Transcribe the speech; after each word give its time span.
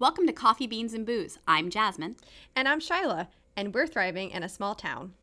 Welcome 0.00 0.28
to 0.28 0.32
Coffee, 0.32 0.68
Beans, 0.68 0.94
and 0.94 1.04
Booze. 1.04 1.40
I'm 1.48 1.70
Jasmine. 1.70 2.14
And 2.54 2.68
I'm 2.68 2.78
Shyla, 2.78 3.26
and 3.56 3.74
we're 3.74 3.88
thriving 3.88 4.30
in 4.30 4.44
a 4.44 4.48
small 4.48 4.76
town. 4.76 5.14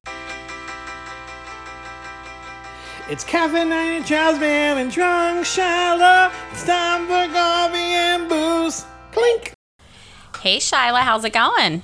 It's 3.09 3.23
caffeinated 3.23 4.05
Jasmine 4.05 4.77
and 4.77 4.91
drunk 4.91 5.46
Shyla. 5.46 6.29
It's 6.51 6.65
time 6.65 7.05
for 7.05 7.33
coffee 7.33 7.77
and 7.77 8.27
booze. 8.27 8.85
Clink. 9.13 9.53
Hey, 10.41 10.58
Shyla, 10.58 11.03
how's 11.03 11.23
it 11.23 11.31
going? 11.31 11.81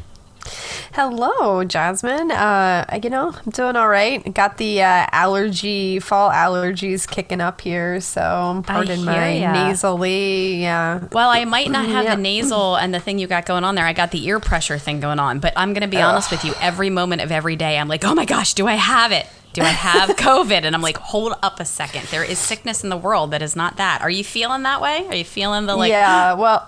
Hello, 0.94 1.64
Jasmine. 1.64 2.32
Uh, 2.32 3.00
you 3.02 3.10
know, 3.10 3.30
I'm 3.46 3.52
doing 3.52 3.78
all 3.78 3.88
right. 3.88 4.34
Got 4.34 4.58
the 4.58 4.82
uh, 4.82 5.06
allergy, 5.12 6.00
fall 6.00 6.30
allergies 6.30 7.08
kicking 7.08 7.40
up 7.40 7.62
here, 7.62 8.02
so 8.02 8.62
pardon 8.68 9.06
my 9.06 9.36
ya. 9.38 9.54
nasally. 9.54 10.56
Yeah. 10.62 11.08
Well, 11.14 11.30
I 11.30 11.46
might 11.46 11.72
not 11.72 11.86
have 11.86 12.04
Yeah. 12.04 12.16
the 12.16 12.22
nasal 12.22 12.76
and 12.82 12.94
the 12.94 13.00
thing 13.00 13.20
you 13.20 13.28
got 13.28 13.46
going 13.46 13.64
on 13.64 13.76
there. 13.76 13.86
I 13.86 13.94
got 13.94 14.12
the 14.12 14.26
ear 14.28 14.42
pressure 14.42 14.78
thing 14.78 15.00
going 15.00 15.18
on. 15.20 15.40
But 15.40 15.54
I'm 15.56 15.72
going 15.74 15.82
to 15.82 15.88
be 15.88 16.02
honest 16.02 16.30
with 16.30 16.44
you. 16.44 16.54
Every 16.60 16.90
moment 16.90 17.22
of 17.22 17.32
every 17.32 17.56
day, 17.56 17.78
I'm 17.78 17.88
like, 17.88 18.04
oh 18.04 18.14
my 18.14 18.26
gosh, 18.26 18.54
do 18.54 18.68
I 18.68 18.76
have 18.76 19.14
it? 19.14 19.28
Do 19.54 19.62
I 19.62 19.66
have 19.70 20.10
COVID? 20.18 20.64
And 20.64 20.76
I'm 20.76 20.82
like, 20.82 20.98
hold 20.98 21.34
up 21.42 21.62
a 21.62 21.66
second. 21.66 22.08
There 22.08 22.24
is 22.24 22.38
sickness 22.38 22.84
in 22.84 22.90
the 22.90 22.98
world 22.98 23.32
that 23.32 23.42
is 23.42 23.56
not 23.56 23.78
that. 23.78 24.02
Are 24.02 24.10
you 24.10 24.26
feeling 24.26 24.64
that 24.64 24.82
way? 24.82 25.06
Are 25.08 25.16
you 25.16 25.24
feeling 25.26 25.68
the 25.68 25.76
like, 25.78 25.90
yeah. 25.90 26.34
Well. 26.34 26.68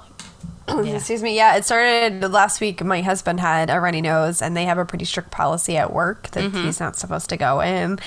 Yeah. 0.84 0.95
Excuse 0.95 1.22
me. 1.22 1.35
Yeah, 1.35 1.55
it 1.55 1.66
started 1.66 2.22
last 2.31 2.62
week. 2.62 2.84
My 2.84 3.02
husband 3.02 3.40
had 3.40 3.70
a 3.70 3.80
runny 3.80 4.02
nose, 4.02 4.41
and 4.41 4.55
they 4.55 4.66
have 4.66 4.77
a 4.77 4.85
pretty 4.85 5.05
strict 5.05 5.30
policy 5.31 5.77
at 5.77 5.94
work 5.94 6.30
that 6.31 6.44
Mm-hmm. 6.45 6.63
he's 6.66 6.80
not 6.80 6.95
supposed 6.95 7.30
to 7.30 7.38
go 7.38 7.62
in. 7.62 7.99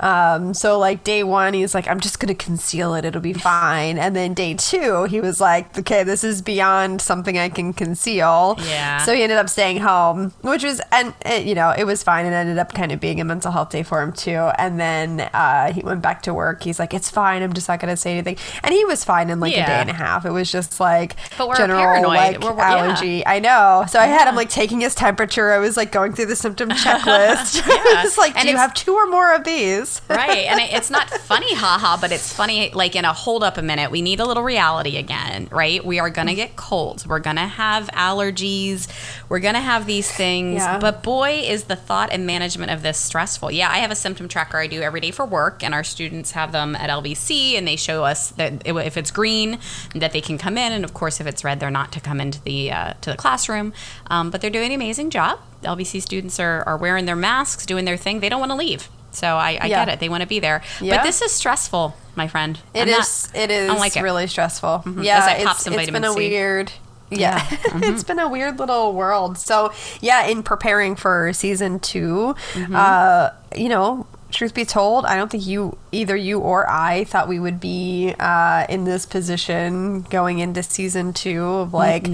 Um, 0.00 0.54
so 0.54 0.78
like 0.78 1.04
day 1.04 1.22
one, 1.22 1.54
he's 1.54 1.74
like, 1.74 1.86
"I'm 1.88 2.00
just 2.00 2.18
gonna 2.20 2.34
conceal 2.34 2.94
it; 2.94 3.04
it'll 3.04 3.20
be 3.20 3.32
fine." 3.52 3.98
And 3.98 4.16
then 4.16 4.34
day 4.34 4.54
two, 4.54 5.04
he 5.04 5.20
was 5.20 5.40
like, 5.40 5.78
"Okay, 5.78 6.02
this 6.02 6.24
is 6.24 6.42
beyond 6.42 7.00
something 7.02 7.38
I 7.38 7.48
can 7.48 7.72
conceal." 7.72 8.56
Yeah. 8.66 8.98
So 9.04 9.14
he 9.14 9.22
ended 9.22 9.38
up 9.38 9.48
staying 9.48 9.78
home, 9.78 10.32
which 10.42 10.64
was, 10.64 10.80
and 10.92 11.14
it, 11.26 11.44
you 11.44 11.54
know, 11.54 11.70
it 11.76 11.84
was 11.84 12.02
fine. 12.02 12.26
It 12.26 12.32
ended 12.32 12.58
up 12.58 12.72
kind 12.74 12.92
of 12.92 13.00
being 13.00 13.20
a 13.20 13.24
mental 13.24 13.52
health 13.52 13.70
day 13.70 13.82
for 13.82 14.00
him 14.02 14.12
too. 14.12 14.50
And 14.58 14.80
then 14.80 15.20
uh, 15.34 15.72
he 15.72 15.80
went 15.82 16.02
back 16.02 16.22
to 16.22 16.34
work. 16.34 16.62
He's 16.62 16.78
like, 16.78 16.94
"It's 16.94 17.10
fine. 17.10 17.42
I'm 17.42 17.52
just 17.52 17.68
not 17.68 17.80
gonna 17.80 17.96
say 17.96 18.12
anything." 18.12 18.36
And 18.64 18.72
he 18.74 18.84
was 18.84 19.04
fine 19.04 19.30
in 19.30 19.38
like 19.40 19.52
a 19.52 19.56
day 19.56 19.62
and 19.80 19.90
a 19.90 19.94
half. 19.94 20.24
It 20.24 20.30
was 20.30 20.50
just 20.50 20.80
like 20.80 21.16
But 21.36 21.48
we're 21.48 21.56
general 21.56 21.80
paranoid. 21.80 22.06
like 22.06 22.40
We're- 22.40 22.54
we're- 22.54 22.68
yeah. 22.70 22.76
allergy. 22.78 23.26
I 23.26 23.38
know. 23.38 23.84
So 23.88 23.98
I 23.98 24.06
had 24.06 24.28
him 24.28 24.34
like 24.34 24.48
taking 24.48 24.80
his 24.80 24.94
temperature. 24.94 25.52
I 25.52 25.58
was 25.58 25.76
like 25.76 25.92
going 25.92 26.12
through 26.14 26.26
the 26.26 26.36
symptom 26.36 26.68
checklist. 26.84 27.60
Yeah. 27.70 28.04
it's 28.04 28.16
like, 28.18 28.34
And 28.36 28.44
do 28.46 28.50
you 28.50 28.56
have 28.56 28.74
two 28.74 28.94
or 28.94 29.06
more 29.06 29.34
of 29.34 29.44
these? 29.44 29.89
right 30.08 30.46
and 30.46 30.60
it, 30.60 30.72
it's 30.72 30.90
not 30.90 31.08
funny 31.10 31.54
haha 31.54 31.96
but 32.00 32.12
it's 32.12 32.32
funny 32.32 32.70
like 32.72 32.94
in 32.94 33.04
a 33.04 33.12
hold 33.12 33.42
up 33.42 33.56
a 33.56 33.62
minute. 33.62 33.90
We 33.90 34.02
need 34.02 34.20
a 34.20 34.26
little 34.26 34.42
reality 34.42 34.96
again 34.96 35.48
right? 35.50 35.84
We 35.84 35.98
are 35.98 36.10
gonna 36.10 36.34
get 36.34 36.56
colds. 36.56 37.06
We're 37.06 37.20
gonna 37.20 37.48
have 37.48 37.88
allergies. 37.88 38.88
We're 39.28 39.40
gonna 39.40 39.60
have 39.60 39.86
these 39.86 40.10
things. 40.10 40.56
Yeah. 40.62 40.78
but 40.78 41.02
boy 41.02 41.42
is 41.44 41.64
the 41.64 41.76
thought 41.76 42.10
and 42.12 42.26
management 42.26 42.70
of 42.70 42.82
this 42.82 42.98
stressful. 42.98 43.50
Yeah 43.50 43.70
i 43.70 43.78
have 43.78 43.90
a 43.90 43.96
symptom 43.96 44.28
tracker 44.28 44.58
i 44.58 44.66
do 44.66 44.80
every 44.82 45.00
day 45.00 45.10
for 45.10 45.24
work 45.24 45.62
and 45.62 45.74
our 45.74 45.84
students 45.84 46.32
have 46.32 46.52
them 46.52 46.76
at 46.76 46.90
LVC 46.90 47.54
and 47.56 47.66
they 47.66 47.76
show 47.76 48.04
us 48.04 48.30
that 48.32 48.66
if 48.66 48.96
it's 48.96 49.10
green 49.10 49.58
that 49.94 50.12
they 50.12 50.20
can 50.20 50.38
come 50.38 50.56
in 50.56 50.72
and 50.72 50.84
of 50.84 50.94
course 50.94 51.20
if 51.20 51.26
it's 51.26 51.44
red 51.44 51.60
they're 51.60 51.70
not 51.70 51.92
to 51.92 52.00
come 52.00 52.20
into 52.20 52.42
the 52.42 52.70
uh, 52.70 52.94
to 53.00 53.10
the 53.10 53.16
classroom. 53.16 53.72
Um, 54.08 54.30
but 54.30 54.40
they're 54.40 54.50
doing 54.50 54.68
an 54.68 54.72
amazing 54.72 55.10
job. 55.10 55.40
LVC 55.62 56.00
students 56.02 56.40
are, 56.40 56.62
are 56.62 56.76
wearing 56.76 57.04
their 57.04 57.16
masks 57.16 57.66
doing 57.66 57.84
their 57.84 57.96
thing. 57.96 58.20
They 58.20 58.28
don't 58.28 58.40
want 58.40 58.50
to 58.52 58.56
leave 58.56 58.88
so 59.12 59.26
I, 59.36 59.58
I 59.60 59.66
Yeah. 59.66 59.84
get 59.84 59.88
it. 59.94 60.00
They 60.00 60.08
want 60.08 60.22
to 60.22 60.26
be 60.26 60.40
there. 60.40 60.62
Yeah. 60.80 60.96
But 60.96 61.02
this 61.04 61.22
is 61.22 61.32
stressful, 61.32 61.96
my 62.16 62.28
friend. 62.28 62.58
It 62.74 62.82
I'm 62.82 62.88
is. 62.88 63.28
not- 63.34 63.42
it 63.42 63.50
is 63.50 63.68
like 63.70 63.96
it. 63.96 64.02
really 64.02 64.26
stressful. 64.26 64.84
As 64.86 65.04
Yeah, 65.04 65.24
I 65.24 65.44
pop 65.44 65.56
it's, 65.56 65.66
it's 65.66 65.90
been 65.90 66.04
a 66.04 66.12
C. 66.12 66.16
weird. 66.16 66.72
Yeah, 67.10 67.44
it's 67.74 68.04
been 68.04 68.20
a 68.20 68.28
weird 68.28 68.58
little 68.60 68.92
world. 68.92 69.36
So 69.36 69.72
yeah, 70.00 70.26
in 70.26 70.42
preparing 70.44 70.94
for 70.96 71.32
season 71.32 71.80
2 71.80 72.34
uh, 72.74 73.30
you 73.56 73.68
know. 73.68 74.06
Truth 74.32 74.54
be 74.54 74.64
told, 74.64 75.06
I 75.06 75.16
don't 75.16 75.28
think 75.28 75.44
you, 75.44 75.76
either 75.90 76.14
you 76.14 76.38
or 76.38 76.70
I, 76.70 77.02
thought 77.02 77.26
we 77.26 77.40
would 77.40 77.58
be 77.58 78.14
uh, 78.16 78.64
in 78.68 78.84
this 78.84 79.04
position 79.04 80.02
going 80.02 80.38
into 80.38 80.62
season 80.62 81.12
two 81.12 81.42
of 81.44 81.74
like 81.74 82.06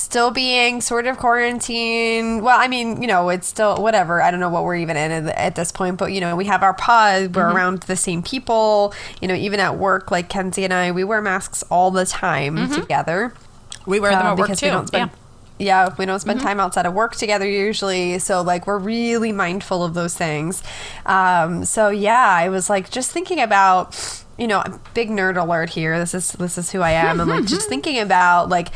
still 0.00 0.30
being 0.30 0.80
sort 0.80 1.06
of 1.06 1.18
quarantined. 1.18 2.42
Well, 2.42 2.58
I 2.58 2.68
mean, 2.68 3.00
you 3.00 3.08
know, 3.08 3.28
it's 3.28 3.46
still 3.46 3.76
whatever. 3.76 4.22
I 4.22 4.30
don't 4.30 4.40
know 4.40 4.48
what 4.48 4.64
we're 4.64 4.76
even 4.76 4.96
in 4.96 5.28
at, 5.28 5.54
this 5.54 5.70
point, 5.72 5.98
but 5.98 6.12
you 6.12 6.20
know, 6.20 6.36
we 6.36 6.46
have 6.46 6.62
our 6.62 6.74
pod. 6.74 7.36
We're 7.36 7.50
around 7.50 7.82
the 7.82 7.96
same 7.96 8.22
people. 8.22 8.94
You 9.20 9.28
know, 9.28 9.34
even 9.34 9.60
at 9.60 9.76
work, 9.76 10.10
like 10.10 10.28
Kenzie 10.28 10.64
and 10.64 10.72
I, 10.72 10.92
we 10.92 11.04
wear 11.04 11.20
masks 11.20 11.62
all 11.64 11.90
the 11.90 12.06
time 12.06 12.70
together. 12.70 13.34
We 13.86 14.00
wear 14.00 14.12
them 14.12 14.26
uh, 14.26 14.30
at 14.32 14.38
work 14.38 14.46
because 14.48 14.60
too. 14.60 14.66
we 14.66 14.70
don't 14.70 14.86
spend. 14.86 15.10
Yeah, 15.58 15.94
we 15.98 16.06
don't 16.06 16.20
spend 16.20 16.40
time 16.40 16.58
outside 16.58 16.86
of 16.86 16.94
work 16.94 17.14
together 17.16 17.46
usually. 17.46 18.18
So, 18.18 18.40
like, 18.40 18.66
we're 18.66 18.78
really 18.78 19.30
mindful 19.30 19.84
of 19.84 19.92
those 19.92 20.14
things. 20.14 20.62
Um, 21.04 21.66
so, 21.66 21.90
yeah, 21.90 22.26
I 22.28 22.48
was 22.48 22.70
like 22.70 22.90
just 22.90 23.10
thinking 23.10 23.40
about, 23.40 24.24
you 24.38 24.46
know, 24.46 24.64
big 24.94 25.10
nerd 25.10 25.36
alert 25.36 25.68
here. 25.68 25.98
This 25.98 26.14
is 26.14 26.32
this 26.32 26.56
is 26.56 26.70
who 26.72 26.80
I 26.80 26.92
am. 26.92 27.20
I'm 27.20 27.28
like 27.28 27.44
just 27.44 27.68
thinking 27.68 27.98
about 27.98 28.48
like 28.48 28.68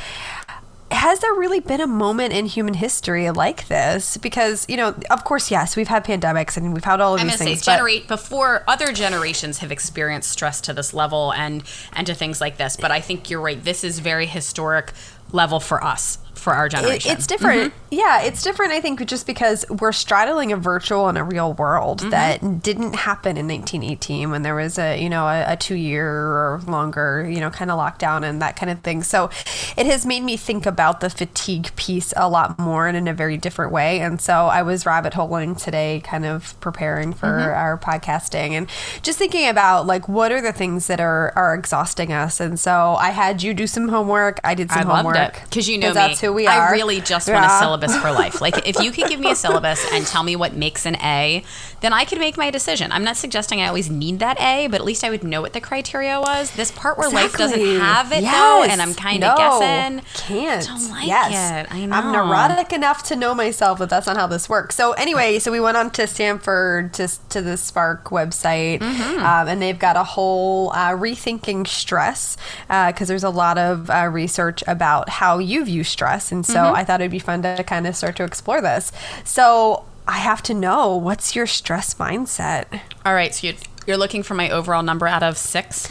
has 0.90 1.20
there 1.20 1.32
really 1.34 1.60
been 1.60 1.80
a 1.80 1.86
moment 1.86 2.32
in 2.32 2.46
human 2.46 2.74
history 2.74 3.30
like 3.30 3.68
this? 3.68 4.16
Because, 4.16 4.64
you 4.68 4.76
know, 4.76 4.94
of 5.10 5.24
course, 5.24 5.50
yes, 5.50 5.76
we've 5.76 5.88
had 5.88 6.04
pandemics 6.04 6.56
and 6.56 6.72
we've 6.72 6.84
had 6.84 7.00
all 7.00 7.14
of 7.14 7.20
I'm 7.20 7.28
these 7.28 7.38
say 7.38 7.44
things. 7.46 7.64
but- 7.64 7.72
generate 7.72 8.06
before 8.08 8.64
other 8.68 8.92
generations 8.92 9.58
have 9.58 9.72
experienced 9.72 10.30
stress 10.30 10.60
to 10.62 10.72
this 10.72 10.94
level 10.94 11.32
and 11.32 11.62
and 11.94 12.06
to 12.06 12.14
things 12.14 12.40
like 12.40 12.56
this. 12.58 12.76
But 12.76 12.90
I 12.90 13.00
think 13.00 13.28
you're 13.30 13.40
right. 13.40 13.62
This 13.62 13.82
is 13.84 13.98
very 13.98 14.26
historic 14.26 14.92
level 15.32 15.58
for 15.58 15.82
us, 15.82 16.18
for 16.34 16.52
our 16.54 16.66
It, 16.66 16.70
generation. 16.70 17.10
it's 17.12 17.26
different. 17.26 17.72
Mm-hmm. 17.72 17.78
Yeah, 17.94 18.22
it's 18.22 18.42
different. 18.42 18.72
I 18.72 18.80
think 18.80 19.04
just 19.06 19.26
because 19.26 19.64
we're 19.68 19.92
straddling 19.92 20.52
a 20.52 20.56
virtual 20.56 21.08
and 21.08 21.16
a 21.18 21.24
real 21.24 21.52
world 21.52 22.00
Mm-hmm. 22.00 22.10
that 22.10 22.62
didn't 22.62 22.94
happen 22.94 23.36
in 23.36 23.46
1918 23.48 24.30
when 24.30 24.42
there 24.42 24.54
was 24.54 24.78
a 24.78 25.00
you 25.00 25.08
know 25.08 25.26
a, 25.26 25.52
a 25.52 25.56
two 25.56 25.74
year 25.76 26.08
or 26.08 26.60
longer 26.66 27.28
you 27.30 27.40
know 27.40 27.50
kind 27.50 27.70
of 27.70 27.78
lockdown 27.78 28.24
and 28.24 28.40
that 28.42 28.56
kind 28.56 28.70
of 28.70 28.80
thing. 28.80 29.02
So 29.02 29.30
it 29.76 29.86
has 29.86 30.04
made 30.06 30.22
me 30.22 30.36
think 30.36 30.66
about 30.66 31.00
the 31.00 31.10
fatigue 31.10 31.74
piece 31.76 32.12
a 32.16 32.28
lot 32.28 32.58
more 32.58 32.86
and 32.88 32.96
in 32.96 33.06
a 33.08 33.14
very 33.14 33.36
different 33.36 33.70
way. 33.72 34.00
And 34.00 34.20
so 34.20 34.46
I 34.46 34.62
was 34.62 34.86
rabbit 34.86 35.14
holing 35.14 35.54
today, 35.54 36.00
kind 36.04 36.24
of 36.26 36.58
preparing 36.60 37.12
for 37.12 37.24
Mm-hmm. 37.28 37.54
our 37.58 37.78
podcasting 37.78 38.50
and 38.52 38.68
just 39.02 39.18
thinking 39.18 39.48
about 39.48 39.86
like 39.86 40.08
what 40.08 40.30
are 40.32 40.40
the 40.40 40.52
things 40.52 40.86
that 40.88 41.00
are 41.00 41.32
are 41.36 41.54
exhausting 41.54 42.12
us. 42.12 42.40
And 42.40 42.58
so 42.60 42.96
I 42.98 43.10
had 43.10 43.42
you 43.42 43.54
do 43.54 43.66
some 43.66 43.88
homework. 43.88 44.40
I 44.44 44.54
did 44.54 44.70
some 44.70 44.90
I 44.90 44.96
homework 44.96 45.42
because 45.44 45.68
you 45.68 45.78
know 45.78 45.88
me. 45.94 46.14
Who 46.24 46.32
we 46.32 46.46
are. 46.46 46.68
I 46.68 46.70
really 46.72 47.00
just 47.00 47.28
want 47.28 47.44
a 47.44 47.50
syllabus 47.58 47.96
for 47.96 48.10
life. 48.12 48.40
Like 48.40 48.66
if 48.66 48.80
you 48.82 48.90
could 48.90 49.08
give 49.08 49.20
me 49.20 49.30
a 49.30 49.34
syllabus 49.44 49.84
and 49.92 50.06
tell 50.06 50.22
me 50.22 50.36
what 50.36 50.54
makes 50.54 50.86
an 50.86 50.96
A, 50.96 51.44
then 51.80 51.92
I 51.92 52.04
could 52.04 52.18
make 52.18 52.36
my 52.36 52.50
decision. 52.50 52.92
I'm 52.92 53.04
not 53.04 53.16
suggesting 53.16 53.60
I 53.60 53.68
always 53.68 53.90
need 53.90 54.18
that 54.20 54.40
A, 54.40 54.66
but 54.68 54.76
at 54.80 54.84
least 54.84 55.04
I 55.04 55.10
would 55.10 55.22
know 55.24 55.40
what 55.42 55.52
the 55.52 55.60
criteria 55.60 56.20
was. 56.20 56.50
This 56.52 56.70
part 56.70 56.96
where 56.98 57.10
life 57.10 57.36
doesn't 57.36 57.60
have 57.80 58.10
it 58.12 58.22
though, 58.22 58.64
and 58.64 58.80
I'm 58.80 58.94
kind 58.94 59.22
of 59.22 59.36
No, 59.36 59.58
guessing. 59.58 60.02
Can't. 60.14 60.66
Don't 60.66 60.90
like 60.90 61.06
yes. 61.06 61.66
it. 61.66 61.72
I 61.74 61.84
know. 61.86 61.96
I'm 61.96 62.12
neurotic 62.12 62.72
enough 62.72 63.02
to 63.04 63.16
know 63.16 63.34
myself 63.34 63.78
that 63.80 63.90
that's 63.90 64.06
not 64.06 64.16
how 64.16 64.26
this 64.26 64.48
works. 64.48 64.74
So 64.76 64.92
anyway, 64.92 65.38
so 65.38 65.52
we 65.52 65.60
went 65.60 65.76
on 65.76 65.90
to 65.92 66.06
Stanford 66.06 66.92
to 66.94 67.08
to 67.30 67.42
the 67.42 67.56
SPARQ 67.56 68.04
website, 68.04 68.80
Mm-hmm. 68.80 69.24
um, 69.24 69.48
and 69.48 69.60
they've 69.60 69.78
got 69.78 69.96
a 69.96 70.04
whole 70.04 70.70
uh, 70.72 70.90
rethinking 70.90 71.66
stress 71.66 72.36
because 72.68 73.08
there's 73.08 73.24
a 73.24 73.30
lot 73.30 73.58
of 73.58 73.90
uh, 73.90 74.08
research 74.10 74.62
about 74.66 75.08
how 75.08 75.38
you 75.38 75.64
view 75.64 75.84
stress, 75.84 76.13
and 76.32 76.44
so 76.46 76.54
Mm-hmm. 76.54 76.76
I 76.76 76.84
thought 76.84 77.00
it'd 77.00 77.10
be 77.10 77.18
fun 77.18 77.42
to 77.42 77.62
kind 77.64 77.86
of 77.86 77.96
start 77.96 78.16
to 78.16 78.24
explore 78.24 78.60
this. 78.60 78.92
So. 79.24 79.84
I 80.06 80.18
have 80.18 80.42
to 80.42 80.52
know 80.52 80.94
what's 80.98 81.34
your 81.34 81.46
stress 81.46 81.94
mindset? 81.94 82.66
All 83.06 83.14
right, 83.14 83.34
so 83.34 83.46
you're, 83.46 83.56
you're 83.86 83.96
looking 83.96 84.22
for 84.22 84.34
my 84.34 84.50
overall 84.50 84.82
number 84.82 85.06
out 85.06 85.22
of 85.22 85.38
six. 85.38 85.86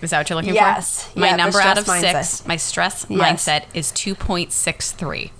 Is 0.00 0.08
that 0.08 0.18
what 0.20 0.30
you're 0.30 0.36
looking 0.38 0.54
Yes. 0.54 1.02
for? 1.04 1.08
Yes. 1.10 1.16
My 1.16 1.26
Yeah, 1.28 1.36
number 1.36 1.60
out 1.60 1.76
of 1.76 1.84
mindset. 1.84 2.24
six, 2.24 2.46
my 2.46 2.56
stress 2.56 3.04
Yes. 3.10 3.20
mindset 3.46 3.64
is 3.74 3.92
2.63. 3.92 5.30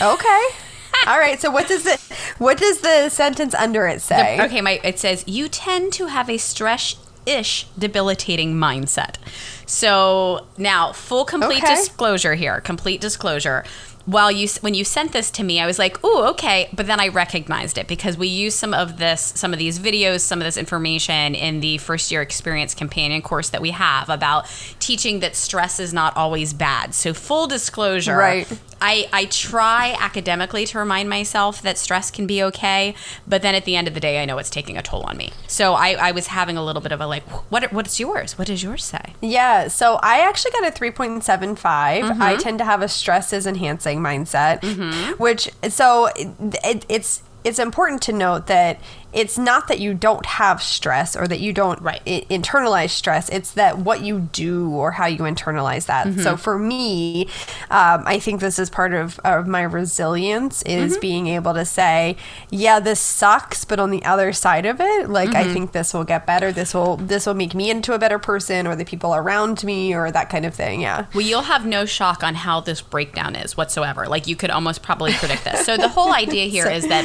Okay. 0.00 0.44
All 1.06 1.18
right. 1.18 1.38
So 1.38 1.50
what 1.50 1.68
does 1.68 1.82
the 1.84 2.00
what 2.38 2.56
does 2.56 2.80
the 2.80 3.10
sentence 3.10 3.54
under 3.54 3.86
it 3.86 4.00
say? 4.00 4.40
Okay, 4.40 4.62
my 4.62 4.80
it 4.82 4.98
says 4.98 5.22
you 5.26 5.48
tend 5.48 5.92
to 5.92 6.06
have 6.06 6.30
a 6.30 6.38
stress 6.38 6.96
ish 7.26 7.66
debilitating 7.78 8.54
mindset. 8.54 9.16
So 9.66 10.46
now 10.56 10.92
full 10.92 11.24
complete 11.24 11.62
Okay. 11.62 11.74
disclosure 11.74 12.34
here, 12.34 12.60
complete 12.60 13.00
disclosure. 13.00 13.64
While 14.06 14.30
you 14.32 14.48
when 14.60 14.74
you 14.74 14.84
sent 14.84 15.12
this 15.12 15.30
to 15.32 15.42
me, 15.44 15.60
I 15.60 15.66
was 15.66 15.78
like, 15.78 16.02
"Ooh, 16.04 16.22
okay," 16.28 16.68
but 16.72 16.86
then 16.86 17.00
I 17.00 17.08
recognized 17.08 17.76
it 17.76 17.86
because 17.86 18.16
we 18.16 18.28
use 18.28 18.54
some 18.54 18.72
of 18.72 18.98
this, 18.98 19.32
some 19.36 19.52
of 19.52 19.58
these 19.58 19.78
videos, 19.78 20.20
some 20.20 20.40
of 20.40 20.44
this 20.44 20.56
information 20.56 21.34
in 21.34 21.60
the 21.60 21.78
first 21.78 22.10
year 22.10 22.22
experience 22.22 22.74
companion 22.74 23.20
course 23.22 23.50
that 23.50 23.60
we 23.60 23.70
have 23.72 24.08
about 24.08 24.46
teaching 24.78 25.20
that 25.20 25.36
stress 25.36 25.78
is 25.80 25.92
not 25.92 26.16
always 26.16 26.52
bad. 26.52 26.94
So 26.94 27.12
full 27.12 27.46
disclosure, 27.46 28.16
Right. 28.16 28.60
I, 28.80 29.08
I 29.12 29.24
try 29.24 29.96
academically 29.98 30.66
to 30.66 30.78
remind 30.78 31.08
myself 31.08 31.62
that 31.62 31.78
stress 31.78 32.10
can 32.10 32.26
be 32.26 32.42
okay, 32.42 32.94
but 33.26 33.40
then 33.42 33.54
at 33.54 33.64
the 33.64 33.74
end 33.74 33.88
of 33.88 33.94
the 33.94 34.00
day, 34.00 34.20
I 34.22 34.26
know 34.26 34.36
it's 34.38 34.50
taking 34.50 34.76
a 34.76 34.82
toll 34.82 35.02
on 35.02 35.16
me. 35.16 35.32
So 35.46 35.72
I, 35.74 35.92
I 35.92 36.12
was 36.12 36.26
having 36.28 36.56
a 36.56 36.64
little 36.64 36.82
bit 36.82 36.92
of 36.92 37.00
a 37.00 37.06
like, 37.06 37.22
what 37.50 37.72
what's 37.72 37.98
yours? 37.98 38.38
What 38.38 38.48
does 38.48 38.62
yours 38.62 38.84
say? 38.84 39.14
Yeah, 39.20 39.68
so 39.68 39.98
I 40.02 40.20
actually 40.20 40.50
got 40.52 40.68
a 40.68 40.70
3.75. 40.70 41.56
Mm-hmm. 41.56 42.22
I 42.22 42.36
tend 42.36 42.58
to 42.58 42.64
have 42.64 42.82
a 42.82 42.88
stress 42.88 43.32
is 43.32 43.46
enhancing 43.46 43.95
mindset, 43.98 44.60
mm-hmm. 44.60 45.22
which 45.22 45.50
so 45.68 46.06
it, 46.16 46.28
it, 46.64 46.86
it's 46.88 47.22
it's 47.44 47.58
important 47.58 48.02
to 48.02 48.12
note 48.12 48.48
that 48.48 48.80
it's 49.12 49.38
not 49.38 49.68
that 49.68 49.80
you 49.80 49.94
don't 49.94 50.26
have 50.26 50.62
stress 50.62 51.16
or 51.16 51.26
that 51.28 51.40
you 51.40 51.52
don't 51.52 51.80
Right. 51.80 52.02
i- 52.06 52.26
internalize 52.28 52.90
stress. 52.90 53.28
It's 53.30 53.52
that 53.52 53.78
what 53.78 54.02
you 54.02 54.20
do 54.32 54.70
or 54.70 54.90
how 54.92 55.06
you 55.06 55.20
internalize 55.20 55.86
that. 55.86 56.06
Mm-hmm. 56.06 56.20
So 56.22 56.36
for 56.36 56.58
me, 56.58 57.28
um, 57.70 58.02
I 58.06 58.18
think 58.18 58.40
this 58.40 58.58
is 58.58 58.68
part 58.68 58.92
of, 58.92 59.18
of 59.24 59.46
my 59.46 59.62
resilience 59.62 60.62
is 60.62 60.92
Mm-hmm. 60.92 61.00
being 61.00 61.26
able 61.28 61.54
to 61.54 61.64
say, 61.64 62.16
yeah, 62.50 62.78
this 62.80 63.00
sucks, 63.00 63.64
but 63.64 63.78
on 63.80 63.90
the 63.90 64.04
other 64.04 64.32
side 64.32 64.66
of 64.66 64.80
it, 64.80 65.08
like 65.08 65.30
Mm-hmm. 65.30 65.50
I 65.50 65.52
think 65.52 65.72
this 65.72 65.94
will 65.94 66.04
get 66.04 66.26
better. 66.26 66.52
This 66.52 66.74
will 66.74 66.96
this 66.98 67.26
will 67.26 67.34
make 67.34 67.54
me 67.54 67.70
into 67.70 67.92
a 67.94 67.98
better 67.98 68.18
person, 68.18 68.66
or 68.66 68.76
the 68.76 68.84
people 68.84 69.14
around 69.14 69.64
me, 69.64 69.94
or 69.94 70.10
that 70.10 70.28
kind 70.30 70.44
of 70.44 70.54
thing. 70.54 70.80
Yeah. 70.82 71.06
Well, 71.14 71.22
you'll 71.24 71.42
have 71.42 71.64
no 71.66 71.84
shock 71.86 72.22
on 72.22 72.34
how 72.34 72.60
this 72.60 72.80
breakdown 72.82 73.34
is 73.36 73.56
whatsoever. 73.56 74.06
Like 74.06 74.26
you 74.26 74.36
could 74.36 74.50
almost 74.50 74.82
probably 74.82 75.12
predict 75.14 75.44
this. 75.44 75.64
So 75.64 75.76
the 75.76 75.88
whole 75.88 76.12
idea 76.12 76.46
here 76.56 76.66
is 76.68 76.86
that 76.88 77.04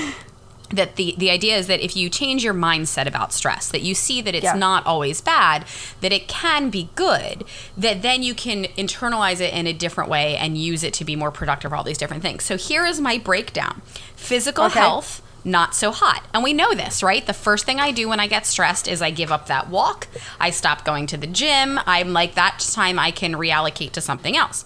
that 0.74 0.96
the 0.96 1.16
the 1.18 1.30
idea 1.30 1.58
is 1.58 1.68
that 1.68 1.80
if 1.82 1.96
you 1.96 2.10
change 2.10 2.44
your 2.44 2.54
mindset 2.54 3.08
about 3.08 3.34
stress, 3.34 3.70
that 3.70 3.82
you 3.82 3.94
see 3.96 4.22
that 4.22 4.34
it's 4.36 4.44
Yeah. 4.44 4.54
not 4.56 4.86
always 4.86 5.22
bad, 5.22 5.66
that 6.02 6.12
it 6.12 6.28
can 6.28 6.70
be 6.70 6.90
good, 6.96 7.44
that 7.78 8.02
then 8.02 8.24
you 8.24 8.34
can 8.34 8.66
internalize 8.78 9.40
it 9.42 9.54
in 9.54 9.68
a 9.68 9.74
different 9.74 10.10
way 10.10 10.36
and 10.38 10.58
use 10.58 10.84
it 10.84 10.94
to 10.96 11.06
be 11.06 11.16
more 11.16 11.32
productive 11.32 11.70
for 11.72 11.76
all 11.76 11.84
these 11.84 11.98
different 11.98 12.24
things. 12.24 12.44
So 12.44 12.58
here 12.58 12.86
is 12.86 13.00
my 13.02 13.18
breakdown. 13.18 13.82
Physical 14.16 14.66
Okay. 14.66 14.80
health 14.80 15.22
not 15.44 15.74
so 15.74 15.92
hot. 15.92 16.24
And 16.36 16.44
we 16.44 16.54
know 16.54 16.76
this, 16.76 17.02
right? 17.02 17.26
The 17.26 17.34
first 17.34 17.66
thing 17.66 17.80
I 17.80 17.90
do 17.92 18.08
when 18.08 18.20
I 18.20 18.28
get 18.28 18.46
stressed 18.46 18.88
is 18.88 19.02
I 19.02 19.10
give 19.10 19.32
up 19.32 19.48
that 19.48 19.70
walk. 19.70 20.08
I 20.40 20.52
stop 20.52 20.86
going 20.86 21.08
to 21.08 21.18
the 21.18 21.26
gym. 21.26 21.80
I'm 21.88 22.14
like, 22.14 22.36
that 22.36 22.60
time 22.60 23.00
I 23.00 23.10
can 23.10 23.34
reallocate 23.34 23.92
to 23.94 24.02
something 24.02 24.38
else. 24.38 24.66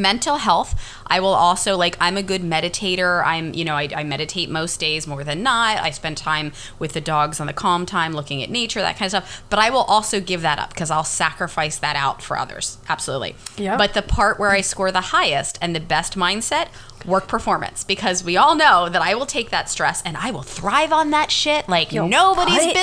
Mental 0.00 0.36
health, 0.38 0.80
I 1.06 1.20
will 1.20 1.34
also 1.34 1.76
like, 1.76 1.96
I'm 2.00 2.16
a 2.16 2.22
good 2.22 2.40
meditator. 2.42 3.22
I'm, 3.24 3.52
you 3.52 3.64
know, 3.64 3.74
I, 3.74 3.88
I 3.94 4.02
meditate 4.04 4.48
most 4.48 4.80
days 4.80 5.06
more 5.06 5.22
than 5.24 5.42
not. 5.42 5.76
I 5.78 5.90
spend 5.90 6.16
time 6.16 6.52
with 6.78 6.94
the 6.94 7.00
dogs 7.02 7.38
on 7.38 7.46
the 7.46 7.52
calm 7.52 7.84
time, 7.84 8.12
looking 8.14 8.42
at 8.42 8.48
nature, 8.48 8.80
that 8.80 8.96
kind 8.96 9.12
of 9.14 9.24
stuff. 9.24 9.42
But 9.50 9.58
I 9.58 9.68
will 9.68 9.82
also 9.82 10.20
give 10.20 10.40
that 10.42 10.58
up 10.58 10.70
because 10.70 10.90
I'll 10.90 11.04
sacrifice 11.04 11.78
that 11.78 11.96
out 11.96 12.22
for 12.22 12.38
others. 12.38 12.78
Absolutely. 12.88 13.36
Yeah. 13.58 13.76
But 13.76 13.92
the 13.94 14.02
part 14.02 14.38
where 14.38 14.50
I 14.50 14.62
score 14.62 14.90
the 14.90 15.00
highest 15.00 15.58
and 15.60 15.76
the 15.76 15.80
best 15.80 16.16
mindset, 16.16 16.68
work 17.04 17.28
performance, 17.28 17.84
because 17.84 18.24
we 18.24 18.36
all 18.38 18.54
know 18.54 18.88
that 18.88 19.02
I 19.02 19.14
will 19.14 19.26
take 19.26 19.50
that 19.50 19.68
stress 19.68 20.00
and 20.02 20.16
I 20.16 20.30
will 20.30 20.42
thrive 20.42 20.92
on 20.92 21.10
that 21.10 21.30
shit 21.30 21.68
like 21.68 21.92
You'll 21.92 22.08
nobody's 22.08 22.58
put- 22.64 22.74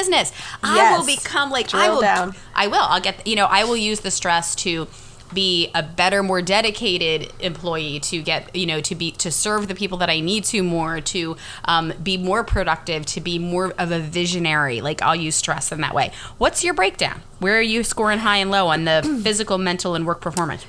I 0.63 0.97
will 0.97 1.05
become 1.05 1.49
like 1.49 1.73
I 1.73 1.85
Drill 1.85 1.95
will. 1.95 2.01
down. 2.01 2.35
I 2.53 2.67
will. 2.67 2.81
I'll 2.81 3.01
get. 3.01 3.25
You 3.25 3.35
know, 3.35 3.45
I 3.45 3.63
will 3.63 3.77
use 3.77 4.01
the 4.01 4.11
stress 4.11 4.53
to 4.57 4.87
be 5.33 5.69
a 5.75 5.83
better 5.83 6.23
more 6.23 6.41
dedicated 6.41 7.31
employee 7.39 7.99
to 7.99 8.21
get 8.21 8.55
you 8.55 8.65
know 8.65 8.81
to 8.81 8.95
be 8.95 9.11
to 9.11 9.31
serve 9.31 9.67
the 9.67 9.75
people 9.75 9.97
that 9.97 10.09
i 10.09 10.19
need 10.19 10.43
to 10.43 10.63
more 10.63 11.01
to 11.01 11.35
um, 11.65 11.93
be 12.01 12.17
more 12.17 12.43
productive 12.43 13.05
to 13.05 13.21
be 13.21 13.39
more 13.39 13.73
of 13.77 13.91
a 13.91 13.99
visionary. 13.99 14.81
Like 14.81 15.01
i'll 15.01 15.15
use 15.15 15.35
stress 15.35 15.71
in 15.71 15.81
that 15.81 15.93
way. 15.93 16.11
What's 16.37 16.63
your 16.63 16.73
breakdown? 16.73 17.21
Where 17.39 17.57
are 17.57 17.61
you 17.61 17.83
scoring 17.83 18.19
high 18.19 18.37
and 18.37 18.51
low 18.51 18.67
on 18.67 18.85
the 18.85 19.19
physical 19.23 19.57
mental 19.57 19.95
and 19.95 20.05
work 20.05 20.21
performance 20.21 20.65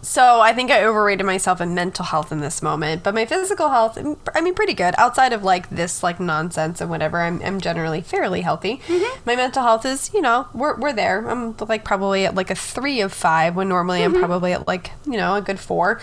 So 0.00 0.40
I 0.40 0.52
think 0.52 0.70
I 0.70 0.84
overrated 0.84 1.26
myself 1.26 1.60
in 1.60 1.74
mental 1.74 2.04
health 2.04 2.30
in 2.30 2.38
this 2.40 2.62
moment, 2.62 3.02
but 3.02 3.14
my 3.14 3.26
physical 3.26 3.68
health, 3.70 3.96
mm, 3.96 4.16
I 4.34 4.40
mean, 4.40 4.54
pretty 4.54 4.74
good. 4.74 4.94
Outside 4.96 5.32
of 5.32 5.42
like 5.42 5.68
this 5.70 6.02
like 6.02 6.20
nonsense 6.20 6.80
and 6.80 6.88
whatever, 6.88 7.20
I'm, 7.20 7.42
I'm 7.42 7.60
generally 7.60 8.00
fairly 8.00 8.42
healthy. 8.42 8.80
My 9.26 9.34
mental 9.34 9.62
health 9.62 9.84
is, 9.84 10.12
you 10.14 10.20
know, 10.20 10.46
we're, 10.54 10.76
we're 10.78 10.92
there. 10.92 11.28
I'm 11.28 11.56
like 11.68 11.84
probably 11.84 12.26
at 12.26 12.34
like 12.34 12.50
a 12.50 12.54
three 12.54 13.00
of 13.00 13.12
five 13.12 13.56
when 13.56 13.68
normally 13.68 14.02
I'm 14.02 14.14
probably 14.14 14.52
at 14.52 14.68
like, 14.68 14.92
you 15.04 15.16
know, 15.16 15.34
a 15.34 15.42
good 15.42 15.58
four. 15.58 16.00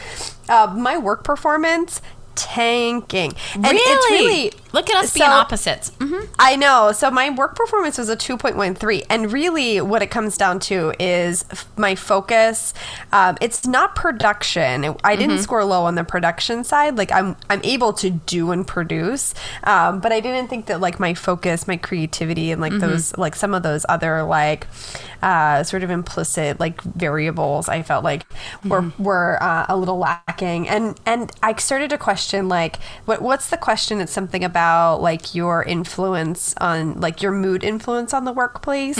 Uh, 0.50 0.74
my 0.77 0.98
work 0.98 1.24
performance 1.24 2.01
tanking. 2.36 3.34
And 3.54 3.66
it's 3.66 4.10
really 4.12 4.52
look 4.74 4.90
at 4.90 4.98
us 4.98 5.14
being 5.14 5.26
so- 5.26 5.32
opposites 5.32 5.92
Mhm. 6.00 6.28
I 6.38 6.56
know. 6.58 6.92
So 6.92 7.10
my 7.10 7.30
work 7.30 7.56
performance 7.56 7.98
was 7.98 8.10
a 8.10 8.16
2.13. 8.16 9.04
And 9.10 9.32
really, 9.32 9.80
what 9.82 10.02
it 10.02 10.08
comes 10.12 10.38
down 10.38 10.60
to 10.62 10.94
is 11.00 11.46
f- 11.52 11.66
my 11.78 11.96
focus. 11.96 12.74
Um, 13.14 13.38
it's 13.42 13.66
not 13.66 13.96
production. 13.96 14.96
I 15.04 15.16
didn't 15.16 15.40
score 15.40 15.64
low 15.64 15.86
on 15.86 15.96
the 15.96 16.04
production 16.04 16.64
side. 16.64 16.98
Like, 16.98 17.12
I'm, 17.12 17.38
I'm 17.50 17.62
able 17.64 17.94
to 17.94 18.10
do 18.10 18.52
and 18.52 18.68
produce. 18.68 19.34
Um, 19.64 20.00
but 20.02 20.12
I 20.12 20.20
didn't 20.20 20.50
think 20.50 20.66
that, 20.66 20.82
like, 20.82 21.00
my 21.00 21.14
focus, 21.14 21.68
my 21.68 21.78
creativity, 21.78 22.52
and, 22.52 22.62
like, 22.62 22.74
those, 22.80 23.18
like, 23.18 23.36
some 23.36 23.54
of 23.54 23.64
those 23.64 23.86
other, 23.88 24.24
like, 24.24 24.68
uh, 25.25 25.63
sort 25.63 25.83
of 25.83 25.89
implicit, 25.89 26.60
like, 26.60 26.81
variables, 26.83 27.68
I 27.68 27.81
felt 27.81 28.04
like 28.04 28.24
were, 28.63 28.94
were 29.00 29.44
uh, 29.44 29.66
a 29.68 29.75
little 29.75 29.98
lacking. 29.98 30.69
And, 30.69 31.00
and 31.06 31.31
I 31.42 31.56
started 31.56 31.89
to 31.89 31.98
question, 31.98 32.48
like, 32.48 32.77
what, 33.06 33.22
what's 33.22 33.50
the 33.50 33.57
question? 33.57 34.00
It's 34.00 34.13
something 34.13 34.44
about, 34.44 35.01
like, 35.01 35.33
your 35.33 35.63
influence 35.63 36.54
on, 36.62 37.01
like, 37.01 37.22
your 37.24 37.31
mood 37.31 37.63
influence 37.63 38.13
on 38.13 38.25
the 38.25 38.31
workplace. 38.31 38.98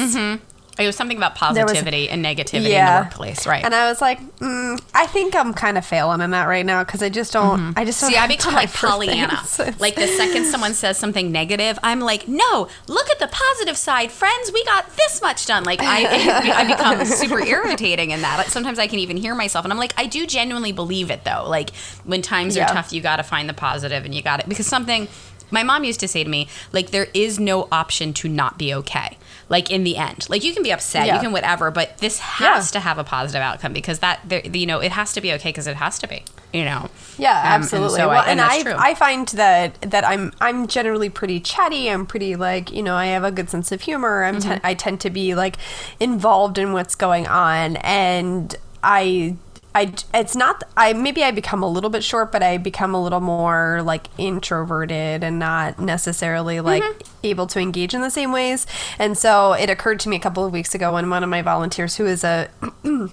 It 0.78 0.86
was 0.86 0.96
something 0.96 1.18
about 1.18 1.40
There 1.54 1.64
was- 1.64 1.72
positivity 1.74 2.10
and 2.10 2.24
negativity 2.24 2.72
in 2.72 2.86
the 2.86 3.02
workplace 3.04 3.48
right 3.48 3.64
And 3.64 3.74
I 3.74 3.88
was 3.90 4.02
like, 4.02 4.20
mm, 4.40 4.80
I 4.94 5.08
think 5.08 5.36
I'm 5.36 5.54
kind 5.54 5.78
of 5.78 5.86
failing 5.86 6.22
in 6.22 6.32
that 6.32 6.46
right 6.48 6.66
now 6.66 6.84
because 6.84 7.02
I 7.02 7.10
just 7.10 7.32
don't. 7.34 7.78
I 7.78 7.86
just 7.86 8.02
don't 8.02 8.10
Mm-hmm. 8.12 8.14
See, 8.16 8.18
I 8.20 8.28
become 8.28 8.54
like 8.54 8.72
Pollyanna. 8.74 9.42
like 9.80 9.96
the 9.96 10.08
second 10.08 10.46
someone 10.46 10.74
says 10.74 10.98
something 10.98 11.32
negative, 11.32 11.80
I'm 11.84 12.00
like, 12.02 12.28
no, 12.28 12.68
look 12.88 13.10
at 13.10 13.20
the 13.20 13.28
positive 13.28 13.78
side, 13.78 14.12
friends. 14.12 14.52
We 14.54 14.64
got 14.66 14.96
this 14.96 15.22
much 15.22 15.46
done. 15.46 15.64
Like 15.64 15.80
I, 15.82 16.06
I 16.56 16.68
become 16.68 17.06
super 17.06 17.40
irritating 17.40 18.12
in 18.12 18.22
that. 18.22 18.38
Like, 18.38 18.50
sometimes 18.50 18.78
I 18.80 18.88
can 18.88 19.00
even 19.00 19.18
hear 19.18 19.34
myself, 19.36 19.66
and 19.66 19.72
I'm 19.72 19.80
like, 19.80 19.94
I 19.98 20.06
do 20.08 20.26
genuinely 20.28 20.72
believe 20.74 21.10
it 21.10 21.24
though. 21.24 21.46
Like 21.48 21.74
when 22.04 22.22
times 22.22 22.56
Yeah. 22.56 22.66
are 22.66 22.74
tough, 22.74 22.92
you 22.92 23.02
got 23.02 23.18
to 23.18 23.24
find 23.24 23.48
the 23.48 23.54
positive, 23.54 24.04
and 24.06 24.14
you 24.14 24.22
got 24.22 24.40
it 24.42 24.50
because 24.50 24.68
something. 24.68 25.08
My 25.52 25.62
mom 25.62 25.84
used 25.84 26.00
to 26.00 26.08
say 26.08 26.24
to 26.24 26.30
me, 26.30 26.48
like, 26.74 26.90
there 26.90 27.08
is 27.14 27.40
no 27.40 27.68
option 27.72 28.14
to 28.14 28.28
not 28.28 28.58
be 28.58 28.74
okay. 28.74 29.16
Like 29.48 29.70
in 29.70 29.84
the 29.84 29.96
end, 29.98 30.28
like 30.30 30.44
you 30.44 30.54
can 30.56 30.64
be 30.64 30.72
upset, 30.74 31.06
you 31.06 31.20
can 31.20 31.32
whatever, 31.32 31.70
but 31.70 32.00
this 32.00 32.18
has 32.18 32.72
Yeah. 32.74 32.80
to 32.80 32.80
have 32.80 32.98
a 32.98 33.04
positive 33.04 33.42
outcome 33.44 33.74
because 33.74 34.00
that, 34.00 34.20
there, 34.26 34.42
you 34.46 34.66
know, 34.66 34.80
it 34.80 34.92
has 34.92 35.14
to 35.14 35.22
be 35.22 35.32
okay 35.34 35.50
because 35.50 35.68
it 35.68 35.76
has 35.76 36.00
to 36.00 36.08
be, 36.08 36.24
you 36.52 36.66
know. 36.66 36.90
Yeah, 37.20 37.32
Um, 37.32 37.46
and 37.46 37.64
absolutely. 37.64 37.98
so 38.00 38.06
I- 38.10 38.14
well, 38.14 38.22
and 38.24 38.40
and 38.40 38.42
I 38.42 38.62
true. 38.64 38.74
I 38.76 38.96
find 38.96 39.28
that 39.30 39.80
that 39.82 40.04
I'm 40.04 40.34
I'm 40.42 40.66
generally 40.68 41.10
pretty 41.12 41.40
chatty. 41.40 41.90
I'm 41.92 42.08
pretty 42.08 42.36
like 42.36 42.72
you 42.72 42.82
know 42.82 42.96
I 42.96 43.06
have 43.08 43.24
a 43.24 43.32
good 43.32 43.52
sense 43.52 43.72
of 43.72 43.82
humor. 43.82 44.24
I'm 44.24 44.38
Mm-hmm. 44.38 44.50
ten- 44.50 44.62
I 44.64 44.74
tend 44.74 45.00
to 45.02 45.10
be 45.12 45.36
like 45.36 45.58
involved 46.00 46.58
in 46.58 46.74
what's 46.74 46.96
going 46.96 47.28
on, 47.28 47.76
and 47.78 48.56
I. 48.84 49.36
I, 49.76 49.94
it's 50.14 50.36
not 50.36 50.64
I 50.78 50.94
maybe 50.94 51.24
I 51.24 51.32
become 51.32 51.62
a 51.62 51.68
little 51.68 51.90
bit 51.90 52.04
short, 52.04 52.32
but 52.32 52.42
I 52.42 52.58
become 52.58 52.96
a 52.96 53.04
little 53.04 53.20
more 53.20 53.82
like 53.84 54.08
introverted 54.18 55.24
and 55.24 55.38
not 55.38 55.78
necessarily 55.80 56.62
like 56.62 56.82
Mm-hmm. 56.82 57.02
able 57.24 57.48
to 57.48 57.60
engage 57.60 57.94
in 57.94 58.02
the 58.02 58.10
same 58.10 58.32
ways. 58.32 58.66
And 58.98 59.18
so 59.18 59.54
it 59.54 59.70
occurred 59.70 60.00
to 60.02 60.10
me 60.10 60.16
a 60.16 60.20
couple 60.20 60.46
of 60.46 60.52
weeks 60.54 60.74
ago 60.74 60.94
when 60.94 61.10
one 61.10 61.24
of 61.24 61.30
my 61.30 61.42
volunteers, 61.42 61.98
who 61.98 62.06
is 62.06 62.24
a 62.24 62.50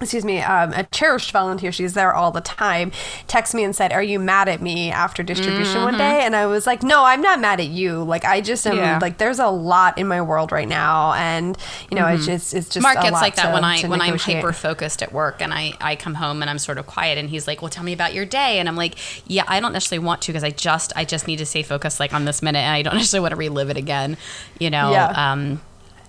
excuse 0.00 0.24
me, 0.24 0.40
um, 0.42 0.72
a 0.72 0.84
cherished 0.84 1.30
volunteer, 1.32 1.70
she's 1.72 1.94
there 1.94 2.12
all 2.12 2.30
the 2.30 2.40
time, 2.40 2.90
texted 3.28 3.54
me 3.54 3.64
and 3.64 3.74
said, 3.74 3.92
Are 3.92 4.02
you 4.02 4.18
mad 4.18 4.48
at 4.48 4.60
me 4.60 4.90
after 4.90 5.22
distribution 5.22 5.82
one 5.82 5.96
day? 5.96 6.20
And 6.24 6.34
I 6.36 6.46
was 6.46 6.66
like, 6.66 6.82
No, 6.82 7.04
I'm 7.04 7.22
not 7.22 7.40
mad 7.40 7.60
at 7.60 7.68
you. 7.68 8.02
Like, 8.02 8.24
I 8.24 8.40
just 8.40 8.66
am, 8.66 8.74
Mm-hmm. 8.74 8.82
Yeah. 8.84 8.98
like, 9.00 9.18
there's 9.18 9.38
a 9.38 9.46
lot 9.48 9.96
in 9.98 10.06
my 10.08 10.20
world 10.20 10.50
right 10.52 10.68
now. 10.68 11.12
And, 11.14 11.56
you 11.90 11.96
know, 11.96 12.06
it's 12.08 12.26
just, 12.26 12.54
it's 12.54 12.68
just, 12.68 12.82
Mark 12.82 13.00
gets 13.00 13.12
like 13.12 13.36
that 13.36 13.46
to- 13.46 13.52
when 13.52 13.64
I 13.64 13.80
when 13.82 14.00
I'm 14.00 14.18
hyper 14.18 14.52
focused 14.52 15.02
at 15.02 15.12
work 15.12 15.40
and 15.40 15.52
I 15.54 15.72
I 15.80 15.96
come 15.96 16.14
home 16.14 16.42
and 16.42 16.50
I'm 16.50 16.58
sort 16.58 16.78
of 16.78 16.86
quiet 16.86 17.16
and 17.18 17.30
he's 17.30 17.46
like, 17.46 17.62
"Well, 17.62 17.68
tell 17.70 17.84
me 17.84 17.92
about 17.92 18.14
your 18.14 18.24
day." 18.26 18.58
And 18.58 18.68
I'm 18.68 18.76
like, 18.76 18.96
"Yeah, 19.28 19.44
I 19.46 19.60
don't 19.60 19.72
necessarily 19.72 20.04
want 20.04 20.22
to 20.22 20.32
because 20.32 20.42
I 20.44 20.50
just 20.50 20.92
I 20.96 21.04
just 21.04 21.26
need 21.26 21.36
to 21.38 21.46
stay 21.46 21.62
focused 21.62 22.00
like 22.00 22.12
on 22.12 22.24
this 22.24 22.42
minute 22.42 22.58
and 22.60 22.74
I 22.74 22.82
don't 22.82 22.94
necessarily 22.96 23.22
want 23.22 23.32
to 23.32 23.36
relive 23.36 23.70
it 23.70 23.76
again." 23.76 24.16
You 24.58 24.70
know. 24.70 24.90
Yeah. 24.90 25.32
Um 25.32 25.60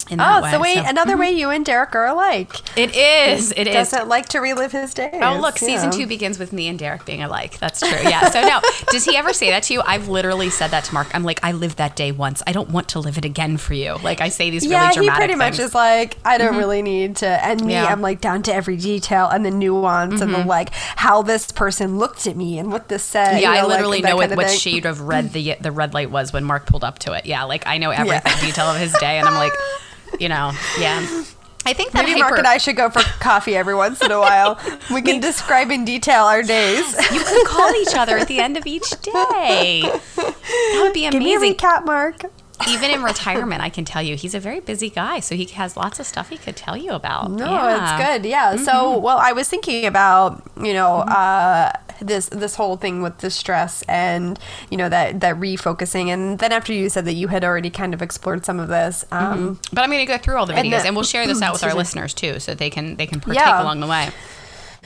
in 0.10 0.20
Oh, 0.22 0.42
way. 0.42 0.52
so 0.52 0.60
wait, 0.60 0.78
So- 0.78 0.86
another 0.86 1.18
way 1.18 1.30
mm-hmm. 1.30 1.38
you 1.40 1.50
and 1.50 1.66
Derek 1.66 1.96
are 1.96 2.06
alike. 2.06 2.56
it 2.78 2.96
is. 2.96 3.52
It 3.56 3.68
is. 3.68 3.74
Doesn't 3.74 4.08
like 4.08 4.30
to 4.30 4.40
relive 4.40 4.72
his 4.72 4.94
days. 4.94 5.14
Oh, 5.22 5.40
look, 5.40 5.58
season 5.58 5.92
Yeah. 5.92 6.00
two 6.00 6.08
begins 6.08 6.40
with 6.40 6.54
me 6.54 6.68
and 6.68 6.78
Derek 6.78 7.06
being 7.06 7.24
alike. 7.24 7.58
That's 7.60 7.80
true. 7.80 7.98
Yeah. 8.04 8.30
So, 8.30 8.42
no, 8.42 8.62
does 8.92 9.06
he 9.06 9.16
ever 9.18 9.34
say 9.34 9.50
that 9.50 9.64
to 9.64 9.74
you? 9.74 9.82
I've 9.86 10.08
literally 10.08 10.50
said 10.50 10.72
that 10.72 10.84
to 10.86 10.94
Mark. 10.94 11.08
I'm 11.14 11.24
like, 11.24 11.40
I 11.44 11.52
lived 11.52 11.78
that 11.78 11.96
day 11.96 12.12
once. 12.12 12.42
I 12.46 12.52
don't 12.52 12.70
want 12.70 12.90
to 12.90 13.00
live 13.00 13.18
it 13.18 13.26
again 13.26 13.58
for 13.58 13.74
you. 13.74 13.98
Like, 14.04 14.22
I 14.22 14.30
say 14.30 14.50
these 14.50 14.64
really 14.64 14.74
Yeah, 14.76 14.90
he 14.90 14.96
dramatic 14.96 15.18
pretty 15.18 15.36
much 15.36 15.58
things. 15.58 15.70
is 15.70 15.76
like, 15.76 16.18
I 16.24 16.38
don't 16.38 16.50
mm-hmm. 16.50 16.58
really 16.58 16.82
need 16.82 17.16
to. 17.18 17.28
And 17.28 17.64
me, 17.66 17.74
Yeah. 17.74 17.86
I'm 17.86 18.02
like 18.02 18.22
down 18.22 18.44
to 18.44 18.54
every 18.54 18.78
detail 18.78 19.28
and 19.28 19.46
the 19.46 19.52
nuance 19.52 20.22
and 20.22 20.34
the 20.34 20.40
mm-hmm. 20.40 20.50
like 20.50 20.70
how 20.74 21.22
this 21.22 21.52
person 21.52 21.98
looked 21.98 22.28
at 22.28 22.36
me 22.36 22.60
and 22.60 22.72
what 22.72 22.88
this 22.90 23.04
said. 23.04 23.40
yeah, 23.40 23.52
you 23.54 23.58
I 23.58 23.62
know, 23.62 23.68
like, 23.68 23.78
literally 23.78 24.02
that 24.02 24.10
know 24.10 24.16
what, 24.18 24.36
what 24.36 24.50
shade 24.50 24.86
of 24.86 25.02
red 25.02 25.34
the 25.34 25.56
the 25.60 25.72
red 25.72 25.94
light 25.94 26.12
was 26.12 26.32
when 26.34 26.44
Mark 26.44 26.66
pulled 26.66 26.84
up 26.84 27.00
to 27.00 27.14
it. 27.14 27.26
Yeah, 27.26 27.44
like 27.44 27.66
I 27.68 27.78
know 27.78 27.92
every 27.92 28.20
detail 28.42 28.66
of 28.66 28.78
his 28.78 28.94
day, 28.94 29.18
and 29.18 29.28
I'm 29.28 29.36
like, 29.36 29.54
you 30.20 30.30
know, 30.30 30.52
yeah. 30.80 31.24
I 31.68 31.74
think 31.74 31.94
that 31.94 32.06
Maybe 32.06 32.20
hyper, 32.20 32.26
Mark 32.30 32.38
and 32.38 32.48
I 32.48 32.58
should 32.58 32.76
go 32.76 32.92
for 32.92 33.00
coffee 33.20 33.56
every 33.56 33.74
once 33.74 34.00
in 34.02 34.12
a 34.12 34.20
while. 34.20 34.60
We 34.94 35.02
can 35.02 35.20
describe 35.20 35.72
in 35.72 35.84
detail 35.84 36.26
our 36.26 36.44
days. 36.44 36.86
you 37.12 37.20
could 37.24 37.48
call 37.48 37.74
each 37.78 37.96
other 37.96 38.18
at 38.20 38.28
the 38.28 38.40
end 38.40 38.56
of 38.56 38.68
each 38.68 38.88
day. 39.02 39.82
That 39.82 40.80
would 40.84 40.94
be 40.94 41.10
Give 41.10 41.20
me 41.20 41.34
a 41.34 41.38
amazing. 41.38 41.56
recap, 41.56 41.86
Mark. 41.86 42.22
Even 42.70 42.90
in 42.90 43.04
retirement, 43.04 43.62
I 43.62 43.70
can 43.70 43.86
tell 43.86 44.02
you 44.02 44.16
he's 44.16 44.34
a 44.34 44.40
very 44.40 44.60
busy 44.60 44.90
guy, 44.90 45.20
so 45.20 45.36
he 45.36 45.46
has 45.46 45.76
lots 45.76 46.00
of 46.00 46.06
stuff 46.06 46.30
he 46.30 46.38
could 46.38 46.56
tell 46.56 46.78
you 46.78 46.92
about. 46.92 47.32
No, 47.32 47.46
Yeah. 47.52 47.98
it's 47.98 48.06
good. 48.22 48.30
Yeah. 48.30 48.56
So, 48.56 48.98
well, 48.98 49.18
I 49.18 49.34
was 49.34 49.50
thinking 49.50 49.86
about 49.86 50.42
you 50.62 50.74
know 50.74 50.98
uh, 51.00 51.72
this 52.02 52.28
this 52.30 52.56
whole 52.56 52.78
thing 52.78 53.02
with 53.02 53.18
the 53.20 53.30
stress 53.30 53.82
and 53.84 54.40
you 54.70 54.78
know 54.78 54.90
that 54.90 55.20
that 55.20 55.36
refocusing, 55.36 56.08
and 56.08 56.40
then 56.40 56.52
after 56.52 56.72
you 56.74 56.90
said 56.90 57.06
that 57.06 57.14
you 57.14 57.28
had 57.28 57.44
already 57.44 57.70
kind 57.70 57.94
of 57.94 58.02
explored 58.02 58.46
some 58.46 58.60
of 58.60 58.68
this. 58.70 59.06
Um, 59.12 59.60
But 59.74 59.82
I'm 59.84 59.90
going 59.92 60.06
to 60.06 60.12
go 60.12 60.18
through 60.18 60.38
all 60.38 60.46
the 60.46 60.54
And 60.56 60.68
videos, 60.68 60.86
and 60.86 60.96
we'll 60.96 61.04
share 61.06 61.28
this 61.28 61.42
out 61.42 61.54
with 61.54 61.64
our 61.64 61.74
listeners 61.84 62.14
too, 62.14 62.40
so 62.40 62.54
they 62.56 62.70
can 62.70 62.96
they 62.96 63.06
can 63.08 63.20
partake 63.20 63.40
Yeah. 63.42 63.62
along 63.62 63.80
the 63.82 63.88
way. 63.88 64.10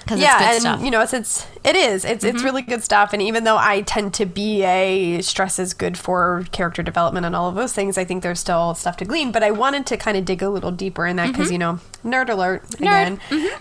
Because 0.01 0.19
yeah, 0.19 0.51
and 0.53 0.61
stuff. 0.61 0.81
you 0.81 0.91
know, 0.91 1.01
it's, 1.01 1.13
it's 1.13 1.47
it 1.63 1.75
is 1.75 2.05
it's 2.05 2.23
Mm-hmm. 2.23 2.35
it's 2.35 2.43
really 2.43 2.61
good 2.61 2.83
stuff. 2.83 3.13
And 3.13 3.21
even 3.21 3.43
though 3.43 3.57
I 3.57 3.81
tend 3.81 4.13
to 4.15 4.25
be 4.25 4.63
a 4.63 5.21
stress 5.21 5.59
is 5.59 5.73
good 5.73 5.97
for 5.97 6.45
character 6.51 6.81
development 6.83 7.25
and 7.25 7.35
all 7.35 7.47
of 7.49 7.55
those 7.55 7.73
things, 7.73 7.97
I 7.97 8.05
think 8.05 8.23
there's 8.23 8.39
still 8.39 8.73
stuff 8.75 8.97
to 8.97 9.05
glean. 9.05 9.31
But 9.31 9.43
I 9.43 9.51
wanted 9.51 9.85
to 9.87 9.97
kind 9.97 10.17
of 10.17 10.25
dig 10.25 10.41
a 10.41 10.49
little 10.49 10.71
deeper 10.71 11.05
in 11.05 11.15
that 11.17 11.27
because 11.31 11.51
you 11.51 11.57
know, 11.57 11.79
nerd 12.03 12.29
alert 12.29 12.63
Mm-hmm. 12.69 12.83
Nerd. 12.85 13.19
Mm-hmm. 13.29 13.35
again. 13.35 13.59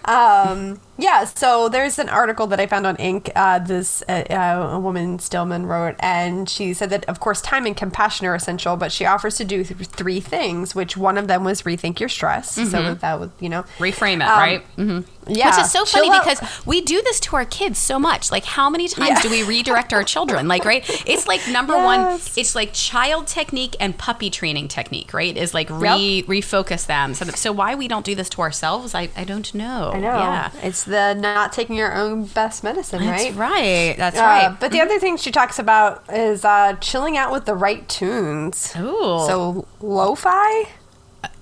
Um, 0.75 0.81
yeah, 0.99 1.25
so 1.25 1.69
there's 1.69 1.99
an 1.99 2.09
article 2.09 2.47
that 2.49 2.59
I 2.61 2.67
found 2.67 2.87
on 2.87 2.97
Inc. 2.97 3.31
Uh, 3.37 3.59
this 3.61 4.03
uh, 4.09 4.25
uh, 4.29 4.71
a 4.75 4.79
woman 4.81 5.19
Stillman 5.19 5.65
wrote, 5.67 5.95
and 6.01 6.49
she 6.51 6.75
said 6.75 6.91
that 6.91 7.05
of 7.07 7.21
course 7.21 7.41
time 7.41 7.65
and 7.67 7.77
compassion 7.77 8.27
are 8.27 8.35
essential, 8.35 8.77
but 8.77 8.91
she 8.93 9.07
offers 9.07 9.37
to 9.37 9.45
do 9.45 9.63
th- 9.65 9.89
three 9.89 10.21
things, 10.21 10.75
which 10.75 10.97
one 10.97 11.17
of 11.17 11.29
them 11.29 11.45
was 11.45 11.63
rethink 11.63 12.01
your 12.01 12.09
stress. 12.09 12.51
So 12.53 12.95
that 12.95 13.21
would 13.21 13.31
you 13.41 13.49
know 13.49 13.63
reframe 13.79 14.17
it, 14.17 14.23
um, 14.23 14.39
right? 14.39 14.63
hmm 14.77 15.01
Yeah, 15.29 15.51
Which 15.51 15.65
is 15.67 15.71
so 15.71 15.85
funny 15.85 16.07
chill 16.09 16.15
out. 16.17 16.25
because 16.25 16.67
we 16.67 16.81
do 16.81 17.01
this 17.03 17.21
to 17.21 17.37
our 17.37 17.45
kids 17.45 17.79
so 17.79 17.99
much. 17.99 18.31
Like, 18.33 18.45
how 18.45 18.69
many 18.71 18.89
times 18.89 19.11
Yeah. 19.11 19.23
do 19.23 19.31
we 19.31 19.43
redirect 19.57 19.93
our 19.93 20.03
children? 20.03 20.49
Like, 20.49 20.65
right? 20.65 20.85
It's 21.07 21.27
like 21.29 21.47
number 21.49 21.77
one, 21.77 22.19
it's 22.37 22.55
like 22.55 22.73
child 22.73 23.27
technique 23.27 23.77
and 23.79 23.97
puppy 23.97 24.31
training 24.31 24.69
technique, 24.69 25.13
right? 25.15 25.37
Is 25.37 25.53
like 25.55 25.69
re 25.71 26.25
refocus 26.27 26.87
them. 26.87 27.15
So, 27.15 27.27
so 27.27 27.53
why 27.53 27.75
we 27.75 27.87
don't 27.89 28.05
do 28.07 28.15
this 28.15 28.29
to 28.31 28.41
ourselves, 28.41 28.95
I, 28.95 29.11
I 29.17 29.25
don't 29.25 29.55
know. 29.55 29.93
I 29.95 29.99
know. 30.01 30.09
Yeah. 30.09 30.51
It's 30.63 30.85
the 30.89 31.15
not 31.15 31.53
taking 31.53 31.77
your 31.77 31.95
own 31.95 32.25
best 32.25 32.65
medicine, 32.65 33.05
That's 33.05 33.25
right? 33.25 33.35
right. 33.35 33.95
That's 33.97 34.19
Uh, 34.19 34.23
right. 34.23 34.57
But 34.59 34.73
the 34.73 34.81
other 34.81 34.99
thing 34.99 35.17
she 35.17 35.31
talks 35.31 35.59
about 35.59 36.03
is 36.13 36.45
uh, 36.45 36.75
chilling 36.81 37.17
out 37.17 37.31
with 37.33 37.45
the 37.45 37.55
right 37.55 37.89
tunes. 37.89 38.75
Ooh. 38.77 39.25
So 39.27 39.67
lo-fi? 39.81 40.65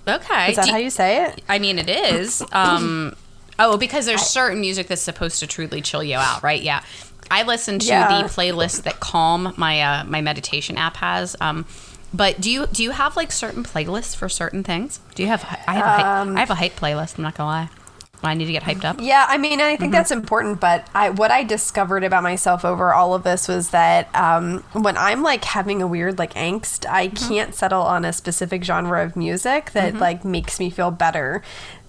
okay. 0.08 0.50
Is 0.50 0.56
that 0.56 0.66
Do- 0.66 0.70
how 0.72 0.76
you 0.78 0.90
say 0.90 1.24
it? 1.26 1.42
I 1.48 1.58
mean, 1.58 1.78
it 1.78 1.88
is. 1.88 2.42
Um, 2.52 3.16
oh, 3.58 3.76
because 3.76 4.06
there's 4.06 4.22
certain 4.22 4.60
music 4.60 4.86
that's 4.88 5.02
supposed 5.02 5.40
to 5.40 5.46
truly 5.46 5.80
chill 5.80 6.02
you 6.02 6.16
out, 6.16 6.42
right? 6.42 6.62
Yeah. 6.62 6.82
I 7.30 7.42
listen 7.42 7.78
to 7.80 7.86
Yeah. 7.86 8.22
the 8.22 8.28
playlist 8.28 8.82
that 8.84 9.00
Calm, 9.00 9.52
my 9.56 9.80
uh, 9.82 10.04
my 10.04 10.20
meditation 10.20 10.76
app, 10.78 10.96
has. 10.98 11.34
Um, 11.40 11.66
but 12.14 12.40
do 12.40 12.48
you 12.50 12.66
do 12.68 12.84
you 12.84 12.92
have 12.92 13.16
like 13.16 13.32
certain 13.32 13.64
playlists 13.64 14.14
for 14.14 14.28
certain 14.28 14.62
things? 14.62 15.00
Do 15.16 15.24
you 15.24 15.28
have? 15.28 15.42
I 15.66 15.74
have 15.74 15.84
a 15.84 15.88
hype, 15.88 16.06
Um, 16.06 16.36
I 16.36 16.40
have 16.40 16.50
a 16.50 16.54
hype 16.54 16.76
playlist. 16.76 17.18
I'm 17.18 17.24
not 17.24 17.34
gonna 17.34 17.48
lie. 17.48 17.68
When 18.26 18.32
I 18.32 18.34
need 18.34 18.46
to 18.46 18.52
get 18.52 18.64
hyped 18.64 18.84
up. 18.84 18.96
Yeah, 19.00 19.24
I 19.28 19.38
mean, 19.38 19.60
I 19.60 19.72
Mm-hmm. 19.74 19.80
think 19.80 19.92
that's 19.92 20.10
important. 20.10 20.58
But 20.60 20.88
I, 20.94 21.10
what 21.10 21.30
I 21.30 21.44
discovered 21.44 22.02
about 22.04 22.22
myself 22.22 22.64
over 22.64 22.92
all 22.92 23.14
of 23.14 23.22
this 23.22 23.46
was 23.46 23.70
that 23.70 24.12
um, 24.14 24.62
when 24.72 24.96
I'm 24.96 25.22
like 25.22 25.44
having 25.44 25.80
a 25.82 25.86
weird 25.86 26.18
like 26.18 26.34
angst, 26.34 26.84
I 26.90 27.08
Mm-hmm. 27.08 27.28
can't 27.28 27.54
settle 27.54 27.82
on 27.82 28.04
a 28.04 28.12
specific 28.12 28.64
genre 28.64 29.04
of 29.04 29.14
music 29.16 29.70
that 29.72 29.94
like 29.94 30.24
makes 30.24 30.58
me 30.58 30.70
feel 30.70 30.90
better. 30.90 31.42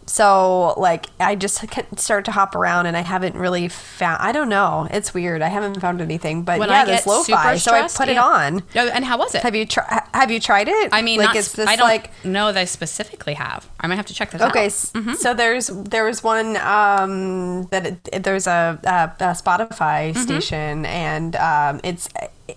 So 0.07 0.73
like 0.77 1.07
I 1.19 1.35
just 1.35 1.63
start 1.99 2.25
to 2.25 2.31
hop 2.31 2.55
around, 2.55 2.85
and 2.85 2.95
I 2.95 3.01
haven't 3.01 3.35
really 3.35 3.67
found. 3.67 4.21
I 4.21 4.31
don't 4.31 4.49
know. 4.49 4.87
It's 4.89 5.13
weird. 5.13 5.41
I 5.41 5.49
haven't 5.49 5.79
found 5.81 6.01
anything. 6.01 6.43
But 6.43 6.59
When 6.59 6.69
yeah, 6.69 6.81
I 6.81 6.85
this 6.85 7.05
lo-fi. 7.05 7.57
So 7.57 7.73
I 7.73 7.87
put 7.87 8.07
it 8.09 8.17
on. 8.17 8.63
no 8.73 8.87
and 8.87 9.03
how 9.05 9.17
was 9.17 9.35
it? 9.35 9.43
Have 9.43 9.53
you 9.55 9.65
tried? 9.65 10.01
Have 10.13 10.31
you 10.31 10.39
tried 10.39 10.67
it? 10.69 10.89
I 10.93 11.01
mean, 11.01 11.19
like 11.19 11.35
it's 11.35 11.51
this 11.51 11.67
I 11.67 11.75
don't 11.75 11.87
like 11.87 12.11
that 12.23 12.57
I 12.57 12.65
specifically 12.65 13.33
have. 13.33 13.67
I 13.79 13.87
might 13.87 13.95
have 13.95 14.05
to 14.07 14.13
check 14.13 14.31
this 14.31 14.41
Okay, 14.41 14.65
out. 14.65 14.65
s 14.65 14.93
so 15.19 15.33
there's 15.33 15.67
there 15.67 16.05
was 16.05 16.23
one 16.23 16.55
um, 16.57 17.65
that 17.71 17.85
it, 17.85 18.09
it- 18.13 18.23
there's 18.23 18.47
a, 18.47 18.79
a, 18.83 19.23
a 19.23 19.31
Spotify 19.33 19.97
Mm-hmm. 20.13 20.21
station, 20.21 20.85
and 20.85 21.35
um, 21.35 21.79
it's 21.83 22.07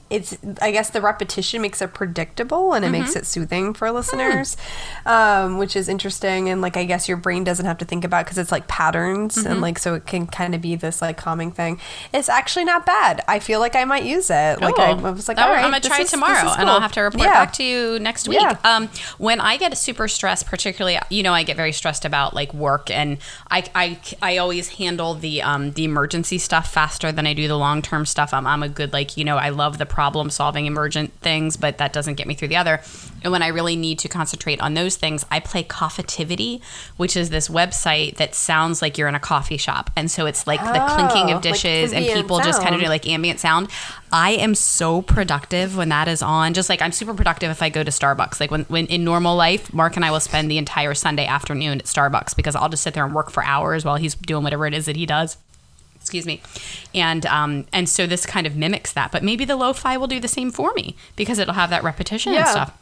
it's 0.09 0.37
I 0.63 0.71
guess 0.71 0.91
the 0.91 1.01
repetition 1.01 1.63
makes 1.63 1.83
it 1.83 1.93
predictable 1.95 2.75
and 2.75 2.85
it 2.85 2.91
makes 2.91 3.11
Mm-hmm. 3.11 3.19
it 3.19 3.27
soothing 3.27 3.75
for 3.75 3.91
listeners, 3.91 4.57
Hmm. 5.05 5.09
um, 5.09 5.59
which 5.59 5.75
is 5.75 5.89
interesting. 5.89 6.49
And 6.49 6.61
like 6.61 6.77
I 6.77 6.85
guess 6.85 7.09
your 7.09 7.17
brain 7.17 7.43
doesn't 7.45 7.67
have 7.67 7.79
to 7.79 7.85
think 7.85 8.05
about 8.05 8.25
because 8.25 8.39
it's 8.39 8.53
like 8.53 8.69
patterns 8.69 9.37
Mm-hmm. 9.37 9.47
and 9.51 9.61
like 9.61 9.79
so 9.79 9.95
it 9.95 10.07
can 10.07 10.27
kind 10.27 10.55
of 10.55 10.61
be 10.61 10.77
this 10.77 11.03
like 11.03 11.17
calming 11.17 11.51
thing. 11.51 11.81
It's 12.13 12.29
actually 12.29 12.65
not 12.67 12.87
bad. 12.87 13.23
I 13.27 13.39
feel 13.41 13.59
like 13.61 13.75
I 13.75 13.85
might 13.85 14.05
use 14.05 14.31
it. 14.31 14.61
Like 14.61 14.79
I, 14.79 14.91
I 14.91 14.95
was 15.11 15.27
like, 15.29 15.39
all 15.39 15.49
I'm 15.53 15.63
gonna 15.63 15.81
try 15.81 15.99
it 16.01 16.03
is- 16.05 16.11
tomorrow, 16.11 16.47
is 16.51 16.57
and 16.57 16.69
I'll 16.71 16.81
have 16.81 16.93
to 16.93 17.01
report 17.01 17.25
Yeah. 17.25 17.33
back 17.35 17.53
to 17.55 17.65
you 17.65 17.99
next 17.99 18.29
week. 18.29 18.41
Yeah. 18.41 18.57
Um, 18.65 18.89
when 19.19 19.41
I 19.41 19.57
get 19.57 19.77
super 19.77 20.07
stressed, 20.09 20.47
particularly, 20.47 20.99
you 21.11 21.23
know, 21.23 21.33
I 21.33 21.43
get 21.43 21.57
very 21.57 21.73
stressed 21.73 22.05
about 22.05 22.35
like 22.35 22.55
work, 22.55 22.91
and 22.91 23.19
I 23.51 23.65
I, 23.75 23.99
I 24.23 24.37
always 24.39 24.69
handle 24.69 25.15
the 25.15 25.43
um 25.43 25.73
the 25.73 25.85
emergency 25.85 26.39
stuff 26.39 26.73
faster 26.73 27.11
than 27.13 27.27
I 27.27 27.35
do 27.35 27.49
the 27.49 27.59
long 27.59 27.83
term 27.83 28.07
stuff. 28.07 28.33
I'm 28.33 28.47
I'm 28.47 28.63
a 28.63 28.69
good 28.69 28.93
like 28.93 29.17
you 29.17 29.25
know 29.25 29.37
I 29.37 29.49
love 29.49 29.79
the 29.81 29.87
problem 29.87 30.31
solving 30.31 30.67
emergent 30.67 31.13
things, 31.21 31.57
but 31.57 31.79
that 31.79 31.93
doesn't 31.93 32.15
get 32.15 32.29
me 32.29 32.35
through 32.35 32.49
the 32.49 32.57
other. 32.57 32.81
And 33.23 33.33
when 33.33 33.43
I 33.43 33.49
really 33.49 33.75
need 33.75 33.99
to 33.99 34.09
concentrate 34.09 34.61
on 34.61 34.75
those 34.75 34.97
things, 34.97 35.27
I 35.31 35.41
play 35.41 35.65
Coffitivity, 35.65 36.63
which 36.97 37.17
is 37.17 37.31
this 37.31 37.49
website 37.49 38.17
that 38.17 38.35
sounds 38.35 38.81
like 38.81 38.97
you're 38.97 39.09
in 39.09 39.15
a 39.17 39.21
coffee 39.21 39.57
shop, 39.57 39.91
and 39.97 40.11
so 40.11 40.27
it's 40.27 40.47
like 40.47 40.61
the 40.61 40.95
clinking 40.95 41.33
Oh, 41.33 41.37
of 41.37 41.45
like 41.45 41.55
dishes 41.55 41.93
and 41.93 42.05
ambient 42.05 42.21
people 42.21 42.39
just 42.39 42.63
kind 42.63 42.75
of 42.75 42.81
do 42.81 42.87
like 42.87 43.09
ambient 43.09 43.41
sound. 43.41 43.69
I 44.13 44.33
am 44.33 44.55
so 44.55 45.03
productive 45.03 45.77
when 45.77 45.89
that 45.91 46.09
is 46.09 46.23
on. 46.23 46.55
Just 46.55 46.69
like 46.69 46.83
I'm 46.83 46.93
super 46.93 47.15
productive 47.15 47.51
if 47.51 47.63
I 47.63 47.69
go 47.69 47.83
to 47.83 47.91
Starbucks. 47.91 48.41
Like 48.41 48.51
when, 48.51 48.65
when 48.65 48.87
in 48.87 49.05
normal 49.05 49.37
life, 49.37 49.73
Mark 49.73 49.97
and 49.97 50.05
I 50.05 50.11
will 50.11 50.21
spend 50.21 50.51
the 50.51 50.59
entire 50.59 50.95
Sunday 50.95 51.27
afternoon 51.27 51.79
at 51.79 51.87
Starbucks 51.87 52.37
because 52.37 52.55
I'll 52.55 52.69
just 52.69 52.83
sit 52.83 52.95
there 52.95 53.05
and 53.05 53.15
work 53.15 53.31
for 53.31 53.45
hours 53.45 53.85
while 53.85 53.97
he's 53.97 54.15
doing 54.15 54.45
whatever 54.45 54.67
it 54.67 54.75
is 54.75 54.87
that 54.87 54.97
he 54.97 55.07
does. 55.07 55.37
Excuse 56.11 56.27
me, 56.27 56.43
and 56.93 57.25
um, 57.27 57.67
and 57.73 57.89
so 57.89 58.05
this 58.05 58.27
kind 58.27 58.45
of 58.45 58.57
mimics 58.57 58.93
that, 58.95 59.13
but 59.13 59.23
maybe 59.23 59.45
the 59.45 59.55
lo-fi 59.55 59.97
will 59.97 60.09
do 60.09 60.19
the 60.19 60.27
same 60.27 60.51
for 60.51 60.73
me 60.75 60.97
because 61.15 61.39
it'll 61.39 61.55
have 61.55 61.71
that 61.71 61.85
repetition 61.85 62.35
and 62.35 62.49
stuff. 62.49 62.77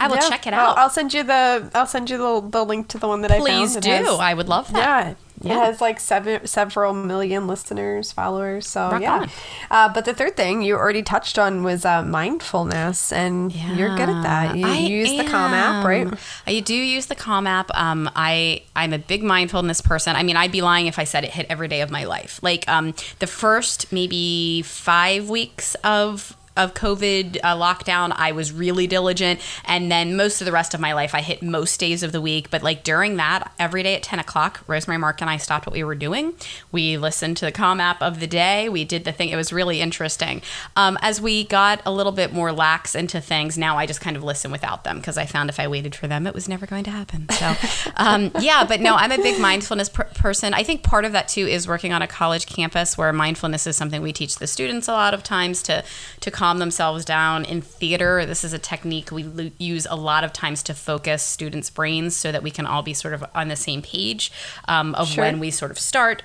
I 0.00 0.08
will 0.08 0.16
Yeah. 0.16 0.28
check 0.28 0.48
it 0.48 0.52
I'll- 0.52 0.70
out. 0.70 0.78
I'll, 0.78 0.90
send 0.90 1.14
you 1.14 1.22
the 1.22 1.70
I'll 1.76 1.86
send 1.86 2.10
you 2.10 2.18
the, 2.18 2.40
the 2.50 2.64
link 2.64 2.88
to 2.88 2.98
the 2.98 3.06
one 3.06 3.22
that 3.22 3.30
I 3.30 3.36
found. 3.36 3.46
Please 3.46 3.76
do. 3.76 3.88
has- 3.88 4.08
I 4.18 4.34
would 4.34 4.48
love 4.48 4.72
that. 4.72 5.06
Yeah. 5.06 5.14
Yeah. 5.40 5.52
It 5.52 5.66
has 5.66 5.80
like 5.80 6.00
seven, 6.00 6.46
several 6.46 6.94
million 6.94 7.46
listeners, 7.46 8.10
followers. 8.12 8.66
So 8.66 8.90
Rock 8.90 9.02
yeah. 9.02 9.26
Uh, 9.70 9.92
but 9.92 10.04
the 10.04 10.14
third 10.14 10.36
thing 10.36 10.62
you 10.62 10.74
already 10.74 11.02
touched 11.02 11.38
on 11.38 11.62
was 11.62 11.84
uh, 11.84 12.02
mindfulness, 12.02 13.12
and 13.12 13.54
you're 13.54 13.94
good 13.96 14.08
at 14.08 14.22
that. 14.22 14.56
You 14.56 14.66
I 14.66 14.78
use 14.78 15.10
the 15.10 15.24
Calm 15.24 15.52
app, 15.52 15.84
right? 15.84 16.08
I 16.46 16.60
do 16.60 16.74
use 16.74 17.06
the 17.06 17.14
Calm 17.14 17.46
app. 17.46 17.70
Um, 17.76 18.10
I 18.16 18.62
I'm 18.74 18.92
a 18.92 18.98
big 18.98 19.22
mindfulness 19.22 19.80
person. 19.80 20.16
I 20.16 20.22
mean, 20.22 20.36
I'd 20.36 20.52
be 20.52 20.62
lying 20.62 20.86
if 20.86 20.98
I 20.98 21.04
said 21.04 21.24
it 21.24 21.30
hit 21.30 21.46
every 21.50 21.68
day 21.68 21.82
of 21.82 21.90
my 21.90 22.04
life. 22.04 22.40
Like 22.42 22.66
um, 22.68 22.94
the 23.18 23.26
first 23.26 23.92
maybe 23.92 24.62
five 24.62 25.28
weeks 25.28 25.74
of 25.84 26.36
of 26.56 26.74
COVID 26.74 27.38
uh, 27.42 27.56
lockdown, 27.56 28.12
I 28.16 28.32
was 28.32 28.52
really 28.52 28.86
diligent, 28.86 29.40
and 29.64 29.90
then 29.90 30.16
most 30.16 30.40
of 30.40 30.44
the 30.44 30.52
rest 30.52 30.74
of 30.74 30.80
my 30.80 30.92
life, 30.92 31.14
I 31.14 31.20
hit 31.20 31.42
most 31.42 31.78
days 31.80 32.02
of 32.02 32.12
the 32.12 32.20
week. 32.20 32.50
But 32.50 32.62
like 32.62 32.82
during 32.82 33.16
that, 33.16 33.52
every 33.58 33.82
day 33.82 33.94
at 33.94 34.02
ten 34.02 34.18
o'clock, 34.18 34.62
Rosemary, 34.66 34.98
Mark, 34.98 35.20
and 35.20 35.30
I 35.30 35.36
stopped 35.36 35.66
what 35.66 35.72
we 35.72 35.84
were 35.84 35.94
doing. 35.94 36.34
We 36.72 36.96
listened 36.96 37.36
to 37.38 37.44
the 37.44 37.52
Calm 37.52 37.80
app 37.80 38.02
of 38.02 38.20
the 38.20 38.26
day. 38.26 38.68
We 38.68 38.84
did 38.84 39.04
the 39.04 39.12
thing. 39.12 39.28
It 39.28 39.36
was 39.36 39.52
really 39.52 39.80
interesting. 39.80 40.42
Um, 40.76 40.98
as 41.02 41.20
we 41.20 41.44
got 41.44 41.80
a 41.86 41.92
little 41.92 42.12
bit 42.12 42.32
more 42.32 42.52
lax 42.52 42.94
into 42.94 43.20
things, 43.20 43.56
now 43.58 43.76
I 43.76 43.86
just 43.86 44.00
kind 44.00 44.16
of 44.16 44.24
listen 44.24 44.50
without 44.50 44.84
them 44.84 44.98
because 44.98 45.18
I 45.18 45.26
found 45.26 45.50
if 45.50 45.60
I 45.60 45.68
waited 45.68 45.94
for 45.94 46.06
them, 46.06 46.26
it 46.26 46.34
was 46.34 46.48
never 46.48 46.66
going 46.66 46.84
to 46.84 46.90
happen. 46.90 47.28
So, 47.30 47.54
um, 47.96 48.30
yeah, 48.40 48.64
but 48.64 48.80
no, 48.80 48.94
I'm 48.94 49.12
a 49.12 49.18
big 49.18 49.40
mindfulness 49.40 49.88
per- 49.88 50.04
person. 50.04 50.54
I 50.54 50.62
think 50.62 50.82
part 50.82 51.04
of 51.04 51.12
that 51.12 51.28
too 51.28 51.46
is 51.46 51.68
working 51.68 51.92
on 51.92 52.02
a 52.02 52.06
college 52.06 52.46
campus 52.46 52.96
where 52.96 53.12
mindfulness 53.12 53.66
is 53.66 53.76
something 53.76 54.02
we 54.02 54.12
teach 54.12 54.36
the 54.36 54.46
students 54.46 54.88
a 54.88 54.92
lot 54.92 55.14
of 55.14 55.22
times 55.22 55.62
to 55.64 55.84
to 56.20 56.30
calm 56.46 56.58
themselves 56.58 57.04
down. 57.04 57.44
In 57.44 57.60
theater, 57.60 58.24
this 58.24 58.44
is 58.44 58.52
a 58.52 58.58
technique 58.58 59.10
we 59.10 59.24
lo- 59.24 59.50
use 59.58 59.84
a 59.90 59.96
lot 59.96 60.22
of 60.22 60.32
times 60.32 60.62
to 60.62 60.74
focus 60.74 61.20
students' 61.24 61.70
brains 61.70 62.14
so 62.14 62.30
that 62.30 62.40
we 62.40 62.52
can 62.52 62.66
all 62.66 62.82
be 62.82 62.94
sort 62.94 63.14
of 63.14 63.24
on 63.34 63.48
the 63.48 63.56
same 63.56 63.82
page 63.82 64.30
um, 64.68 64.94
of 64.94 65.08
Sure. 65.08 65.24
when 65.24 65.40
we 65.40 65.50
sort 65.50 65.72
of 65.72 65.78
start. 65.78 66.22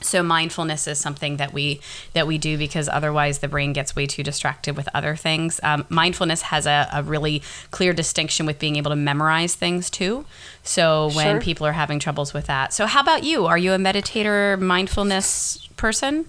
So 0.00 0.20
mindfulness 0.24 0.88
is 0.88 0.98
something 0.98 1.36
that 1.36 1.52
we 1.52 1.80
that 2.12 2.26
we 2.26 2.36
do 2.38 2.58
because 2.58 2.88
otherwise 2.88 3.38
the 3.38 3.46
brain 3.46 3.72
gets 3.72 3.94
way 3.94 4.06
too 4.06 4.24
distracted 4.24 4.76
with 4.76 4.88
other 4.92 5.14
things. 5.14 5.60
Um, 5.62 5.86
mindfulness 5.88 6.42
has 6.42 6.66
a, 6.66 6.88
a 6.92 7.04
really 7.04 7.40
clear 7.70 7.92
distinction 7.92 8.44
with 8.44 8.58
being 8.58 8.74
able 8.74 8.90
to 8.90 8.96
memorize 8.96 9.54
things 9.54 9.88
too. 9.90 10.24
So 10.64 11.06
when 11.14 11.34
Sure. 11.36 11.40
people 11.40 11.68
are 11.68 11.72
having 11.82 12.00
troubles 12.00 12.34
with 12.34 12.46
that, 12.46 12.72
so 12.72 12.86
how 12.86 13.00
about 13.00 13.22
you? 13.22 13.46
Are 13.46 13.58
you 13.58 13.72
a 13.74 13.78
meditator, 13.78 14.58
mindfulness 14.60 15.68
person? 15.76 16.26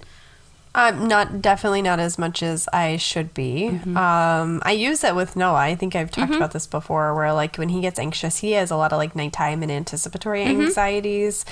Um, 0.75 1.07
not 1.07 1.39
definitely 1.39 1.83
not 1.83 1.99
as 1.99 2.17
much 2.17 2.41
as 2.41 2.67
I 2.73 2.97
should 2.97 3.31
be. 3.35 3.69
Mm-hmm. 3.71 3.95
Um, 3.95 4.59
I 4.65 4.71
use 4.71 5.03
it 5.03 5.13
with 5.15 5.35
Noah. 5.35 5.53
I 5.59 5.75
think 5.75 5.95
I've 5.95 6.09
talked 6.09 6.33
about 6.33 6.51
this 6.51 6.65
before, 6.65 7.13
where 7.13 7.31
like 7.31 7.57
when 7.57 7.69
he 7.69 7.79
gets 7.81 7.99
anxious, 7.99 8.39
he 8.39 8.53
has 8.53 8.71
a 8.71 8.75
lot 8.75 8.91
of 8.91 8.97
like 8.97 9.15
nighttime 9.15 9.61
and 9.61 9.71
anticipatory 9.71 10.43
Mm-hmm. 10.45 10.61
anxieties. 10.63 11.45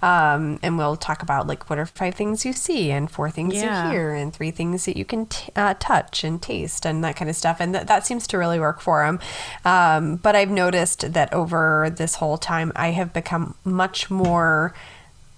Um, 0.00 0.60
and 0.62 0.78
we'll 0.78 0.94
talk 0.96 1.22
about 1.24 1.48
like 1.48 1.68
what 1.68 1.78
are 1.80 1.86
five 1.86 2.14
things 2.14 2.44
you 2.44 2.52
see 2.52 2.92
and 2.92 3.10
four 3.10 3.30
things 3.30 3.54
Yeah. 3.54 3.86
you 3.86 3.90
hear 3.90 4.14
and 4.14 4.32
three 4.32 4.52
things 4.52 4.84
that 4.84 4.96
you 4.96 5.04
can 5.04 5.26
t- 5.26 5.50
uh, 5.56 5.74
touch 5.80 6.22
and 6.22 6.40
taste 6.40 6.86
and 6.86 7.02
that 7.02 7.16
kind 7.16 7.28
of 7.28 7.34
stuff. 7.34 7.56
And 7.58 7.74
th- 7.74 7.86
that 7.88 8.06
seems 8.06 8.28
to 8.28 8.38
really 8.38 8.60
work 8.60 8.80
for 8.80 9.04
him. 9.04 9.18
Um, 9.64 10.16
but 10.16 10.36
I've 10.36 10.50
noticed 10.50 11.12
that 11.14 11.32
over 11.32 11.92
this 11.96 12.14
whole 12.16 12.38
time, 12.38 12.70
I 12.76 12.90
have 12.92 13.12
become 13.12 13.56
much 13.64 14.08
more 14.08 14.72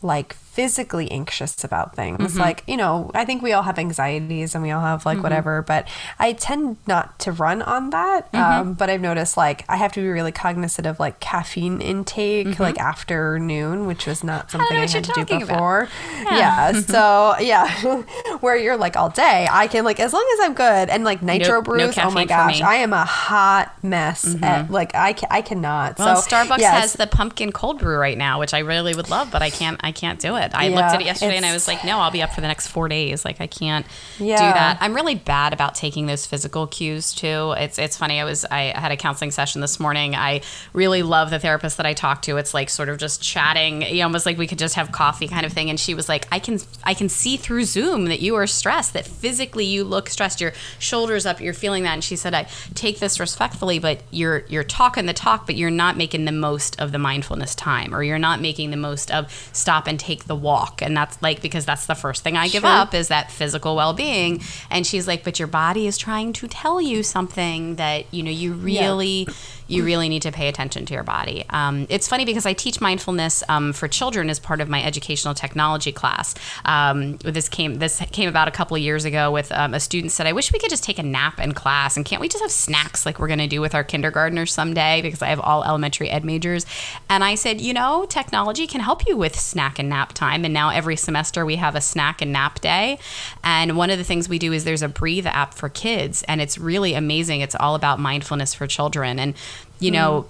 like 0.03 0.35
physically 0.53 1.11
anxious 1.11 1.63
about 1.63 1.95
things. 1.95 2.19
Mm-hmm. 2.33 2.41
Like, 2.41 2.65
you 2.67 2.77
know, 2.77 3.11
I 3.15 3.25
think 3.25 3.41
we 3.43 3.53
all 3.53 3.63
have 3.63 3.79
anxieties 3.79 4.55
and 4.55 4.63
we 4.65 4.71
all 4.73 4.81
have 4.81 5.07
like 5.07 5.17
Mm-hmm. 5.17 5.23
whatever, 5.23 5.63
but 5.63 5.87
I 6.19 6.33
tend 6.33 6.77
not 6.87 7.19
to 7.21 7.33
run 7.33 7.63
on 7.63 7.91
that. 7.91 8.33
Mm-hmm. 8.33 8.61
Um, 8.61 8.75
but 8.75 8.89
I've 8.91 9.01
noticed 9.01 9.37
like 9.37 9.65
I 9.69 9.77
have 9.77 9.93
to 9.93 10.01
be 10.01 10.09
really 10.09 10.33
cognizant 10.33 10.87
of 10.87 10.99
like 10.99 11.21
caffeine 11.21 11.81
intake 11.81 12.59
like 12.59 12.79
afternoon, 12.79 13.87
which 13.87 14.07
was 14.07 14.25
not 14.25 14.51
something 14.51 14.77
I, 14.77 14.81
Mm-hmm. 14.81 14.81
what 14.81 14.91
had 14.93 15.05
to 15.05 15.13
do 15.13 15.37
about. 15.37 15.49
before. 15.49 15.89
Yeah. 16.25 16.37
Yeah. 16.41 16.73
so 16.81 17.35
yeah, 17.41 18.03
where 18.41 18.57
you're 18.57 18.77
like 18.77 18.97
all 18.97 19.09
day, 19.11 19.47
I 19.51 19.67
can 19.69 19.85
like 19.85 20.01
as 20.01 20.13
long 20.13 20.27
as 20.35 20.41
I'm 20.47 20.55
good 20.55 20.89
and 20.89 21.05
like 21.05 21.23
nitro 21.23 21.57
no 21.57 21.63
brews. 21.63 21.99
oh 21.99 22.11
my 22.11 22.25
gosh. 22.25 22.61
I 22.61 22.77
am 22.77 22.93
a 22.93 23.05
hot 23.05 23.73
mess. 23.85 24.37
At, 24.43 24.71
like 24.71 24.95
I 24.95 25.13
ca- 25.13 25.27
I 25.31 25.43
cannot. 25.43 25.99
Well, 25.99 26.17
so 26.21 26.29
Starbucks 26.29 26.59
yes. 26.59 26.81
has 26.81 26.93
the 26.95 27.07
pumpkin 27.07 27.53
cold 27.53 27.79
brew 27.79 27.97
right 27.99 28.17
now, 28.19 28.39
which 28.41 28.55
I 28.55 28.61
really 28.61 28.95
would 28.95 29.11
love, 29.11 29.31
but 29.31 29.43
I 29.43 29.51
can't. 29.51 29.79
I 29.83 29.93
can't 29.93 30.19
do 30.19 30.37
it. 30.37 30.40
I 30.55 30.69
looked 30.69 30.95
at 30.95 31.01
it 31.01 31.05
yesterday 31.05 31.37
and 31.37 31.47
I 31.47 31.53
was 31.53 31.69
like, 31.69 31.85
no, 31.85 31.99
I'll 31.99 32.11
be 32.11 32.23
up 32.23 32.33
for 32.33 32.41
the 32.41 32.49
next 32.49 32.69
four 32.69 32.89
days. 32.89 33.25
Like 33.25 33.41
I 33.41 33.47
can't 33.47 33.87
do 34.19 34.27
that. 34.27 34.79
I'm 34.81 34.95
really 34.95 35.15
bad 35.15 35.53
about 35.53 35.75
taking 35.75 36.07
those 36.07 36.27
physical 36.27 36.67
cues 36.67 37.15
too. 37.15 37.55
It's 37.57 37.79
it's 37.79 37.97
funny. 37.97 38.21
I 38.21 38.25
was 38.25 38.45
I 38.45 38.73
had 38.79 38.93
a 38.93 38.97
counseling 38.97 39.31
session 39.31 39.61
this 39.61 39.79
morning. 39.79 40.15
I 40.15 40.43
really 40.73 41.03
love 41.03 41.31
the 41.31 41.39
therapist 41.39 41.77
that 41.77 41.87
I 41.87 41.93
talked 41.93 42.25
to. 42.25 42.37
It's 42.37 42.55
like 42.55 42.71
sort 42.71 42.89
of 42.89 42.99
just 42.99 43.23
chatting, 43.23 43.83
you 43.83 43.99
know, 43.99 44.05
almost 44.05 44.27
like 44.27 44.39
we 44.39 44.47
could 44.47 44.59
just 44.59 44.75
have 44.75 44.93
coffee 44.93 45.29
kind 45.29 45.47
of 45.47 45.53
thing. 45.53 45.71
And 45.71 45.79
she 45.79 45.95
was 45.95 46.09
like, 46.09 46.27
I 46.33 46.39
can 46.39 46.59
I 46.85 46.95
can 46.95 47.09
see 47.09 47.37
through 47.37 47.65
Zoom 47.65 48.07
that 48.07 48.21
you 48.21 48.35
are 48.37 48.47
stressed. 48.47 48.93
That 48.93 49.07
physically 49.07 49.65
you 49.65 49.85
look 49.85 50.09
stressed. 50.09 50.41
Your 50.41 50.53
shoulders 50.79 51.27
up. 51.27 51.41
You're 51.41 51.55
feeling 51.55 51.85
that. 51.85 51.93
And 51.95 52.05
she 52.05 52.17
said, 52.17 52.35
I 52.35 52.47
take 52.75 52.99
this 52.99 53.21
respectfully, 53.21 53.79
but 53.79 54.03
you're 54.11 54.45
you're 54.49 54.65
talking 54.65 55.07
the 55.07 55.13
talk, 55.13 55.47
but 55.47 55.57
you're 55.57 55.71
not 55.71 55.97
making 55.97 56.25
the 56.25 56.33
most 56.33 56.81
of 56.81 56.93
the 56.93 56.99
mindfulness 56.99 57.55
time, 57.55 57.95
or 57.95 58.03
you're 58.03 58.19
not 58.19 58.41
making 58.41 58.71
the 58.71 58.77
most 58.77 59.11
of 59.11 59.31
stop 59.53 59.87
and 59.87 59.99
take 59.99 60.25
the 60.31 60.37
walk. 60.37 60.81
And 60.81 60.97
that's 60.97 61.21
like 61.21 61.43
because 61.43 61.67
that's 61.67 61.87
the 61.87 61.97
first 61.97 62.23
thing 62.23 62.37
I 62.37 62.47
give 62.47 62.63
Sure. 62.63 62.71
up 62.71 62.95
is 62.95 63.09
that 63.09 63.31
physical 63.33 63.75
well-being. 63.75 64.41
And 64.71 64.87
she's 64.87 65.07
like, 65.09 65.25
but 65.25 65.39
your 65.41 65.49
body 65.49 65.89
is 65.89 65.99
trying 65.99 66.33
to 66.35 66.47
tell 66.47 66.81
you 66.81 67.03
something 67.03 67.75
that 67.77 68.07
you 68.15 68.23
know 68.23 68.31
you 68.31 68.53
really 68.53 69.27
you 69.71 69.85
really 69.85 70.09
need 70.09 70.23
to 70.23 70.33
pay 70.33 70.49
attention 70.49 70.85
to 70.87 70.95
your 70.95 71.05
body. 71.05 71.45
Um, 71.51 71.87
it's 71.89 72.09
funny 72.09 72.25
because 72.25 72.45
I 72.45 72.53
teach 72.53 72.81
mindfulness 72.81 73.45
um, 73.49 73.73
for 73.73 73.87
children 73.87 74.29
as 74.29 74.41
part 74.41 74.61
of 74.61 74.69
my 74.69 74.83
educational 74.83 75.33
technology 75.33 75.93
class. 75.93 76.35
Um, 76.65 77.17
this 77.19 77.49
came 77.49 77.77
this 77.77 78.03
came 78.11 78.29
about 78.29 78.49
a 78.49 78.51
couple 78.51 78.77
of 78.77 78.83
years 78.83 79.05
ago 79.05 79.31
with 79.31 79.53
um, 79.53 79.73
a 79.75 79.81
student 79.81 80.13
said, 80.13 80.27
"I 80.27 80.33
wish 80.33 80.53
we 80.53 80.59
could 80.59 80.71
just 80.71 80.83
take 80.83 80.99
a 80.99 81.03
nap 81.03 81.41
in 81.41 81.53
class, 81.53 81.97
and 81.97 82.05
can't 82.05 82.21
we 82.21 82.29
just 82.29 82.43
have 82.43 82.51
snacks 82.51 83.07
like 83.07 83.19
we're 83.19 83.29
going 83.29 83.39
to 83.39 83.47
do 83.47 83.61
with 83.61 83.75
our 83.75 83.85
kindergartners 83.85 84.53
someday?" 84.53 85.03
Because 85.03 85.23
I 85.23 85.29
have 85.29 85.41
all 85.41 85.63
elementary 85.65 86.11
ed 86.11 86.25
majors, 86.25 86.67
and 87.09 87.23
I 87.23 87.37
said, 87.37 87.61
"You 87.61 87.73
know, 87.73 88.07
technology 88.07 88.67
can 88.67 88.81
help 88.81 89.07
you 89.07 89.17
with 89.17 89.39
snack 89.39 89.79
and 89.79 89.89
nap 89.89 90.13
time, 90.13 90.45
and 90.45 90.53
now 90.53 90.71
every 90.71 90.97
semester 90.97 91.47
we 91.47 91.57
have 91.57 91.77
a 91.77 91.81
snack 91.81 92.21
and 92.21 92.33
nap 92.33 92.61
day, 92.61 92.99
and 93.45 93.77
one 93.77 93.91
of 93.91 93.99
the 93.99 94.05
things 94.05 94.29
we 94.29 94.39
do 94.39 94.53
is 94.53 94.65
there's 94.65 94.83
a 94.83 94.89
breathe 94.89 95.27
app 95.27 95.55
for 95.55 95.69
kids, 95.69 96.25
and 96.25 96.41
it's 96.41 96.59
really 96.59 96.95
amazing. 96.95 97.41
It's 97.41 97.55
all 97.55 97.77
about 97.77 98.01
mindfulness 98.01 98.53
for 98.53 98.67
children, 98.67 99.21
and 99.21 99.35
you 99.79 99.91
know." 99.91 100.27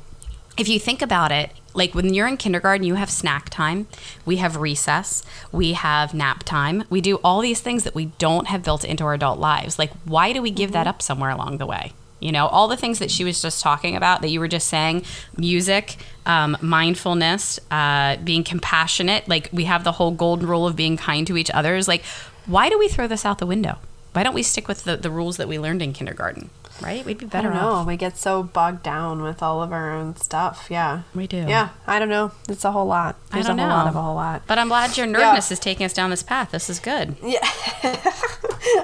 if 0.60 0.68
you 0.68 0.78
think 0.78 1.00
about 1.00 1.32
it, 1.32 1.50
like 1.72 1.94
when 1.94 2.12
you're 2.12 2.26
in 2.26 2.37
kindergarten, 2.37 2.84
you 2.84 2.96
have 2.96 3.10
snack 3.10 3.49
time, 3.49 3.87
we 4.26 4.37
have 4.37 4.56
recess, 4.56 5.22
we 5.52 5.72
have 5.72 6.12
nap 6.12 6.42
time, 6.44 6.84
we 6.90 7.00
do 7.00 7.16
all 7.25 7.40
these 7.40 7.60
things 7.60 7.84
that 7.84 7.94
we 7.94 8.06
don't 8.18 8.49
have 8.49 8.62
built 8.62 8.84
into 8.84 9.04
our 9.04 9.14
adult 9.14 9.38
lives. 9.38 9.78
Like, 9.78 9.90
why 10.04 10.32
do 10.32 10.42
we 10.42 10.50
give 10.50 10.72
that 10.72 10.87
up 10.87 11.00
somewhere 11.00 11.30
along 11.30 11.58
the 11.58 11.66
way? 11.66 11.92
You 12.18 12.32
know, 12.32 12.49
all 12.49 12.68
the 12.68 12.76
things 12.76 12.99
that 12.99 13.10
she 13.10 13.25
was 13.25 13.40
just 13.40 13.62
talking 13.62 13.96
about 13.96 14.20
that 14.20 14.28
you 14.28 14.40
were 14.40 14.49
just 14.49 14.68
saying 14.68 15.04
music, 15.38 15.96
um, 16.26 16.58
mindfulness, 16.60 17.58
uh, 17.70 18.16
being 18.18 18.44
compassionate. 18.44 19.26
Like, 19.26 19.49
we 19.52 19.64
have 19.64 19.84
the 19.84 19.92
whole 19.92 20.10
golden 20.10 20.46
rule 20.46 20.66
of 20.66 20.76
being 20.76 20.99
kind 20.99 21.26
to 21.28 21.38
each 21.38 21.50
other. 21.52 21.76
Is 21.76 21.88
like, 21.88 22.04
why 22.44 22.68
do 22.68 22.78
we 22.78 22.88
throw 22.88 23.06
this 23.06 23.25
out 23.25 23.38
the 23.38 23.46
window? 23.46 23.78
Why 24.12 24.22
don't 24.22 24.34
we 24.34 24.42
stick 24.42 24.68
with 24.68 24.84
the, 24.84 24.99
the 24.99 25.10
rules 25.10 25.38
that 25.38 25.49
we 25.49 25.58
learned 25.58 25.80
in 25.80 25.94
kindergarten? 25.94 26.50
Right? 26.80 27.04
We'd 27.04 27.18
be 27.18 27.26
better 27.26 27.50
I 27.50 27.54
don't 27.54 27.62
know. 27.62 27.68
off. 27.70 27.87
We 27.87 27.96
get 27.96 28.16
so 28.16 28.42
bogged 28.42 28.83
down 28.83 29.22
with 29.22 29.42
all 29.42 29.62
of 29.62 29.72
our 29.72 29.92
own 29.92 30.16
stuff. 30.16 30.66
Yeah. 30.70 31.02
We 31.14 31.26
do. 31.26 31.38
Yeah. 31.38 31.70
I 31.87 31.98
don't 31.98 32.09
know. 32.09 32.33
It's 32.48 32.64
a 32.64 32.72
whole 32.72 32.87
lot. 32.87 33.16
There's 33.30 33.46
I 33.46 33.48
don't 33.48 33.59
a 33.59 33.62
whole 33.62 33.70
know. 33.70 33.76
lot 33.76 33.87
of 33.88 33.96
a 33.96 34.02
whole 34.02 34.14
lot. 34.14 34.42
But 34.46 34.59
I'm 34.59 34.68
glad 34.68 34.96
your 34.96 35.06
nerdness 35.06 35.50
is 35.52 35.59
taking 35.59 35.85
us 35.85 35.92
down 35.92 36.11
this 36.11 36.22
path. 36.22 36.50
This 36.52 36.70
is 36.70 36.80
good. 36.80 37.16
Yeah. 37.22 37.38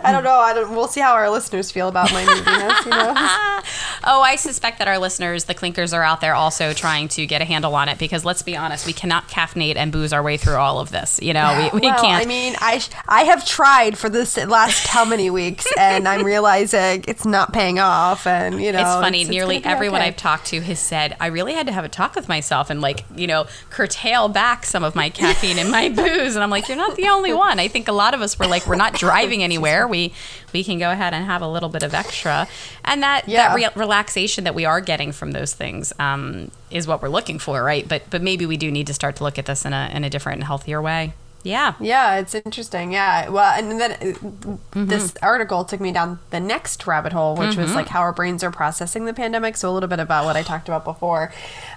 I 0.03 0.11
don't 0.13 0.25
know. 0.25 0.39
I 0.39 0.53
don't. 0.55 0.75
We'll 0.75 0.89
see 0.89 1.01
how 1.01 1.13
our 1.15 1.31
listeners 1.31 1.71
feel 1.71 1.89
about 1.89 2.13
my 2.13 2.23
nerdiness. 2.25 2.85
You 2.85 2.91
know. 2.91 3.63
Oh, 4.09 4.23
I 4.23 4.37
suspect 4.37 4.79
that 4.79 4.87
our 4.87 4.99
listeners, 4.99 5.45
the 5.45 5.55
clinkers, 5.55 5.93
are 5.93 6.03
out 6.03 6.21
there 6.21 6.35
also 6.35 6.73
trying 6.73 7.09
to 7.09 7.27
get 7.27 7.43
a 7.43 7.45
handle 7.45 7.75
on 7.75 7.89
it 7.89 7.99
because 7.99 8.25
let's 8.25 8.43
be 8.43 8.57
honest, 8.57 8.87
we 8.87 8.93
cannot 8.93 9.29
caffeinate 9.29 9.75
and 9.75 9.91
booze 9.91 10.13
our 10.13 10.23
way 10.23 10.37
through 10.37 10.55
all 10.57 10.79
of 10.79 10.93
this. 10.93 11.19
You 11.21 11.33
know, 11.33 11.71
we, 11.73 11.81
we 11.81 11.87
well, 11.89 12.01
can't. 12.01 12.23
I 12.23 12.27
mean, 12.27 12.55
I 12.59 12.81
I 13.09 13.25
have 13.25 13.45
tried 13.45 13.99
for 13.99 14.09
this 14.09 14.37
last 14.37 14.87
how 14.87 15.05
many 15.05 15.29
weeks, 15.29 15.67
and 15.77 16.07
I'm 16.07 16.25
realizing 16.25 17.05
it's 17.09 17.27
not 17.27 17.53
paying 17.53 17.76
off. 17.79 18.27
And 18.27 18.61
you 18.63 18.73
know, 18.73 18.81
it's 18.81 18.89
funny. 18.89 19.23
it's 19.23 19.31
nearly 19.31 19.61
gonna 19.61 19.75
everyone 19.75 20.01
okay. 20.01 20.09
I've 20.09 20.17
talked 20.17 20.47
to 20.49 20.61
has 20.61 20.79
said 20.79 21.17
I 21.21 21.27
really 21.27 21.55
had 21.55 21.67
to 21.67 21.73
have 21.73 21.85
a 21.85 21.89
talk 21.89 22.15
with 22.15 22.29
myself 22.29 22.71
and 22.71 22.81
like 22.81 23.05
you 23.15 23.27
know 23.27 23.47
curtail 23.71 24.29
back 24.29 24.65
some 24.67 24.83
of 24.85 24.95
my 24.95 25.11
caffeine 25.11 25.59
and 25.59 25.71
my 25.71 25.89
booze. 26.01 26.35
And 26.35 26.43
I'm 26.43 26.51
like, 26.51 26.69
you're 26.69 26.77
not 26.77 26.97
the 26.97 27.09
only 27.09 27.33
one. 27.33 27.59
I 27.59 27.69
think 27.69 27.89
a 27.89 27.93
lot 27.93 28.15
of 28.15 28.21
us 28.21 28.39
were 28.39 28.47
like, 28.47 28.67
we're 28.67 28.77
not 28.77 28.95
driving 28.95 29.43
anywhere. 29.51 29.87
We 29.87 30.13
we 30.53 30.65
can 30.65 30.79
go 30.79 30.91
ahead 30.91 31.13
and 31.13 31.25
have 31.27 31.43
a 31.43 31.49
little 31.49 31.69
bit 31.69 31.83
of 31.83 31.93
extra, 31.93 32.49
and 32.85 33.03
that 33.03 33.29
Yeah. 33.29 33.49
that 33.49 33.55
re- 33.55 33.69
relaxation 33.83 34.45
that 34.45 34.55
we 34.55 34.65
are 34.65 34.81
getting 34.81 35.13
from 35.13 35.33
those 35.33 35.53
things 35.53 35.93
um, 35.99 36.51
is 36.71 36.87
what 36.87 37.03
we're 37.03 37.09
looking 37.11 37.39
for, 37.39 37.63
right? 37.63 37.87
But 37.87 38.09
but 38.11 38.23
maybe 38.23 38.47
we 38.47 38.57
do 38.57 38.71
need 38.71 38.87
to 38.87 38.95
start 38.95 39.17
to 39.17 39.25
look 39.25 39.39
at 39.39 39.47
this 39.47 39.65
in 39.65 39.73
a 39.73 39.91
in 39.93 40.05
a 40.05 40.11
different 40.11 40.37
and 40.37 40.45
healthier 40.45 40.81
way. 40.81 41.13
Yeah. 41.47 41.75
Yeah, 41.81 42.17
it's 42.19 42.35
interesting. 42.35 42.93
Yeah. 42.93 43.29
Well, 43.29 43.53
and 43.59 43.81
then 43.81 43.93
uh, 43.93 44.57
this 44.85 45.13
Mm-hmm. 45.13 45.25
article 45.25 45.65
took 45.65 45.81
me 45.81 45.93
down 45.93 46.19
the 46.31 46.41
next 46.41 46.87
rabbit 46.87 47.13
hole, 47.13 47.37
which 47.37 47.57
was 47.57 47.75
like 47.75 47.89
how 47.89 48.01
our 48.01 48.13
brains 48.13 48.43
are 48.43 48.51
processing 48.51 49.05
the 49.05 49.15
pandemic. 49.15 49.57
So 49.57 49.71
a 49.71 49.73
little 49.73 49.89
bit 49.89 50.01
about 50.01 50.25
what 50.25 50.37
I 50.37 50.43
talked 50.43 50.69
about 50.69 50.85
before. 50.85 51.33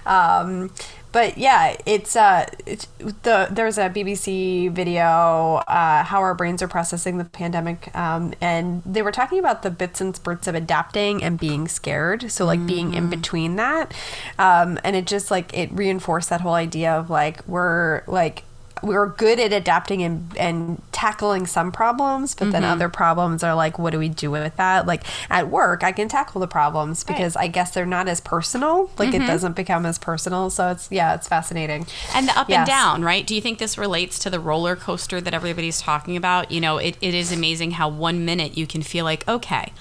Um, 0.06 0.70
but 1.12 1.38
yeah, 1.38 1.76
it's 1.86 2.14
uh, 2.14 2.46
it's 2.66 2.86
the 3.22 3.48
there's 3.50 3.78
a 3.78 3.88
BBC 3.90 4.70
video 4.70 5.62
uh, 5.66 6.04
how 6.04 6.20
our 6.20 6.34
brains 6.34 6.62
are 6.62 6.68
processing 6.68 7.18
the 7.18 7.24
pandemic, 7.24 7.92
um, 7.96 8.32
and 8.40 8.82
they 8.86 9.02
were 9.02 9.10
talking 9.12 9.38
about 9.40 9.62
the 9.62 9.70
bits 9.70 10.00
and 10.00 10.14
spurts 10.14 10.46
of 10.46 10.54
adapting 10.54 11.22
and 11.22 11.38
being 11.38 11.66
scared. 11.66 12.30
So 12.30 12.44
like 12.44 12.64
being 12.64 12.94
in 12.94 13.10
between 13.10 13.56
that, 13.56 13.92
um, 14.38 14.78
and 14.84 14.94
it 14.94 15.06
just 15.06 15.30
like 15.32 15.52
it 15.52 15.70
reinforced 15.72 16.30
that 16.30 16.42
whole 16.42 16.54
idea 16.54 16.92
of 16.92 17.10
like 17.10 17.46
we're 17.48 18.02
like 18.06 18.44
we're 18.82 19.08
good 19.08 19.38
at 19.40 19.52
adapting 19.52 20.02
and, 20.02 20.36
and 20.36 20.82
tackling 20.92 21.46
some 21.46 21.72
problems, 21.72 22.34
but 22.34 22.52
then 22.52 22.62
mm-hmm. 22.62 22.72
other 22.72 22.88
problems 22.88 23.42
are 23.42 23.54
like, 23.54 23.78
what 23.78 23.90
do 23.90 23.98
we 23.98 24.08
do 24.08 24.30
with 24.30 24.56
that? 24.56 24.86
Like 24.86 25.04
at 25.30 25.48
work, 25.48 25.82
I 25.82 25.92
can 25.92 26.08
tackle 26.08 26.40
the 26.40 26.48
problems 26.48 27.04
because 27.04 27.36
I 27.36 27.46
guess 27.48 27.72
they're 27.72 27.86
not 27.86 28.08
as 28.08 28.20
personal. 28.20 28.90
Like 28.98 29.10
it 29.10 29.18
mm-hmm. 29.18 29.26
doesn't 29.26 29.56
become 29.56 29.86
as 29.86 29.98
personal. 29.98 30.50
So 30.50 30.70
it's, 30.70 30.90
yeah, 30.90 31.14
it's 31.14 31.28
fascinating. 31.28 31.86
And 32.14 32.28
the 32.28 32.38
up 32.38 32.50
and 32.50 32.66
down, 32.66 33.02
right? 33.02 33.26
Do 33.26 33.34
you 33.34 33.40
think 33.40 33.58
this 33.58 33.78
relates 33.78 34.18
to 34.20 34.30
the 34.30 34.40
roller 34.40 34.76
coaster 34.76 35.20
that 35.20 35.34
everybody's 35.34 35.80
talking 35.80 36.16
about? 36.16 36.50
You 36.50 36.60
know, 36.60 36.78
it, 36.78 36.96
it 37.00 37.14
is 37.14 37.32
amazing 37.32 37.72
how 37.72 37.88
one 37.88 38.24
minute 38.24 38.56
you 38.56 38.66
can 38.66 38.82
feel 38.82 39.04
like, 39.04 39.26
okay, 39.28 39.72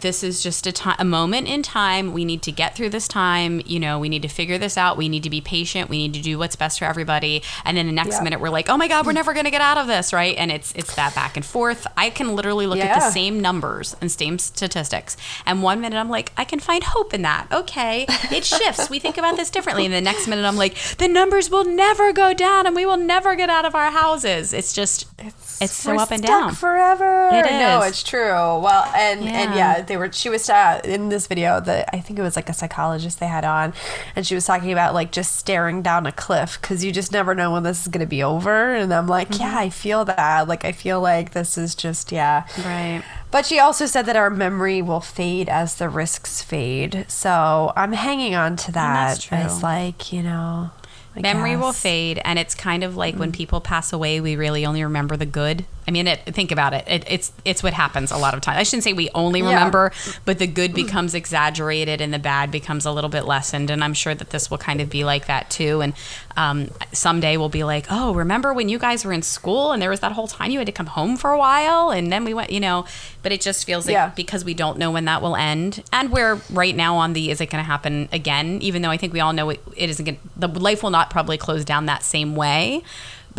this 0.00 0.22
is 0.22 0.42
just 0.42 0.66
a 0.66 0.72
time, 0.72 0.96
a 0.98 1.04
moment 1.04 1.48
in 1.48 1.62
time. 1.62 2.12
We 2.12 2.24
need 2.24 2.42
to 2.42 2.52
get 2.52 2.74
through 2.74 2.90
this 2.90 3.06
time. 3.08 3.60
You 3.66 3.80
know, 3.80 3.98
we 3.98 4.08
need 4.08 4.22
to 4.22 4.28
figure 4.28 4.58
this 4.58 4.76
out. 4.76 4.96
We 4.96 5.08
need 5.08 5.22
to 5.24 5.30
be 5.30 5.40
patient. 5.40 5.88
We 5.90 5.98
need 5.98 6.14
to 6.14 6.22
do 6.22 6.38
what's 6.38 6.56
best 6.56 6.78
for 6.78 6.84
everybody. 6.86 7.42
And 7.64 7.76
then 7.76 7.86
the 7.86 7.92
next 7.92 8.16
Yeah. 8.16 8.22
minute, 8.22 8.40
we're 8.40 8.50
like, 8.50 8.68
oh 8.68 8.76
my 8.76 8.88
god, 8.88 9.06
we're 9.06 9.12
never 9.12 9.32
gonna 9.34 9.50
get 9.50 9.60
out 9.60 9.78
of 9.78 9.86
this, 9.86 10.12
right? 10.12 10.36
And 10.36 10.50
it's 10.50 10.72
it's 10.74 10.94
that 10.96 11.14
back 11.14 11.36
and 11.36 11.44
forth. 11.44 11.86
I 11.96 12.10
can 12.10 12.34
literally 12.36 12.66
look 12.66 12.78
at 12.78 12.94
the 12.98 13.10
same 13.10 13.40
numbers 13.40 13.96
and 14.00 14.10
same 14.10 14.38
statistics, 14.38 15.16
and 15.46 15.62
one 15.62 15.80
minute 15.80 15.98
I'm 15.98 16.08
like, 16.10 16.32
I 16.36 16.44
can 16.44 16.60
find 16.60 16.82
hope 16.84 17.14
in 17.14 17.22
that. 17.22 17.46
Okay, 17.52 18.06
it 18.30 18.44
shifts. 18.44 18.88
we 18.90 18.98
think 18.98 19.18
about 19.18 19.36
this 19.36 19.50
differently, 19.50 19.84
and 19.84 19.94
the 19.94 20.00
next 20.00 20.26
minute 20.28 20.44
I'm 20.44 20.56
like, 20.56 20.76
the 20.98 21.08
numbers 21.08 21.50
will 21.50 21.64
never 21.64 22.12
go 22.12 22.32
down, 22.34 22.66
and 22.66 22.74
we 22.76 22.86
will 22.86 22.96
never 22.96 23.34
get 23.36 23.50
out 23.50 23.64
of 23.64 23.74
our 23.74 23.90
houses. 23.90 24.52
It's 24.52 24.72
just 24.72 25.06
it's, 25.18 25.72
so 25.72 25.94
We're 25.94 26.00
up 26.00 26.10
and 26.10 26.22
stuck 26.22 26.40
down. 26.40 26.54
forever. 26.54 27.28
It 27.32 27.44
No, 27.44 27.82
it's 27.82 28.02
true. 28.02 28.30
Well, 28.30 28.84
and 28.94 29.20
and 29.28 29.54
Yeah. 29.54 29.82
They 29.90 29.96
were. 29.98 30.10
She 30.12 30.30
was 30.30 30.48
uh, 30.48 30.80
in 30.84 31.10
this 31.10 31.26
video 31.26 31.60
that 31.60 31.90
I 31.92 32.00
think 32.00 32.18
it 32.18 32.22
was 32.22 32.36
like 32.36 32.48
a 32.48 32.54
psychologist 32.54 33.20
they 33.20 33.26
had 33.26 33.44
on, 33.44 33.74
and 34.16 34.26
she 34.26 34.34
was 34.34 34.46
talking 34.46 34.72
about 34.72 34.94
like 34.94 35.12
just 35.12 35.36
staring 35.36 35.82
down 35.82 36.06
a 36.06 36.12
cliff 36.12 36.58
because 36.60 36.82
you 36.84 36.92
just 36.92 37.12
never 37.12 37.34
know 37.34 37.52
when 37.52 37.64
this 37.64 37.82
is 37.82 37.88
going 37.88 38.00
to 38.00 38.06
be 38.08 38.22
over. 38.22 38.74
And 38.74 38.94
I'm 38.94 39.06
like, 39.08 39.28
Mm-hmm. 39.30 39.42
yeah, 39.42 39.58
I 39.58 39.68
feel 39.68 40.04
that. 40.06 40.48
Like 40.48 40.64
I 40.64 40.72
feel 40.72 41.00
like 41.00 41.32
this 41.32 41.58
is 41.58 41.74
just 41.74 42.10
yeah. 42.12 42.46
Right. 42.64 43.02
But 43.30 43.44
she 43.46 43.58
also 43.58 43.84
said 43.86 44.06
that 44.06 44.16
our 44.16 44.30
memory 44.30 44.80
will 44.82 45.00
fade 45.02 45.48
as 45.48 45.74
the 45.76 45.88
risks 45.88 46.40
fade. 46.42 47.04
So 47.08 47.72
I'm 47.76 47.92
hanging 47.92 48.34
on 48.34 48.56
to 48.56 48.72
that 48.72 49.28
It's 49.30 49.62
like 49.62 50.12
you 50.12 50.22
know. 50.22 50.70
I 51.16 51.22
memory 51.22 51.56
will 51.56 51.72
fade 51.72 52.20
and 52.24 52.38
it's 52.38 52.54
kind 52.54 52.84
of 52.84 52.96
like 52.96 53.16
Mm. 53.16 53.18
when 53.18 53.32
people 53.32 53.60
pass 53.60 53.92
away 53.92 54.20
we 54.20 54.36
really 54.36 54.64
only 54.64 54.84
remember 54.84 55.16
the 55.16 55.26
good 55.26 55.64
i 55.90 55.92
mean 55.92 56.06
it, 56.06 56.20
think 56.26 56.52
about 56.52 56.72
it. 56.72 56.84
it 56.86 57.02
it's 57.08 57.32
it's 57.44 57.62
what 57.64 57.72
happens 57.72 58.12
a 58.12 58.16
lot 58.16 58.32
of 58.32 58.40
times 58.40 58.58
i 58.58 58.62
shouldn't 58.62 58.84
say 58.84 58.92
we 58.92 59.10
only 59.12 59.40
Yeah. 59.40 59.48
remember 59.54 59.90
but 60.24 60.38
the 60.38 60.46
good 60.46 60.72
becomes 60.72 61.14
exaggerated 61.14 62.00
and 62.00 62.14
the 62.14 62.18
bad 62.20 62.50
becomes 62.52 62.86
a 62.86 62.92
little 62.92 63.10
bit 63.10 63.24
lessened. 63.24 63.70
And 63.70 63.82
i'm 63.82 63.94
sure 63.94 64.14
that 64.14 64.30
this 64.30 64.50
will 64.50 64.58
kind 64.58 64.80
of 64.80 64.88
be 64.88 65.02
like 65.04 65.26
that 65.26 65.50
too. 65.50 65.80
And 65.82 65.92
um, 66.36 66.70
someday 66.92 67.36
we'll 67.36 67.48
be 67.48 67.64
like 67.64 67.86
oh 67.90 68.14
remember 68.14 68.54
when 68.54 68.68
you 68.68 68.78
guys 68.78 69.04
were 69.04 69.12
in 69.12 69.22
school 69.22 69.72
and 69.72 69.82
there 69.82 69.90
was 69.90 70.00
that 70.00 70.12
whole 70.12 70.28
time 70.28 70.50
you 70.52 70.58
had 70.58 70.66
to 70.66 70.72
come 70.80 70.86
home 70.86 71.16
for 71.16 71.30
a 71.32 71.38
while? 71.38 71.90
And 71.90 72.12
then 72.12 72.24
we 72.24 72.32
went 72.34 72.50
you 72.50 72.60
know? 72.60 72.84
But 73.22 73.32
it 73.32 73.40
just 73.40 73.66
feels 73.66 73.86
like 73.86 73.94
Yeah. 73.94 74.12
because 74.14 74.44
we 74.44 74.54
don't 74.54 74.78
know 74.78 74.90
when 74.92 75.06
that 75.06 75.20
will 75.22 75.36
end. 75.36 75.82
And 75.92 76.10
we're 76.12 76.36
right 76.50 76.76
now 76.76 76.96
on 76.96 77.12
the 77.14 77.30
is 77.32 77.40
it 77.40 77.50
going 77.50 77.62
to 77.64 77.66
happen 77.68 78.08
again? 78.12 78.46
Even 78.62 78.82
though 78.82 78.90
i 78.90 78.96
think 78.96 79.12
we 79.12 79.20
all 79.20 79.32
know 79.32 79.50
it, 79.50 79.60
it 79.76 79.90
isn't 79.90 80.04
Gonna, 80.04 80.18
the 80.36 80.48
life 80.48 80.82
will 80.84 80.90
not 80.90 81.10
probably 81.10 81.36
close 81.38 81.64
down 81.64 81.86
that 81.86 82.02
same 82.04 82.36
way 82.36 82.82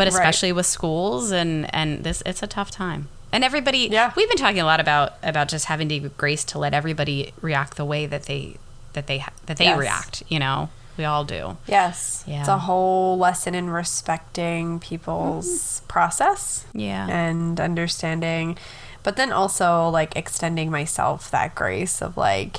but 0.02 0.08
Right. 0.08 0.14
especially 0.20 0.52
with 0.52 0.66
schools 0.66 1.32
and 1.32 1.52
and 1.76 2.04
this 2.04 2.24
it's 2.26 2.42
a 2.42 2.48
tough 2.48 2.72
time 2.72 3.08
and 3.32 3.44
everybody 3.44 3.88
Yeah. 3.92 4.12
we've 4.16 4.28
been 4.34 4.38
talking 4.46 4.60
a 4.62 4.66
lot 4.66 4.80
about 4.80 5.14
about 5.22 5.48
just 5.48 5.66
having 5.66 5.88
to 5.90 6.00
grace 6.24 6.44
to 6.52 6.58
let 6.58 6.74
everybody 6.74 7.34
react 7.42 7.78
the 7.78 7.86
way 7.86 8.08
that 8.08 8.24
they 8.24 8.58
that 8.94 9.06
they 9.06 9.24
that 9.46 9.58
they 9.58 9.66
Yes. 9.66 9.78
react 9.78 10.24
you 10.28 10.40
know 10.40 10.70
we 10.98 11.06
all 11.06 11.24
do 11.24 11.56
Yes. 11.68 12.24
Yeah. 12.28 12.40
It's 12.40 12.50
a 12.50 12.58
whole 12.70 13.18
lesson 13.18 13.54
in 13.56 13.70
respecting 13.70 14.80
people's 14.80 15.82
process 15.88 16.66
yeah 16.74 17.08
and 17.08 17.60
understanding, 17.60 18.58
but 19.04 19.16
then 19.16 19.32
also 19.32 19.88
like 19.90 20.16
extending 20.16 20.70
myself 20.70 21.32
that 21.32 21.56
grace 21.56 22.02
of 22.02 22.18
like, 22.18 22.58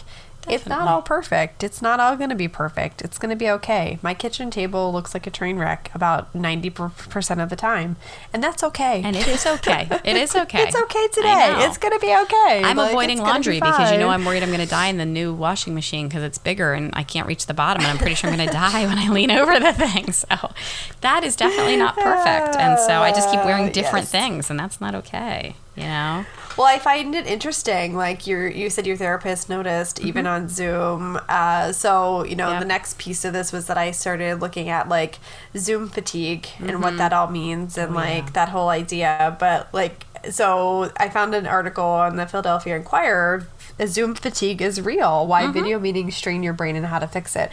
it's 0.49 0.67
not 0.67 0.89
all 0.89 1.03
perfect. 1.03 1.63
It's 1.63 1.81
not 1.81 2.01
all 2.01 2.17
going 2.17 2.31
to 2.31 2.35
be 2.37 2.49
perfect. 2.49 3.03
It's 3.03 3.19
going 3.19 3.31
to 3.31 3.37
be 3.37 3.49
okay. 3.51 3.99
My 4.03 4.15
kitchen 4.15 4.51
table 4.51 4.93
looks 4.93 5.15
like 5.15 5.27
a 5.27 5.31
train 5.31 5.57
wreck 5.59 5.91
about 5.95 6.33
90% 6.35 7.43
of 7.43 7.49
the 7.49 7.57
time, 7.57 7.97
and 8.33 8.43
that's 8.43 8.63
okay. 8.65 9.03
and 9.05 9.15
it 9.17 9.27
is 9.29 9.47
okay 9.47 9.89
it 10.05 10.17
is 10.17 10.35
okay 10.43 10.63
it's 10.63 10.77
okay 10.77 11.09
today. 11.13 11.55
It's 11.67 11.79
going 11.79 11.93
to 11.93 12.01
be 12.01 12.15
okay. 12.23 12.63
I'm 12.65 12.77
Like, 12.77 12.91
avoiding 12.91 13.19
gonna 13.19 13.29
be 13.29 13.33
laundry 13.33 13.61
because 13.61 13.93
you 13.93 13.99
know. 13.99 14.09
I'm 14.09 14.25
worried 14.25 14.43
I'm 14.43 14.49
going 14.51 14.61
to 14.61 14.67
die 14.67 14.89
in 14.89 14.99
the 14.99 15.07
new 15.07 15.33
washing 15.33 15.75
machine 15.75 16.09
because 16.09 16.23
it's 16.23 16.39
bigger 16.39 16.73
and 16.75 16.91
I 16.95 17.03
can't 17.03 17.27
reach 17.27 17.47
the 17.47 17.55
bottom 17.55 17.83
and 17.83 17.91
I'm 17.91 17.99
pretty 17.99 18.15
sure 18.15 18.29
I'm 18.31 18.37
going 18.37 18.49
to 18.49 18.53
die 18.53 18.87
when 18.87 18.99
I 18.99 19.09
lean 19.09 19.31
over 19.31 19.59
the 19.59 19.73
thing. 19.73 20.13
So 20.13 20.27
that 21.03 21.25
is 21.25 21.37
definitely 21.37 21.77
not 21.77 21.95
perfect. 21.97 22.57
And 22.57 22.79
so 22.81 23.01
I 23.01 23.11
just 23.13 23.31
keep 23.31 23.45
wearing 23.45 23.71
different 23.73 24.05
Yes. 24.05 24.11
things 24.11 24.51
and 24.51 24.59
that's 24.59 24.81
not 24.81 24.95
okay, 24.97 25.55
you 25.77 25.85
know? 25.85 26.27
Well, 26.57 26.67
I 26.67 26.79
find 26.79 27.15
it 27.15 27.27
interesting. 27.27 27.97
Like 27.97 28.27
you, 28.27 28.39
you 28.41 28.69
said 28.69 28.87
your 28.87 28.97
therapist 28.97 29.49
noticed 29.49 29.97
mm-hmm. 29.97 30.09
even 30.09 30.27
on 30.27 30.49
Zoom. 30.49 31.19
Uh, 31.29 31.73
so 31.73 32.25
you 32.25 32.37
know, 32.37 32.59
the 32.59 32.67
next 32.67 32.99
piece 32.99 33.25
of 33.25 33.33
this 33.33 33.53
was 33.53 33.67
that 33.69 33.79
I 33.79 33.91
started 33.91 34.41
looking 34.41 34.69
at 34.69 34.89
like 34.89 35.19
Zoom 35.57 35.89
fatigue 35.89 36.47
and 36.59 36.83
what 36.83 36.91
mm-hmm. 36.91 36.99
that 36.99 37.13
all 37.13 37.31
means, 37.31 37.79
and 37.79 37.93
oh, 37.93 37.95
like 37.95 38.35
that 38.35 38.51
whole 38.51 38.69
idea. 38.69 39.37
But 39.41 39.73
like, 39.73 40.05
so 40.31 40.93
I 40.99 41.09
found 41.09 41.35
an 41.35 41.47
article 41.47 41.85
on 41.85 42.17
the 42.17 42.27
Philadelphia 42.27 42.77
Inquirer. 42.77 43.49
Zoom 43.87 44.15
fatigue 44.15 44.61
is 44.61 44.81
real. 44.81 45.27
Why 45.27 45.45
mm-hmm. 45.45 45.53
video 45.53 45.79
meetings 45.79 46.17
strain 46.17 46.43
your 46.43 46.53
brain 46.53 46.77
and 46.77 46.87
how 46.87 46.99
to 46.99 47.09
fix 47.09 47.35
it. 47.35 47.51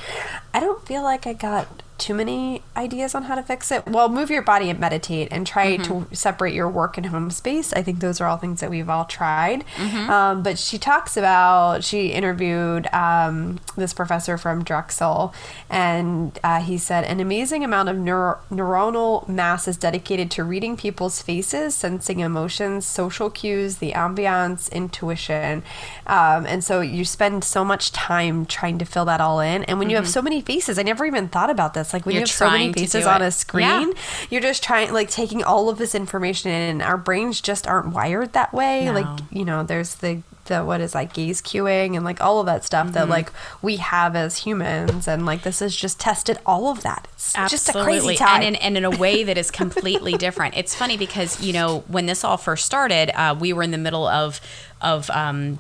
I 0.54 0.60
don't 0.60 0.86
feel 0.86 1.04
like 1.04 1.26
I 1.26 1.34
got 1.34 1.84
too 2.00 2.14
many 2.14 2.62
ideas 2.76 3.14
on 3.14 3.24
how 3.24 3.36
to 3.36 3.44
fix 3.44 3.72
it. 3.72 3.86
Well, 3.86 4.10
move 4.10 4.30
your 4.30 4.42
body 4.42 4.70
and 4.70 4.80
meditate 4.80 5.28
and 5.32 5.46
try 5.46 5.78
to 5.84 6.08
separate 6.12 6.54
your 6.54 6.70
work 6.70 6.98
and 6.98 7.08
home 7.08 7.30
space. 7.32 7.74
I 7.74 7.82
think 7.84 8.00
those 8.00 8.22
are 8.22 8.28
all 8.28 8.38
things 8.38 8.62
that 8.62 8.70
we've 8.70 8.90
all 8.90 9.06
tried. 9.06 9.64
Um, 10.10 10.44
but 10.44 10.58
she 10.58 10.78
talks 10.78 11.18
about, 11.18 11.84
she 11.84 12.08
interviewed 12.08 12.88
um, 12.94 13.60
this 13.76 13.94
professor 13.94 14.38
from 14.38 14.64
Drexel, 14.64 15.34
and 15.70 16.38
uh, 16.44 16.62
he 16.62 16.78
said 16.78 17.04
an 17.04 17.20
amazing 17.20 17.64
amount 17.64 17.90
of 17.90 17.98
neuro- 17.98 18.40
neuronal 18.52 19.28
mass 19.28 19.68
is 19.68 19.78
dedicated 19.78 20.32
to 20.32 20.44
reading 20.44 20.78
people's 20.78 21.22
faces, 21.22 21.76
sensing 21.76 22.20
emotions, 22.22 22.86
social 22.86 23.30
cues, 23.30 23.78
the 23.78 23.92
ambiance, 23.92 24.72
intuition. 24.72 25.64
Um, 26.08 26.46
and 26.46 26.64
so 26.64 26.82
you 26.82 27.06
spend 27.06 27.44
so 27.44 27.64
much 27.66 27.92
time 27.92 28.46
trying 28.46 28.78
to 28.80 28.86
fill 28.86 29.06
that 29.06 29.22
all 29.22 29.40
in. 29.40 29.64
And 29.66 29.80
when 29.80 29.90
you 29.90 29.96
have 29.98 30.08
so 30.08 30.22
many 30.22 30.42
faces, 30.42 30.80
I 30.80 30.84
never 30.84 31.06
even 31.06 31.28
thought 31.28 31.50
about 31.50 31.74
this. 31.74 31.89
Like 31.94 32.06
when 32.06 32.14
You're 32.16 32.22
you 32.22 32.28
have 32.28 32.30
so 32.30 32.46
many 32.50 32.58
trying 32.66 32.74
to 32.74 32.80
faces 32.82 33.06
on 33.06 33.22
a 33.22 33.32
screen, 33.32 33.66
Yeah. 33.68 33.94
you're 34.30 34.42
just 34.42 34.64
trying, 34.64 34.94
like 34.94 35.10
taking 35.10 35.44
all 35.44 35.70
of 35.70 35.78
this 35.78 35.94
information 35.96 36.52
in. 36.52 36.62
And 36.70 36.82
our 36.82 36.98
brains 36.98 37.42
just 37.42 37.68
aren't 37.68 37.94
wired 37.94 38.34
that 38.34 38.54
way. 38.54 38.86
No. 38.86 38.94
Like, 38.94 39.20
you 39.32 39.46
know, 39.46 39.64
there's 39.64 39.96
the, 39.96 40.22
the, 40.46 40.64
what 40.66 40.82
is 40.82 40.96
like 40.96 41.14
gaze 41.14 41.42
cueing 41.42 41.96
and 41.96 42.04
like 42.04 42.20
all 42.22 42.40
of 42.40 42.46
that 42.48 42.64
stuff 42.66 42.92
that 42.94 43.02
Mm-hmm. 43.04 43.12
like 43.12 43.32
we 43.62 43.76
have 43.78 44.16
as 44.16 44.38
humans. 44.38 45.08
And 45.08 45.26
like 45.26 45.44
this 45.44 45.60
has 45.60 45.76
just 45.76 46.00
tested 46.00 46.40
all 46.46 46.68
of 46.70 46.82
that. 46.84 47.08
It's 47.14 47.34
just 47.34 47.70
a 47.70 47.84
crazy 47.84 48.16
time. 48.16 48.42
And 48.42 48.56
in, 48.56 48.62
and 48.62 48.78
in 48.78 48.86
a 48.86 48.90
way 48.98 49.24
that 49.24 49.38
is 49.38 49.52
completely 49.52 50.14
different. 50.18 50.58
It's 50.58 50.74
funny 50.76 50.98
because, 50.98 51.42
you 51.42 51.54
know, 51.54 51.84
when 51.88 52.06
this 52.08 52.24
all 52.24 52.38
first 52.38 52.66
started, 52.66 53.12
uh, 53.20 53.36
we 53.40 53.54
were 53.54 53.64
in 53.64 53.72
the 53.72 53.78
middle 53.78 54.08
of, 54.08 54.42
of, 54.82 55.10
um, 55.12 55.60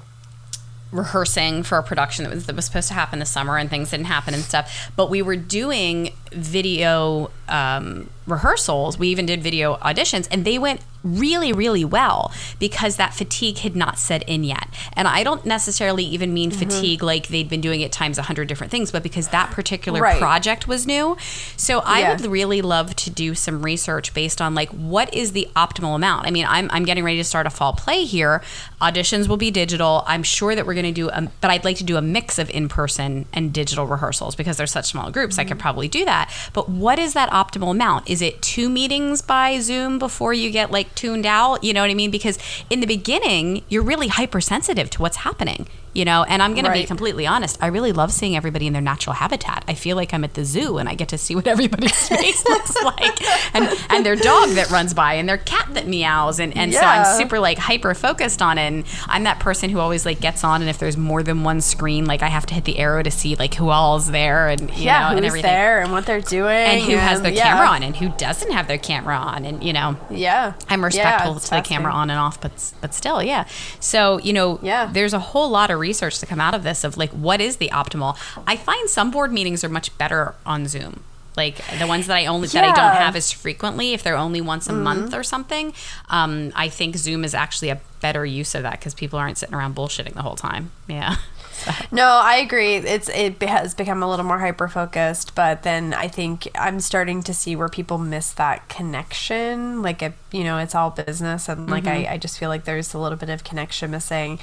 rehearsing 0.91 1.61
for 1.61 1.77
a 1.77 1.83
production 1.83 2.23
that 2.25 2.33
was 2.33 2.47
that 2.47 2.55
was 2.55 2.65
supposed 2.65 2.87
to 2.87 2.95
happen 2.95 3.19
this 3.19 3.29
summer 3.29 3.59
and 3.59 3.69
things 3.69 3.91
didn't 3.91 4.07
happen 4.07 4.33
and 4.33 4.41
stuff 4.41 4.91
but 4.95 5.07
we 5.07 5.21
were 5.21 5.35
doing 5.35 6.11
video 6.31 7.31
um, 7.47 8.09
rehearsals. 8.27 8.97
We 8.99 9.07
even 9.09 9.25
did 9.25 9.41
video 9.41 9.75
auditions 9.77 10.27
and 10.31 10.45
they 10.45 10.59
went 10.59 10.81
really 11.01 11.53
really 11.53 11.85
well 11.85 12.29
because 12.59 12.97
that 12.97 13.13
fatigue 13.13 13.59
had 13.59 13.73
not 13.75 13.97
set 13.97 14.21
in 14.27 14.43
yet. 14.43 14.67
And 14.93 15.07
i 15.07 15.23
don't 15.23 15.45
necessarily 15.45 16.03
even 16.03 16.33
mean 16.33 16.51
Mm-hmm. 16.51 16.59
fatigue 16.69 17.01
like 17.03 17.27
they'd 17.29 17.47
been 17.47 17.61
doing 17.61 17.79
it 17.81 17.91
times 17.93 18.17
a 18.17 18.23
hundred 18.23 18.49
different 18.49 18.69
things 18.69 18.91
but 18.91 19.01
because 19.01 19.29
that 19.29 19.49
particular 19.51 20.01
Right. 20.01 20.19
project 20.19 20.67
was 20.67 20.85
new. 20.85 21.15
So 21.55 21.79
i 21.79 22.01
Yeah. 22.01 22.11
would 22.17 22.25
really 22.25 22.61
love 22.61 22.95
to 22.97 23.09
do 23.09 23.33
some 23.33 23.61
research 23.63 24.13
based 24.13 24.41
on 24.41 24.53
like 24.53 24.69
what 24.71 25.13
is 25.13 25.31
the 25.31 25.47
optimal 25.55 25.95
amount? 25.95 26.27
I 26.27 26.31
mean 26.31 26.45
i'm, 26.49 26.69
I'm 26.71 26.83
getting 26.83 27.05
ready 27.05 27.17
to 27.17 27.23
start 27.23 27.47
a 27.47 27.49
fall 27.49 27.71
play 27.73 28.03
here. 28.03 28.41
Auditions 28.81 29.27
will 29.29 29.37
be 29.37 29.51
digital. 29.51 30.03
I'm 30.05 30.23
sure 30.23 30.53
that 30.53 30.65
we're 30.65 30.73
going 30.73 30.85
to 30.85 30.91
do 30.91 31.07
a, 31.09 31.31
but 31.39 31.49
i'd 31.49 31.63
like 31.63 31.77
to 31.77 31.83
do 31.85 31.95
a 31.95 32.01
mix 32.01 32.37
of 32.37 32.49
in-person 32.49 33.25
and 33.31 33.53
digital 33.53 33.87
rehearsals 33.87 34.35
because 34.35 34.57
they're 34.57 34.67
such 34.67 34.87
small 34.91 35.11
groups. 35.11 35.39
I 35.39 35.45
could 35.45 35.59
probably 35.59 35.87
do 35.87 36.03
that 36.03 36.18
but 36.53 36.69
what 36.69 36.99
is 36.99 37.13
that 37.13 37.29
optimal 37.29 37.71
amount? 37.71 38.09
Is 38.09 38.21
it 38.21 38.41
two 38.41 38.69
meetings 38.69 39.21
by 39.21 39.59
zoom 39.59 39.99
before 39.99 40.33
you 40.33 40.51
get 40.51 40.71
like 40.71 40.93
tuned 40.95 41.25
out? 41.25 41.63
You 41.63 41.73
know 41.73 41.81
what 41.81 41.91
i 41.91 41.93
mean? 41.93 42.11
Because 42.11 42.37
in 42.69 42.79
the 42.79 42.87
beginning 42.87 43.63
you're 43.69 43.83
really 43.83 44.07
hypersensitive 44.07 44.89
to 44.91 45.01
what's 45.01 45.17
happening 45.17 45.67
you 45.93 46.05
know? 46.05 46.23
And 46.23 46.41
i'm 46.41 46.53
going 46.53 46.65
to 46.65 46.71
be 46.71 46.85
completely 46.85 47.25
honest 47.25 47.57
i 47.61 47.67
really 47.67 47.91
love 47.91 48.11
seeing 48.11 48.35
everybody 48.35 48.67
in 48.67 48.73
their 48.73 48.81
natural 48.81 49.13
habitat. 49.13 49.63
I 49.67 49.73
feel 49.73 49.95
like 49.95 50.13
i'm 50.13 50.23
at 50.23 50.33
the 50.33 50.45
zoo 50.45 50.77
and 50.77 50.87
i 50.87 50.95
get 50.95 51.09
to 51.09 51.17
see 51.17 51.35
what 51.35 51.47
everybody's 51.47 52.07
face 52.09 52.47
looks 52.47 52.75
like 52.83 53.21
and 53.55 53.69
and 53.89 54.05
their 54.05 54.15
dog 54.15 54.49
that 54.49 54.69
runs 54.69 54.93
by 54.93 55.15
and 55.15 55.27
their 55.27 55.37
cat 55.37 55.67
that 55.73 55.87
meows 55.87 56.39
and 56.39 56.55
and 56.55 56.73
so 56.73 56.81
i'm 56.81 57.17
super 57.17 57.39
like 57.39 57.57
hyper 57.57 57.93
focused 57.93 58.41
on 58.41 58.57
it 58.57 58.67
and 58.67 58.85
i'm 59.07 59.23
that 59.23 59.39
person 59.39 59.69
who 59.69 59.79
always 59.79 60.05
like 60.05 60.19
gets 60.19 60.43
on 60.43 60.61
and 60.61 60.69
if 60.69 60.77
there's 60.77 60.97
more 60.97 61.23
than 61.23 61.43
one 61.43 61.61
screen 61.61 62.05
like 62.05 62.21
i 62.21 62.27
have 62.27 62.45
to 62.45 62.53
hit 62.53 62.65
the 62.65 62.79
arrow 62.79 63.01
to 63.01 63.11
see 63.11 63.35
like 63.35 63.53
who 63.55 63.69
all's 63.69 64.11
there 64.11 64.47
and 64.47 64.69
you 64.71 64.85
yeah, 64.85 65.01
know 65.01 65.07
who's 65.09 65.17
and 65.17 65.25
everything. 65.25 65.49
there 65.51 65.81
and 65.81 65.91
what 65.91 66.05
they're 66.09 66.21
doing. 66.21 66.51
and 66.51 66.81
who 66.81 66.97
has 66.97 67.21
their 67.21 67.31
yeah. 67.31 67.43
camera 67.43 67.67
on 67.67 67.83
and 67.83 67.95
who 67.95 68.09
doesn't 68.17 68.51
have 68.51 68.67
their 68.67 68.77
camera 68.77 69.15
on 69.15 69.45
and 69.45 69.63
you 69.63 69.71
know 69.73 69.95
Yeah. 70.09 70.53
I'm 70.67 70.83
respectful 70.83 71.37
it's 71.37 71.49
to 71.49 71.55
the 71.55 71.61
camera 71.61 71.93
on 71.93 72.09
and 72.09 72.19
off, 72.19 72.41
but 72.41 72.51
but 72.81 72.93
still, 72.93 73.21
yeah. 73.23 73.45
So 73.79 74.17
you 74.19 74.33
know, 74.33 74.59
Yeah. 74.61 74.89
there's 74.91 75.13
a 75.13 75.19
whole 75.19 75.49
lot 75.49 75.69
of 75.71 75.79
research 75.79 76.19
to 76.19 76.25
come 76.25 76.41
out 76.41 76.53
of 76.53 76.63
this 76.63 76.83
of 76.83 76.97
like 76.97 77.11
what 77.11 77.39
is 77.39 77.57
the 77.57 77.69
optimal. 77.69 78.17
I 78.47 78.57
find 78.57 78.89
some 78.89 79.11
board 79.11 79.31
meetings 79.31 79.63
are 79.63 79.69
much 79.69 79.95
better 79.97 80.33
on 80.45 80.67
Zoom. 80.67 81.03
Like 81.37 81.61
the 81.77 81.87
ones 81.87 82.07
that 82.07 82.17
I 82.17 82.25
only 82.25 82.47
that 82.49 82.63
I 82.63 82.73
don't 82.75 82.95
have 83.01 83.15
as 83.15 83.31
frequently, 83.31 83.93
if 83.93 84.03
they're 84.03 84.17
only 84.17 84.41
once 84.41 84.67
a 84.67 84.73
month 84.73 85.13
or 85.13 85.23
something, 85.23 85.73
um, 86.09 86.51
I 86.55 86.67
think 86.69 86.97
Zoom 86.97 87.23
is 87.23 87.33
actually 87.33 87.69
a 87.69 87.79
better 88.01 88.25
use 88.25 88.55
of 88.55 88.63
that 88.63 88.79
because 88.79 88.93
people 88.93 89.19
aren't 89.19 89.37
sitting 89.37 89.55
around 89.55 89.75
bullshitting 89.75 90.15
the 90.15 90.21
whole 90.23 90.35
time. 90.35 90.71
Yeah. 90.87 91.15
No, 91.91 92.05
I 92.05 92.35
agree. 92.35 92.75
It's 92.75 93.09
it 93.09 93.41
has 93.41 93.73
become 93.73 94.03
a 94.03 94.09
little 94.09 94.25
more 94.25 94.39
hyper 94.39 94.67
focused, 94.67 95.33
but 95.35 95.63
then 95.63 95.93
I 95.93 96.07
think 96.07 96.47
I'm 96.55 96.79
starting 96.79 97.23
to 97.23 97.33
see 97.33 97.55
where 97.55 97.69
people 97.69 97.97
miss 97.97 98.31
that 98.33 98.67
connection. 98.69 99.81
Like, 99.81 100.01
it, 100.01 100.13
you 100.31 100.43
know, 100.43 100.57
it's 100.59 100.75
all 100.75 100.91
business, 100.91 101.49
and 101.49 101.69
like 101.69 101.87
I, 101.87 102.07
I 102.11 102.17
just 102.17 102.37
feel 102.39 102.49
like 102.49 102.65
there's 102.65 102.93
a 102.93 102.99
little 102.99 103.17
bit 103.17 103.29
of 103.29 103.43
connection 103.43 103.91
missing. 103.91 104.39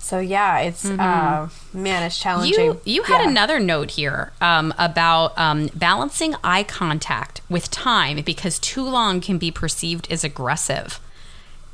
So 0.00 0.18
yeah, 0.20 0.58
it's 0.60 0.84
uh, 0.88 1.48
man, 1.72 2.02
it's 2.04 2.18
challenging. 2.18 2.54
You 2.64 2.80
you 2.84 3.02
had 3.04 3.20
Yeah. 3.22 3.28
another 3.30 3.60
note 3.60 3.90
here 3.92 4.32
um, 4.40 4.72
about 4.78 5.36
um, 5.38 5.68
balancing 5.74 6.34
eye 6.42 6.62
contact 6.62 7.40
with 7.50 7.70
time 7.70 8.22
because 8.22 8.58
too 8.58 8.84
long 8.88 9.20
can 9.20 9.38
be 9.38 9.50
perceived 9.50 10.10
as 10.10 10.24
aggressive. 10.24 11.00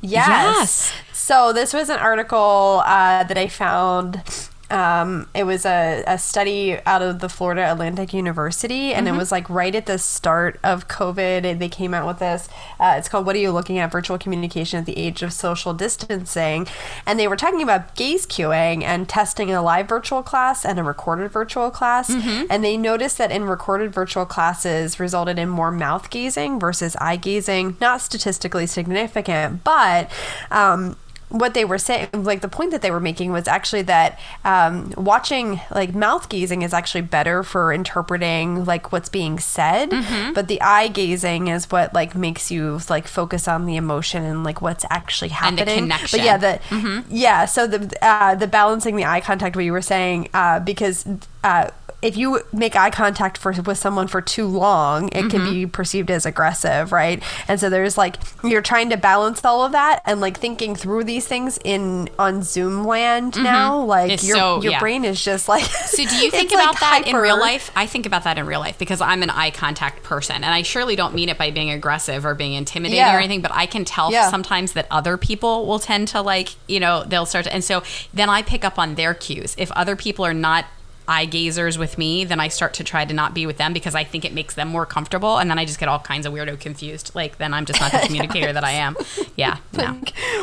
Yes. 0.01 0.27
Yes. 0.27 0.93
So 1.13 1.53
this 1.53 1.73
was 1.73 1.89
an 1.89 1.97
article 1.99 2.81
uh, 2.85 3.23
that 3.23 3.37
I 3.37 3.47
found. 3.47 4.21
Um, 4.69 5.27
it 5.35 5.43
was 5.43 5.65
a, 5.65 6.03
a 6.07 6.17
study 6.17 6.79
out 6.85 7.01
of 7.01 7.19
the 7.19 7.29
Florida 7.29 7.71
Atlantic 7.71 8.13
University, 8.13 8.93
and 8.93 9.07
it 9.07 9.11
was 9.11 9.31
like 9.31 9.49
right 9.49 9.73
at 9.75 9.85
the 9.85 9.97
start 9.97 10.59
of 10.63 10.87
COVID. 10.87 11.45
and 11.45 11.61
They 11.61 11.69
came 11.69 11.93
out 11.93 12.07
with 12.07 12.19
this. 12.19 12.49
Uh, 12.79 12.95
it's 12.97 13.07
called 13.07 13.25
"What 13.25 13.35
Are 13.35 13.39
You 13.39 13.51
Looking 13.51 13.77
at? 13.77 13.91
Virtual 13.91 14.17
Communication 14.17 14.79
at 14.79 14.85
the 14.85 14.97
Age 14.97 15.21
of 15.21 15.31
Social 15.33 15.73
Distancing," 15.73 16.67
and 17.05 17.19
they 17.19 17.27
were 17.27 17.35
talking 17.35 17.61
about 17.61 17.95
gaze 17.95 18.25
cueing 18.25 18.83
and 18.83 19.07
testing 19.07 19.51
a 19.51 19.61
live 19.61 19.87
virtual 19.87 20.23
class 20.23 20.65
and 20.65 20.79
a 20.79 20.83
recorded 20.83 21.31
virtual 21.31 21.69
class. 21.71 22.09
And 22.49 22.63
they 22.63 22.77
noticed 22.77 23.17
that 23.17 23.31
in 23.31 23.43
recorded 23.45 23.93
virtual 23.93 24.25
classes 24.25 24.99
resulted 24.99 25.37
in 25.37 25.49
more 25.49 25.71
mouth 25.71 26.09
gazing 26.09 26.59
versus 26.59 26.95
eye 26.99 27.17
gazing. 27.17 27.77
Not 27.79 28.01
statistically 28.01 28.65
significant, 28.67 29.63
but 29.63 30.09
um, 30.51 30.95
what 31.29 31.53
they 31.53 31.65
were 31.65 31.77
saying, 31.79 32.07
like 32.13 32.41
the 32.41 32.47
point 32.47 32.71
that 32.71 32.81
they 32.81 32.91
were 32.91 32.99
making 32.99 33.31
was 33.31 33.47
actually 33.47 33.81
that 33.83 34.19
um, 34.45 34.93
watching 34.95 35.59
like 35.71 35.93
mouth 35.95 36.29
gazing 36.29 36.61
is 36.61 36.73
actually 36.73 37.01
better 37.01 37.43
for 37.43 37.73
interpreting 37.73 38.63
like 38.63 38.91
what's 38.91 39.09
being 39.09 39.39
said, 39.39 39.89
but 40.33 40.47
the 40.47 40.61
eye 40.61 40.87
gazing 40.87 41.47
is 41.47 41.69
what 41.71 41.93
like 41.93 42.15
makes 42.15 42.51
you 42.51 42.79
like 42.89 43.07
focus 43.07 43.47
on 43.47 43.65
the 43.65 43.75
emotion 43.75 44.23
and 44.23 44.43
like 44.43 44.61
what's 44.61 44.85
actually 44.89 45.31
And 45.41 45.57
the 45.57 45.61
happening. 45.61 45.79
connection. 45.83 46.19
But 46.19 46.25
yeah, 46.25 46.37
the 46.37 47.03
yeah. 47.09 47.45
So 47.45 47.67
the 47.67 47.91
uh, 48.01 48.35
the 48.35 48.47
balancing 48.47 48.95
the 48.95 49.05
eye 49.05 49.21
contact, 49.21 49.55
what 49.55 49.65
you 49.65 49.73
were 49.73 49.81
saying, 49.81 50.29
uh, 50.33 50.59
because. 50.59 51.05
Uh, 51.43 51.69
if 52.05 52.15
you 52.15 52.41
make 52.53 52.75
eye 52.75 52.91
contact 52.91 53.35
for 53.35 53.51
with 53.63 53.79
someone 53.79 54.07
for 54.07 54.21
too 54.21 54.45
long, 54.45 55.07
it 55.07 55.29
can 55.31 55.41
mm-hmm. 55.41 55.49
be 55.49 55.65
perceived 55.65 56.11
as 56.11 56.23
aggressive, 56.25 56.91
right? 56.91 57.21
And 57.47 57.59
so 57.59 57.67
there's 57.67 57.97
like 57.97 58.17
you're 58.43 58.61
trying 58.61 58.91
to 58.91 58.97
balance 58.97 59.43
all 59.43 59.63
of 59.63 59.71
that 59.71 60.01
and 60.05 60.21
like 60.21 60.37
thinking 60.37 60.75
through 60.75 61.05
these 61.05 61.27
things 61.27 61.57
in 61.63 62.09
on 62.19 62.43
Zoom 62.43 62.83
land 62.83 63.33
mm-hmm. 63.33 63.43
now. 63.43 63.83
Like 63.83 64.11
It's 64.11 64.27
your 64.27 64.37
so- 64.37 64.61
your 64.61 64.73
yeah. 64.73 64.79
brain 64.79 65.03
is 65.03 65.23
just 65.23 65.49
like. 65.49 65.63
So 65.63 65.97
do 65.97 66.03
you 66.03 66.07
think 66.31 66.51
it's, 66.51 66.53
like, 66.53 66.63
about 66.63 66.79
that 66.79 67.07
in 67.07 67.15
real 67.15 67.39
life? 67.39 67.71
I 67.75 67.87
think 67.87 68.05
about 68.05 68.23
that 68.25 68.37
in 68.37 68.45
real 68.45 68.59
life 68.59 68.77
because 68.77 69.01
I'm 69.01 69.23
an 69.23 69.31
eye 69.31 69.49
contact 69.49 70.03
person 70.03 70.35
and 70.35 70.45
I 70.45 70.61
surely 70.61 70.95
don't 70.95 71.15
mean 71.15 71.29
it 71.29 71.39
by 71.39 71.49
being 71.49 71.71
aggressive 71.71 72.23
or 72.23 72.35
being 72.35 72.53
intimidating 72.53 72.97
Yeah. 72.97 73.15
or 73.15 73.19
anything, 73.19 73.41
but 73.41 73.51
I 73.51 73.65
can 73.65 73.83
tell 73.83 74.11
Yeah. 74.11 74.29
sometimes 74.29 74.73
that 74.73 74.85
other 74.91 75.17
people 75.17 75.65
will 75.65 75.79
tend 75.79 76.07
to 76.09 76.21
like, 76.21 76.49
you 76.67 76.79
know, 76.79 77.03
they'll 77.03 77.25
start 77.25 77.45
to 77.45 77.53
and 77.53 77.63
so 77.63 77.81
then 78.13 78.29
I 78.29 78.43
pick 78.43 78.63
up 78.63 78.77
on 78.77 78.93
their 78.93 79.15
cues. 79.15 79.55
If 79.57 79.71
other 79.71 79.95
people 79.95 80.23
are 80.23 80.33
not 80.33 80.65
eye 81.07 81.25
gazers 81.25 81.77
with 81.77 81.97
me, 81.97 82.25
then 82.25 82.39
I 82.39 82.47
start 82.47 82.73
to 82.75 82.83
try 82.83 83.05
to 83.05 83.13
not 83.13 83.33
be 83.33 83.45
with 83.45 83.57
them 83.57 83.73
because 83.73 83.95
I 83.95 84.03
think 84.03 84.25
it 84.25 84.33
makes 84.33 84.55
them 84.55 84.67
more 84.67 84.85
comfortable 84.85 85.37
and 85.37 85.49
then 85.49 85.59
I 85.59 85.65
just 85.65 85.79
get 85.79 85.89
all 85.89 85.99
kinds 85.99 86.25
of 86.25 86.33
weirdo 86.33 86.59
confused. 86.59 87.11
Like 87.13 87.37
then 87.37 87.53
I'm 87.53 87.65
just 87.65 87.79
not 87.79 87.91
the 87.91 87.99
communicator 88.05 88.53
that 88.53 88.63
I 88.63 88.71
am. 88.71 88.95
Yeah. 89.35 89.57
No. 89.73 89.99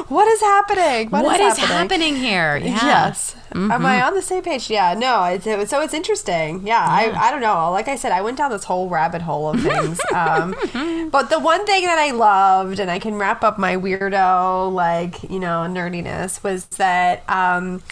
What 0.09 0.29
is 0.29 0.41
happening? 0.41 1.11
what 1.11 1.41
is 1.41 1.59
happening 1.59 2.17
here? 2.17 2.61
Yeah. 2.73 2.79
Mm-hmm. 2.79 2.87
Yes. 2.87 3.37
Am 3.55 3.85
I 3.85 4.03
on 4.03 4.15
the 4.15 4.23
same 4.23 4.43
page? 4.43 4.71
Yeah. 4.71 4.95
No. 4.95 5.25
It's, 5.25 5.47
it, 5.47 5.69
so 5.69 5.81
it's 5.81 5.93
interesting. 5.93 6.67
Yeah. 6.67 6.85
I, 6.85 7.13
I 7.13 7.31
don't 7.31 7.41
know. 7.43 7.71
Like 7.71 7.89
I 7.89 7.97
said, 7.97 8.13
I 8.13 8.23
went 8.23 8.39
down 8.39 8.51
this 8.51 8.65
whole 8.65 8.89
rabbit 8.89 9.21
hole 9.23 9.51
of 9.51 9.61
things. 9.61 10.01
um, 10.15 10.55
but 11.11 11.29
the 11.29 11.39
one 11.39 11.67
thing 11.67 11.85
that 11.85 11.99
I 11.99 12.13
loved, 12.13 12.79
and 12.79 12.91
I 12.91 12.99
can 12.99 13.17
wrap 13.17 13.45
up 13.45 13.59
my 13.59 13.77
weirdo, 13.77 14.73
like, 14.73 15.23
you 15.25 15.39
know, 15.39 15.67
nerdiness, 15.69 16.43
was 16.43 16.65
that. 16.67 17.29
Um, 17.29 17.83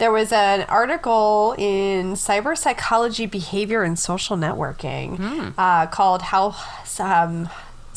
there 0.00 0.10
was 0.10 0.32
an 0.32 0.62
article 0.62 1.54
in 1.58 2.14
Cyber 2.14 2.56
Psychology, 2.56 3.26
Behavior, 3.26 3.82
and 3.82 3.98
Social 3.98 4.36
Networking 4.36 5.52
uh, 5.56 5.86
called 5.86 6.22
"How 6.22 6.56
um, 6.98 7.48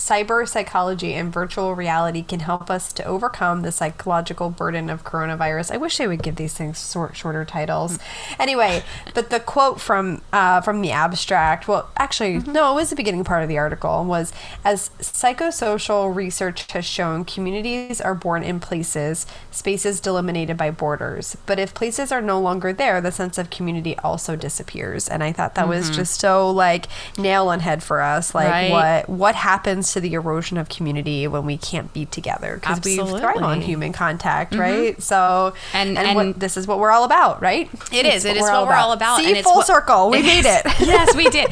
Cyber 0.04 0.48
Psychology 0.48 1.14
and 1.14 1.32
Virtual 1.32 1.76
Reality 1.76 2.24
Can 2.24 2.42
Help 2.42 2.70
Us 2.70 2.92
to 2.94 3.06
Overcome 3.06 3.62
the 3.62 3.72
Psychological 3.72 4.50
Burden 4.50 4.90
of 4.90 5.04
Coronavirus." 5.04 5.72
I 5.72 5.78
wish 5.78 5.98
they 5.98 6.08
would 6.08 6.22
give 6.22 6.36
these 6.36 6.54
things 6.54 6.92
short, 6.92 7.16
shorter 7.16 7.46
titles. 7.46 8.00
Anyway, 8.38 8.84
but 9.14 9.30
the 9.30 9.40
quote 9.40 9.80
from 9.80 10.22
uh, 10.34 10.60
from 10.62 10.82
the 10.82 10.92
abstract, 10.92 11.68
well, 11.68 11.90
actually, 11.98 12.40
no, 12.40 12.72
it 12.74 12.76
was 12.76 12.90
the 12.90 12.96
beginning 12.96 13.24
part 13.24 13.44
of 13.44 13.50
the 13.50 13.58
article, 13.58 14.04
was 14.04 14.34
as 14.66 14.90
psychosocial 15.00 16.14
research 16.14 16.70
has 16.74 16.86
shown, 16.86 17.24
communities 17.24 18.02
are 18.02 18.16
born 18.16 18.44
in 18.44 18.60
places, 18.60 19.26
spaces 19.52 20.00
delimited 20.00 20.58
by 20.58 20.70
borders. 20.70 21.38
But 21.46 21.60
if 21.60 21.74
places 21.74 22.12
are 22.12 22.22
no 22.22 22.40
longer 22.40 22.74
there, 22.74 23.00
the 23.00 23.12
sense 23.12 23.38
of 23.38 23.50
community 23.50 23.98
also 24.00 24.36
disappears. 24.36 25.08
And 25.08 25.24
I 25.24 25.32
thought 25.32 25.56
that 25.56 25.68
was 25.68 25.90
just 25.90 26.20
so 26.20 26.50
like 26.52 26.88
nail 27.18 27.48
on 27.48 27.62
head 27.62 27.82
for 27.84 28.02
us. 28.02 28.36
Like 28.36 28.50
Right. 28.50 28.72
what 28.72 29.10
what 29.10 29.36
happens 29.36 29.93
to 29.94 30.00
the 30.02 30.14
erosion 30.14 30.58
of 30.58 30.70
community 30.70 31.28
when 31.28 31.46
we 31.46 31.58
can't 31.58 31.92
be 31.94 32.06
together? 32.06 32.56
Because 32.56 32.82
we 32.84 32.98
thrive 32.98 33.38
on. 33.38 33.60
Mm-hmm. 33.60 33.62
human 33.62 33.94
contact, 33.94 34.56
right? 34.56 35.02
So 35.02 35.54
And- 35.74 35.98
and, 35.98 36.08
and- 36.08 36.16
what, 36.16 36.40
this 36.40 36.58
is 36.58 36.68
what 36.68 36.80
we're 36.80 36.92
all 36.92 37.04
about, 37.04 37.42
right? 37.42 37.70
It 37.92 38.06
It's 38.06 38.18
is. 38.18 38.26
It 38.26 38.36
is 38.38 38.42
what 38.44 38.68
we're 38.68 38.74
all 38.74 38.92
about. 38.92 39.20
See, 39.20 39.28
and 39.28 39.38
it's 39.38 39.44
full 39.48 39.58
what- 39.58 39.68
circle. 39.68 40.10
We 40.10 40.22
made 40.34 40.46
it. 40.46 40.62
yes, 40.80 41.16
we 41.16 41.30
did. 41.30 41.48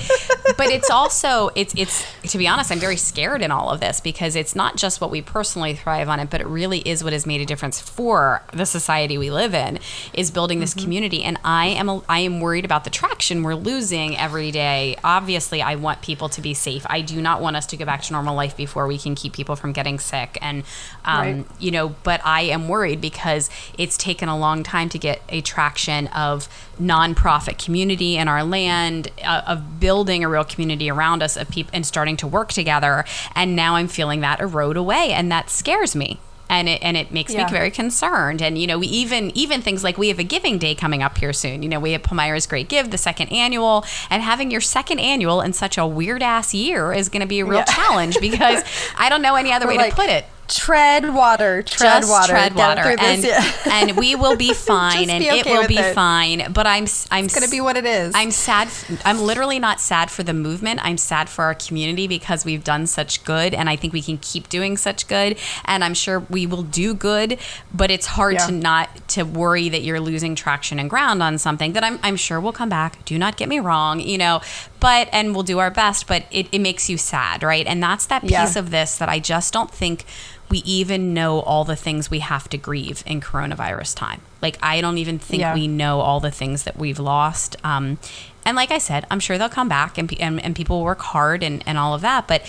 But 0.58 0.68
it's 0.70 0.90
also 0.90 1.50
it's 1.56 1.74
it's 1.76 2.06
to 2.32 2.38
be 2.38 2.48
honest, 2.48 2.72
I'm 2.72 2.80
very 2.80 2.98
scared 2.98 3.42
in 3.42 3.52
all 3.52 3.70
of 3.70 3.80
this 3.80 4.00
because 4.02 4.36
it's 4.36 4.56
not 4.56 4.78
just 4.78 5.00
what 5.02 5.10
we 5.12 5.22
personally 5.22 5.74
thrive 5.76 6.10
on 6.10 6.20
it, 6.20 6.30
but 6.30 6.42
it 6.42 6.48
really 6.48 6.80
is 6.80 7.04
what 7.04 7.14
has 7.14 7.26
made 7.26 7.42
a 7.42 7.46
difference 7.46 7.80
for 7.80 8.42
the 8.54 8.66
society 8.66 9.18
we 9.18 9.30
live 9.32 9.54
in 9.54 9.80
is 10.14 10.32
building 10.32 10.60
this 10.60 10.72
Mm-hmm. 10.72 10.84
community. 10.84 11.24
And 11.24 11.38
I 11.44 11.66
am 11.68 11.90
a, 11.90 12.02
I 12.08 12.20
am 12.20 12.40
worried 12.40 12.64
about 12.66 12.84
the 12.86 12.90
traction 12.90 13.44
we're 13.44 13.56
losing 13.56 14.18
every 14.18 14.52
day. 14.52 14.96
Obviously, 15.04 15.62
I 15.62 15.76
want 15.76 16.02
people 16.02 16.30
to 16.30 16.42
be 16.42 16.54
safe. 16.54 16.86
I 16.90 17.02
do 17.02 17.22
not 17.22 17.42
want 17.42 17.56
us 17.58 17.66
to 17.68 17.78
go 17.78 17.84
back 17.86 18.02
to 18.04 18.14
normal 18.14 18.21
life 18.30 18.56
before 18.56 18.88
we 18.88 18.98
can 18.98 19.16
keep 19.16 19.34
people 19.34 19.56
from 19.56 19.72
getting 19.72 20.00
sick. 20.00 20.38
And 20.42 20.64
um, 21.06 21.22
Right. 21.22 21.46
you 21.60 21.72
know, 21.72 21.96
but 22.04 22.22
I 22.24 22.42
am 22.42 22.68
worried 22.68 23.02
because 23.02 23.50
it's 23.78 23.98
taken 23.98 24.30
a 24.30 24.38
long 24.38 24.64
time 24.64 24.90
to 24.90 25.00
get 25.00 25.22
a 25.30 25.42
traction 25.42 26.08
of 26.08 26.48
nonprofit 26.82 27.64
community 27.64 28.18
in 28.18 28.28
our 28.28 28.44
land, 28.44 29.10
uh, 29.24 29.42
of 29.48 29.80
building 29.80 30.24
a 30.24 30.30
real 30.30 30.44
community 30.44 30.90
around 30.90 31.22
us 31.22 31.38
of 31.38 31.50
people 31.50 31.72
and 31.74 31.86
starting 31.86 32.18
to 32.18 32.28
work 32.28 32.52
together. 32.52 33.06
And 33.36 33.56
now 33.56 33.76
I'm 33.76 33.88
feeling 33.88 34.22
that 34.22 34.40
erode 34.40 34.78
away, 34.78 35.12
and 35.14 35.32
that 35.32 35.50
scares 35.50 35.96
me. 35.96 36.20
And 36.52 36.68
it, 36.70 36.84
and 36.84 36.98
it 36.98 37.12
makes 37.12 37.34
Yeah. 37.34 37.46
me 37.46 37.50
very 37.52 37.72
concerned. 37.72 38.42
And 38.42 38.58
you 38.58 38.68
know, 38.68 38.78
we 38.78 38.88
even 38.88 39.32
even 39.36 39.62
things 39.62 39.84
like 39.84 39.98
we 39.98 40.10
have 40.10 40.20
a 40.20 40.24
giving 40.24 40.58
day 40.58 40.76
coming 40.76 41.02
up 41.02 41.18
here 41.18 41.32
soon. 41.34 41.64
You 41.64 41.70
know, 41.70 41.80
we 41.80 41.94
have 41.94 42.04
Palmyra's 42.04 42.46
Great 42.46 42.68
Give, 42.68 42.92
the 42.92 42.98
second 42.98 43.30
annual, 43.32 43.86
and 44.10 44.22
having 44.22 44.52
your 44.52 44.62
second 44.62 45.00
annual 45.00 45.40
in 45.42 45.54
such 45.54 45.78
a 45.78 45.88
weird 45.88 46.22
ass 46.22 46.54
year 46.54 46.92
is 46.94 47.08
going 47.10 47.22
to 47.22 47.28
be 47.28 47.40
a 47.40 47.46
real 47.46 47.60
Yeah. 47.60 47.66
challenge 47.66 48.20
because 48.20 48.64
I 48.98 49.08
don't 49.10 49.22
know 49.22 49.36
any 49.36 49.52
other 49.54 49.66
We're 49.66 49.72
way 49.72 49.78
like, 49.78 49.90
to 49.92 49.96
put 49.96 50.10
it 50.10 50.26
Tread 50.52 51.14
water, 51.14 51.64
tread 51.64 52.02
just 52.02 52.10
water, 52.10 52.34
tread 52.34 52.56
water, 52.56 52.84
this, 52.98 53.00
and 53.00 53.24
yeah. 53.24 53.52
and 53.72 53.98
we 53.98 54.16
will 54.16 54.36
be 54.36 54.54
fine, 54.72 55.10
and 55.10 55.24
be 55.24 55.30
it 55.30 55.46
will 55.46 55.66
be 55.66 55.78
it. 55.78 55.96
fine. 55.96 56.52
But 56.52 56.68
I'm 56.68 56.88
I'm 57.10 57.26
It's 57.26 57.34
gonna 57.34 57.48
be 57.50 57.62
what 57.62 57.78
it 57.78 57.86
is. 57.86 58.14
I'm 58.14 58.32
sad. 58.32 58.68
I'm 59.06 59.20
literally 59.22 59.60
not 59.60 59.80
sad 59.80 60.12
for 60.12 60.24
the 60.24 60.34
movement. 60.34 60.82
I'm 60.84 60.98
sad 60.98 61.30
for 61.30 61.46
our 61.46 61.56
community 61.56 62.06
because 62.06 62.44
we've 62.44 62.66
done 62.66 62.86
such 62.86 63.24
good, 63.24 63.54
and 63.54 63.70
I 63.70 63.78
think 63.78 63.94
we 63.94 64.02
can 64.02 64.18
keep 64.18 64.50
doing 64.50 64.76
such 64.76 65.08
good. 65.08 65.38
And 65.64 65.86
I'm 65.86 65.94
sure 65.94 66.20
we 66.30 66.46
will 66.46 66.64
do 66.64 66.94
good, 66.94 67.40
but 67.74 67.90
it's 67.90 68.08
hard 68.08 68.34
Yeah. 68.34 68.48
to 68.48 68.52
not 68.52 69.08
to 69.10 69.24
worry 69.24 69.70
that 69.70 69.84
you're 69.84 70.02
losing 70.02 70.36
traction 70.36 70.80
and 70.80 70.90
ground 70.90 71.24
on 71.24 71.38
something 71.38 71.72
that 71.74 71.84
I'm 71.86 71.98
I'm 72.04 72.18
sure 72.18 72.42
will 72.42 72.52
come 72.52 72.68
back. 72.70 73.06
Do 73.06 73.18
not 73.18 73.38
get 73.38 73.48
me 73.48 73.60
wrong, 73.62 74.02
you 74.02 74.18
know. 74.18 74.42
But 74.82 75.08
and 75.14 75.34
we'll 75.34 75.44
do 75.44 75.60
our 75.60 75.72
best. 75.72 76.08
But 76.08 76.26
it, 76.30 76.48
it 76.52 76.60
makes 76.60 76.90
you 76.90 76.98
sad, 76.98 77.42
right? 77.42 77.66
And 77.66 77.82
that's 77.82 78.06
that 78.08 78.24
piece 78.24 78.32
Yeah. 78.32 78.58
of 78.60 78.72
this 78.72 78.98
that 78.98 79.08
I 79.08 79.20
just 79.20 79.54
don't 79.54 79.72
think 79.72 80.04
we 80.52 80.60
even 80.60 81.14
know 81.14 81.40
all 81.40 81.64
the 81.64 81.76
things 81.76 82.12
we 82.12 82.20
have 82.20 82.48
to 82.50 82.58
grieve 82.58 83.04
in 83.08 83.22
coronavirus 83.22 83.96
time. 83.96 84.22
Like, 84.42 84.58
I 84.62 84.82
don't 84.82 84.98
even 85.00 85.18
think 85.18 85.40
Yeah. 85.42 85.54
we 85.56 85.68
know 85.68 86.02
all 86.02 86.20
the 86.20 86.30
things 86.32 86.64
that 86.64 86.76
we've 86.78 87.00
lost. 87.00 87.56
Um, 87.64 87.98
and 88.46 88.56
like 88.56 88.70
I 88.70 88.78
said, 88.78 89.08
I'm 89.10 89.20
sure 89.20 89.38
they'll 89.38 89.50
come 89.50 89.70
back 89.70 89.98
and, 89.98 90.14
and, 90.20 90.44
and 90.44 90.56
people 90.56 90.78
will 90.80 90.86
work 90.86 91.00
hard 91.02 91.42
and, 91.42 91.64
and 91.66 91.78
all 91.78 91.94
of 91.94 92.02
that. 92.02 92.28
But 92.28 92.44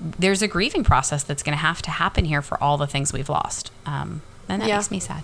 there's 0.00 0.42
a 0.42 0.48
grieving 0.48 0.82
process 0.84 1.22
that's 1.22 1.42
going 1.42 1.56
to 1.56 1.62
have 1.62 1.80
to 1.82 1.90
happen 1.90 2.24
here 2.26 2.42
for 2.42 2.62
all 2.62 2.76
the 2.76 2.86
things 2.86 3.12
we've 3.12 3.28
lost. 3.30 3.70
Um, 3.86 4.22
and 4.48 4.60
that 4.60 4.68
Yeah. 4.68 4.76
makes 4.76 4.90
me 4.90 5.00
sad. 5.00 5.22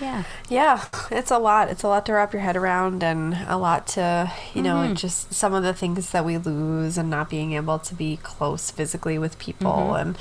Yeah. 0.00 0.24
Yeah, 0.48 0.84
it's 1.10 1.30
a 1.30 1.38
lot. 1.38 1.68
It's 1.68 1.82
a 1.82 1.88
lot 1.88 2.06
to 2.06 2.12
wrap 2.12 2.32
your 2.32 2.42
head 2.42 2.56
around, 2.56 3.02
and 3.02 3.34
a 3.48 3.56
lot 3.56 3.86
to, 3.88 4.32
you 4.54 4.62
know, 4.62 4.76
Mm-hmm. 4.76 4.94
just 4.94 5.34
some 5.34 5.54
of 5.54 5.62
the 5.62 5.74
things 5.74 6.10
that 6.10 6.24
we 6.24 6.38
lose, 6.38 6.96
and 6.96 7.10
not 7.10 7.28
being 7.28 7.52
able 7.52 7.78
to 7.80 7.94
be 7.94 8.18
close 8.22 8.70
physically 8.70 9.18
with 9.18 9.38
people, 9.38 9.72
Mm-hmm. 9.72 10.08
and, 10.08 10.18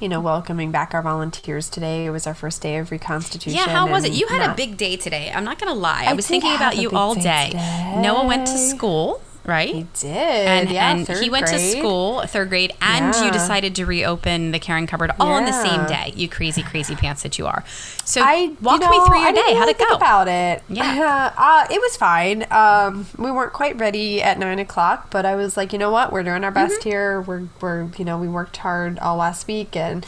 you 0.00 0.08
know, 0.08 0.20
welcoming 0.20 0.70
back 0.70 0.94
our 0.94 1.02
volunteers 1.02 1.68
today. 1.68 2.06
It 2.06 2.10
was 2.10 2.26
our 2.26 2.34
first 2.34 2.62
day 2.62 2.76
of 2.76 2.90
reconstitution. 2.90 3.58
Yeah, 3.58 3.68
how 3.68 3.90
was 3.90 4.04
it? 4.04 4.12
You 4.12 4.26
had 4.28 4.48
a 4.50 4.54
big 4.54 4.76
day 4.76 4.96
today. 4.96 5.32
I'm 5.34 5.44
not 5.44 5.58
going 5.58 5.72
to 5.72 5.78
lie. 5.78 6.04
I, 6.06 6.10
I 6.10 6.12
was 6.12 6.26
thinking 6.26 6.54
about 6.54 6.76
you 6.76 6.90
all 6.90 7.14
day 7.14 7.50
day. 7.52 7.98
Noah 8.00 8.26
went 8.26 8.46
to 8.46 8.56
school, 8.58 9.20
right? 9.46 9.72
He 9.74 9.86
did. 9.94 10.06
and 10.16 10.70
yeah, 10.70 10.90
and 10.90 11.08
he 11.08 11.30
went 11.30 11.46
to 11.46 11.58
school 11.58 12.22
third 12.26 12.48
grade 12.48 12.72
and 12.80 13.14
you 13.24 13.30
decided 13.30 13.74
to 13.76 13.86
reopen 13.86 14.52
the 14.52 14.58
Karen 14.58 14.86
cupboard 14.86 15.12
all 15.20 15.32
on 15.32 15.44
the 15.44 15.52
same 15.52 15.86
day 15.86 16.12
you 16.16 16.28
crazy 16.28 16.62
crazy 16.62 16.94
pants 16.94 17.22
that 17.22 17.38
you 17.38 17.46
are 17.46 17.64
so 18.04 18.20
I 18.22 18.54
walk 18.60 18.82
you 18.82 18.90
me 18.90 18.98
know, 18.98 19.06
through 19.06 19.18
your 19.18 19.28
I 19.28 19.32
day 19.32 19.54
how'd 19.54 19.68
it 19.68 19.78
think 19.78 19.88
go 19.90 19.96
about 19.96 20.28
it. 20.28 20.62
Yeah. 20.68 21.32
uh, 21.36 21.66
it 21.70 21.80
was 21.80 21.96
fine. 21.96 22.46
Um, 22.50 23.06
we 23.18 23.30
weren't 23.30 23.52
quite 23.52 23.76
ready 23.78 24.22
at 24.22 24.38
nine 24.38 24.58
o'clock, 24.58 25.10
but 25.10 25.24
I 25.26 25.34
was 25.36 25.56
like, 25.56 25.72
you 25.72 25.78
know 25.78 25.90
what, 25.90 26.12
we're 26.12 26.22
doing 26.22 26.44
our 26.44 26.50
best 26.50 26.80
Mm-hmm. 26.80 26.88
here. 26.88 27.20
We're 27.20 27.48
we're 27.60 27.88
you 27.96 28.04
know 28.04 28.18
we 28.18 28.28
worked 28.28 28.58
hard 28.58 28.98
all 28.98 29.16
last 29.16 29.46
week, 29.46 29.74
and 29.76 30.04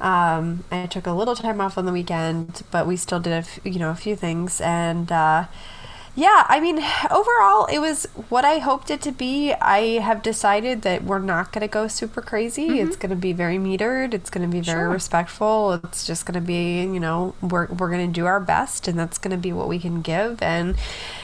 um, 0.00 0.64
I 0.70 0.86
took 0.86 1.06
a 1.06 1.12
little 1.12 1.34
time 1.34 1.60
off 1.60 1.76
on 1.78 1.86
the 1.86 1.92
weekend, 1.92 2.62
but 2.70 2.86
we 2.86 2.96
still 2.96 3.20
did 3.20 3.32
a 3.32 3.36
f- 3.36 3.58
you 3.64 3.78
know 3.78 3.90
a 3.90 3.94
few 3.96 4.16
things 4.16 4.60
and. 4.60 5.10
Uh, 5.10 5.44
yeah, 6.16 6.46
I 6.48 6.60
mean, 6.60 6.78
overall, 7.10 7.66
it 7.66 7.78
was 7.78 8.06
what 8.30 8.44
I 8.44 8.58
hoped 8.58 8.90
it 8.90 9.02
to 9.02 9.12
be. 9.12 9.52
I 9.52 9.98
have 10.00 10.22
decided 10.22 10.80
that 10.82 11.04
we're 11.04 11.18
not 11.18 11.52
going 11.52 11.60
to 11.60 11.68
go 11.68 11.88
super 11.88 12.22
crazy. 12.22 12.80
It's 12.80 12.96
going 12.96 13.10
to 13.10 13.16
be 13.16 13.34
very 13.34 13.58
metered. 13.58 14.14
It's 14.14 14.30
going 14.30 14.48
to 14.48 14.52
be 14.52 14.60
very 14.60 14.76
Mm-hmm. 14.76 14.86
Sure. 14.86 14.88
respectful. 14.90 15.72
It's 15.84 16.06
just 16.06 16.26
going 16.26 16.34
to 16.34 16.46
be, 16.46 16.80
you 16.80 16.98
know, 17.00 17.34
we're, 17.40 17.66
we're 17.66 17.90
going 17.90 18.06
to 18.06 18.12
do 18.12 18.26
our 18.26 18.40
best, 18.40 18.88
and 18.88 18.98
that's 18.98 19.18
going 19.18 19.30
to 19.30 19.36
be 19.36 19.52
what 19.52 19.68
we 19.68 19.78
can 19.78 20.02
give. 20.02 20.42
And, 20.42 20.74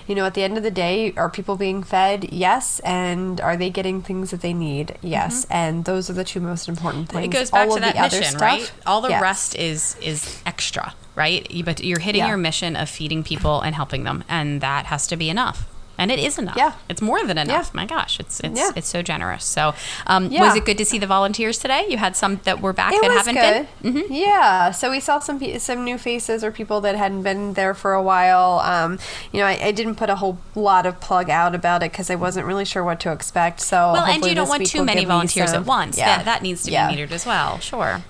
you 0.06 0.14
know, 0.14 0.24
at 0.26 0.34
the 0.34 0.42
end 0.42 0.56
of 0.56 0.62
the 0.62 0.70
day, 0.70 1.12
are 1.16 1.28
people 1.28 1.56
being 1.56 1.82
fed? 1.82 2.32
Yes. 2.32 2.78
And 2.80 3.40
are 3.40 3.56
they 3.56 3.70
getting 3.70 4.02
things 4.02 4.30
that 4.30 4.40
they 4.42 4.52
need? 4.52 4.96
Yes. 5.02 5.46
And 5.50 5.84
those 5.86 6.08
are 6.08 6.14
the 6.14 6.24
two 6.24 6.40
most 6.40 6.68
important 6.68 7.08
things. 7.08 7.24
Mm-hmm. 7.24 7.32
it 7.32 7.38
goes 7.38 7.50
back 7.50 7.68
All 7.68 7.74
to 7.74 7.80
that 7.80 7.94
the 7.94 8.00
other 8.02 8.18
mission 8.18 8.32
stuff, 8.38 8.42
right 8.42 8.72
all 8.86 9.00
the 9.00 9.08
rest 9.10 9.54
is 9.56 9.96
is 10.02 10.40
extra 10.46 10.94
right 11.14 11.46
but 11.64 11.82
you're 11.84 11.98
hitting 12.00 12.20
Yeah. 12.20 12.28
your 12.28 12.36
mission 12.36 12.76
of 12.76 12.88
feeding 12.88 13.22
people 13.22 13.60
and 13.60 13.74
helping 13.74 14.04
them 14.04 14.24
and 14.28 14.60
that 14.60 14.86
has 14.86 15.06
to 15.08 15.16
be 15.16 15.28
enough 15.30 15.64
and 15.98 16.10
it 16.10 16.18
is 16.18 16.38
enough. 16.38 16.56
Yeah. 16.56 16.72
it's 16.88 17.02
more 17.02 17.22
than 17.24 17.36
enough. 17.38 17.66
Yeah. 17.66 17.70
My 17.74 17.84
gosh, 17.86 18.18
it's 18.18 18.40
it's 18.40 18.58
Yeah. 18.58 18.70
it's 18.74 18.88
so 18.88 19.02
generous. 19.02 19.44
So, 19.44 19.74
um, 20.06 20.30
was 20.30 20.56
it 20.56 20.64
good 20.64 20.78
to 20.78 20.86
see 20.86 20.98
the 20.98 21.06
volunteers 21.06 21.58
today? 21.58 21.86
You 21.88 21.98
had 21.98 22.16
some 22.16 22.40
that 22.44 22.60
were 22.62 22.72
back 22.72 22.94
It 22.94 23.02
that 23.02 23.10
haven't 23.12 23.34
good. 23.34 23.68
been. 23.82 23.92
Mm-hmm. 24.02 24.12
Yeah, 24.12 24.70
so 24.72 24.90
we 24.90 25.00
saw 25.00 25.18
some 25.20 25.38
some 25.58 25.84
new 25.84 25.98
faces 25.98 26.42
or 26.42 26.50
people 26.50 26.80
that 26.80 26.96
hadn't 26.96 27.22
been 27.22 27.52
there 27.52 27.74
for 27.74 27.92
a 27.92 28.02
while. 28.02 28.60
Um, 28.64 28.98
you 29.32 29.40
know, 29.40 29.46
I, 29.46 29.66
I 29.66 29.70
didn't 29.70 29.96
put 29.96 30.08
a 30.08 30.16
whole 30.16 30.38
lot 30.56 30.86
of 30.86 30.98
plug 30.98 31.28
out 31.28 31.54
about 31.54 31.82
it 31.84 31.92
because 31.92 32.10
I 32.10 32.14
wasn't 32.16 32.46
really 32.46 32.64
sure 32.64 32.82
what 32.82 32.98
to 33.00 33.12
expect. 33.12 33.60
So 33.60 33.92
Well, 33.92 34.04
and 34.06 34.24
you 34.24 34.34
don't 34.34 34.48
want 34.48 34.66
too 34.66 34.82
many 34.84 35.04
volunteers 35.04 35.50
some- 35.50 35.60
at 35.62 35.66
once. 35.66 35.98
Yeah. 35.98 36.16
That 36.16 36.24
that 36.24 36.42
needs 36.42 36.62
to 36.64 36.70
be 36.70 36.76
metered 36.78 37.12
as 37.12 37.26
well. 37.26 37.60
Sure. 37.60 38.00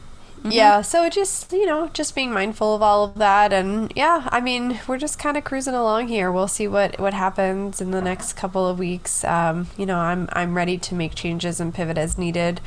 Yeah, 0.45 0.83
so 0.83 1.05
it 1.05 1.13
just 1.13 1.53
you 1.53 1.67
know 1.67 1.89
just 1.89 2.15
being 2.15 2.33
mindful 2.33 2.75
of 2.75 2.83
all 2.83 3.05
of 3.05 3.15
that, 3.17 3.53
and 3.53 3.93
yeah, 3.95 4.29
I 4.31 4.41
mean 4.41 4.81
we're 4.87 4.99
just 4.99 5.19
kind 5.19 5.37
of 5.37 5.45
cruising 5.45 5.75
along 5.75 6.09
here. 6.09 6.31
We'll 6.33 6.49
see 6.49 6.67
what 6.69 6.99
what 6.99 7.15
happens 7.15 7.81
in 7.81 7.91
the 7.91 8.01
next 8.03 8.33
couple 8.35 8.67
of 8.69 8.79
weeks. 8.79 9.25
Um, 9.25 9.69
you 9.77 9.87
know, 9.87 9.99
I'm 9.99 10.29
I'm 10.33 10.55
ready 10.57 10.79
to 10.79 10.95
make 10.95 11.15
changes 11.15 11.61
and 11.61 11.73
pivot 11.75 11.99
as 11.99 12.19
needed. 12.19 12.61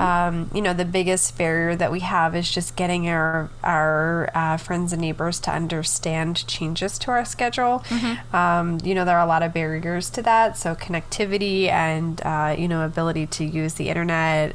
Um, 0.00 0.50
you 0.54 0.62
know, 0.62 0.72
the 0.72 0.84
biggest 0.84 1.36
barrier 1.36 1.74
that 1.76 1.90
we 1.90 2.00
have 2.00 2.34
is 2.36 2.50
just 2.50 2.76
getting 2.76 3.08
our 3.08 3.50
our 3.62 4.30
uh, 4.34 4.56
friends 4.56 4.92
and 4.92 5.00
neighbors 5.02 5.40
to 5.40 5.50
understand 5.50 6.46
changes 6.46 6.98
to 7.00 7.10
our 7.10 7.24
schedule. 7.24 7.84
Um, 8.32 8.78
you 8.84 8.94
know, 8.94 9.04
there 9.04 9.16
are 9.18 9.24
a 9.24 9.28
lot 9.28 9.42
of 9.42 9.52
barriers 9.52 10.10
to 10.10 10.22
that. 10.22 10.56
So 10.56 10.74
connectivity 10.74 11.68
and 11.68 12.20
uh, 12.24 12.54
you 12.56 12.68
know 12.68 12.84
ability 12.84 13.26
to 13.26 13.44
use 13.44 13.74
the 13.74 13.88
internet. 13.88 14.54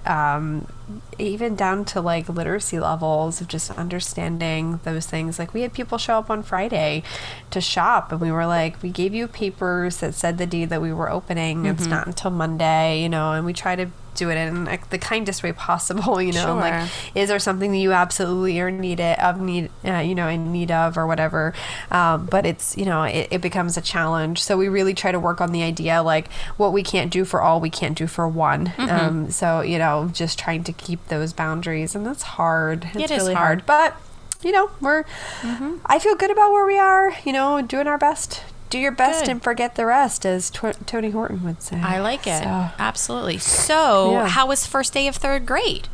Even 1.17 1.55
down 1.55 1.85
to 1.85 2.01
like 2.01 2.27
literacy 2.27 2.79
levels 2.79 3.41
of 3.41 3.47
just 3.47 3.71
understanding 3.71 4.79
those 4.83 5.05
things. 5.05 5.37
Like 5.37 5.53
we 5.53 5.61
had 5.61 5.73
people 5.73 5.97
show 5.97 6.17
up 6.17 6.29
on 6.29 6.43
Friday 6.43 7.03
to 7.51 7.61
shop, 7.61 8.11
and 8.11 8.19
we 8.19 8.31
were 8.31 8.45
like, 8.45 8.81
we 8.81 8.89
gave 8.89 9.13
you 9.13 9.27
papers 9.27 9.97
that 9.97 10.13
said 10.13 10.37
the 10.37 10.45
day 10.45 10.65
that 10.65 10.81
we 10.81 10.91
were 10.93 11.09
opening. 11.09 11.65
It's 11.65 11.83
mm-hmm. 11.83 11.91
not 11.91 12.07
until 12.07 12.31
Monday, 12.31 13.01
you 13.01 13.09
know, 13.09 13.33
and 13.33 13.45
we 13.45 13.53
try 13.53 13.75
to 13.75 13.87
do 14.15 14.29
it 14.29 14.35
in 14.35 14.65
like 14.65 14.89
the 14.89 14.97
kindest 14.97 15.43
way 15.43 15.53
possible, 15.53 16.21
you 16.27 16.33
know. 16.33 16.55
Like, 16.55 16.89
is 17.15 17.29
there 17.29 17.39
something 17.39 17.71
that 17.71 17.77
you 17.77 17.91
absolutely 17.93 18.59
are 18.59 18.71
need 18.71 18.99
of 18.99 19.39
need, 19.39 19.69
uh, 19.85 19.97
you 19.97 20.15
know, 20.15 20.27
in 20.27 20.51
need 20.51 20.71
of 20.71 20.97
or 20.97 21.07
whatever? 21.07 21.53
Um, 21.91 22.25
but 22.25 22.45
it's 22.45 22.77
you 22.77 22.85
know, 22.85 23.03
it, 23.03 23.27
it 23.31 23.41
becomes 23.41 23.77
a 23.77 23.81
challenge. 23.81 24.43
So 24.43 24.57
we 24.57 24.67
really 24.67 24.93
try 24.93 25.11
to 25.11 25.19
work 25.19 25.41
on 25.41 25.51
the 25.51 25.63
idea 25.63 26.01
like 26.01 26.31
what 26.57 26.73
we 26.73 26.83
can't 26.83 27.11
do 27.11 27.25
for 27.25 27.41
all, 27.41 27.59
we 27.59 27.69
can't 27.69 27.97
do 27.97 28.07
for 28.07 28.27
one. 28.27 28.67
Mm-hmm. 28.67 28.89
Um, 28.89 29.31
so 29.31 29.61
you 29.61 29.77
know, 29.77 30.09
just 30.13 30.37
trying 30.37 30.63
to 30.65 30.73
keep 30.73 31.07
those 31.07 31.33
boundaries, 31.33 31.95
and 31.95 32.05
that's 32.05 32.23
hard. 32.23 32.85
It's 32.93 32.95
It 32.95 33.11
is 33.11 33.23
really 33.23 33.33
hard. 33.33 33.61
hard, 33.61 33.65
but 33.65 33.95
you 34.43 34.51
know, 34.51 34.71
we're. 34.79 35.03
Mm-hmm. 35.41 35.77
I 35.85 35.99
feel 35.99 36.15
good 36.15 36.31
about 36.31 36.51
where 36.51 36.65
we 36.65 36.77
are. 36.77 37.13
You 37.23 37.33
know, 37.33 37.61
doing 37.61 37.87
our 37.87 37.97
best. 37.97 38.43
Do 38.71 38.79
your 38.79 38.91
best 38.91 39.25
Good. 39.25 39.29
and 39.29 39.43
forget 39.43 39.75
the 39.75 39.85
rest, 39.85 40.25
as 40.25 40.49
Tw- 40.49 40.75
Tony 40.87 41.11
Horton 41.11 41.43
would 41.43 41.61
say. 41.61 41.79
I 41.79 41.99
like 41.99 42.25
it. 42.25 42.41
So- 42.41 42.69
Absolutely. 42.79 43.37
So, 43.37 44.13
Yeah. 44.13 44.27
how 44.29 44.47
was 44.47 44.65
first 44.65 44.93
day 44.93 45.07
of 45.07 45.15
third 45.17 45.45
grade? 45.45 45.87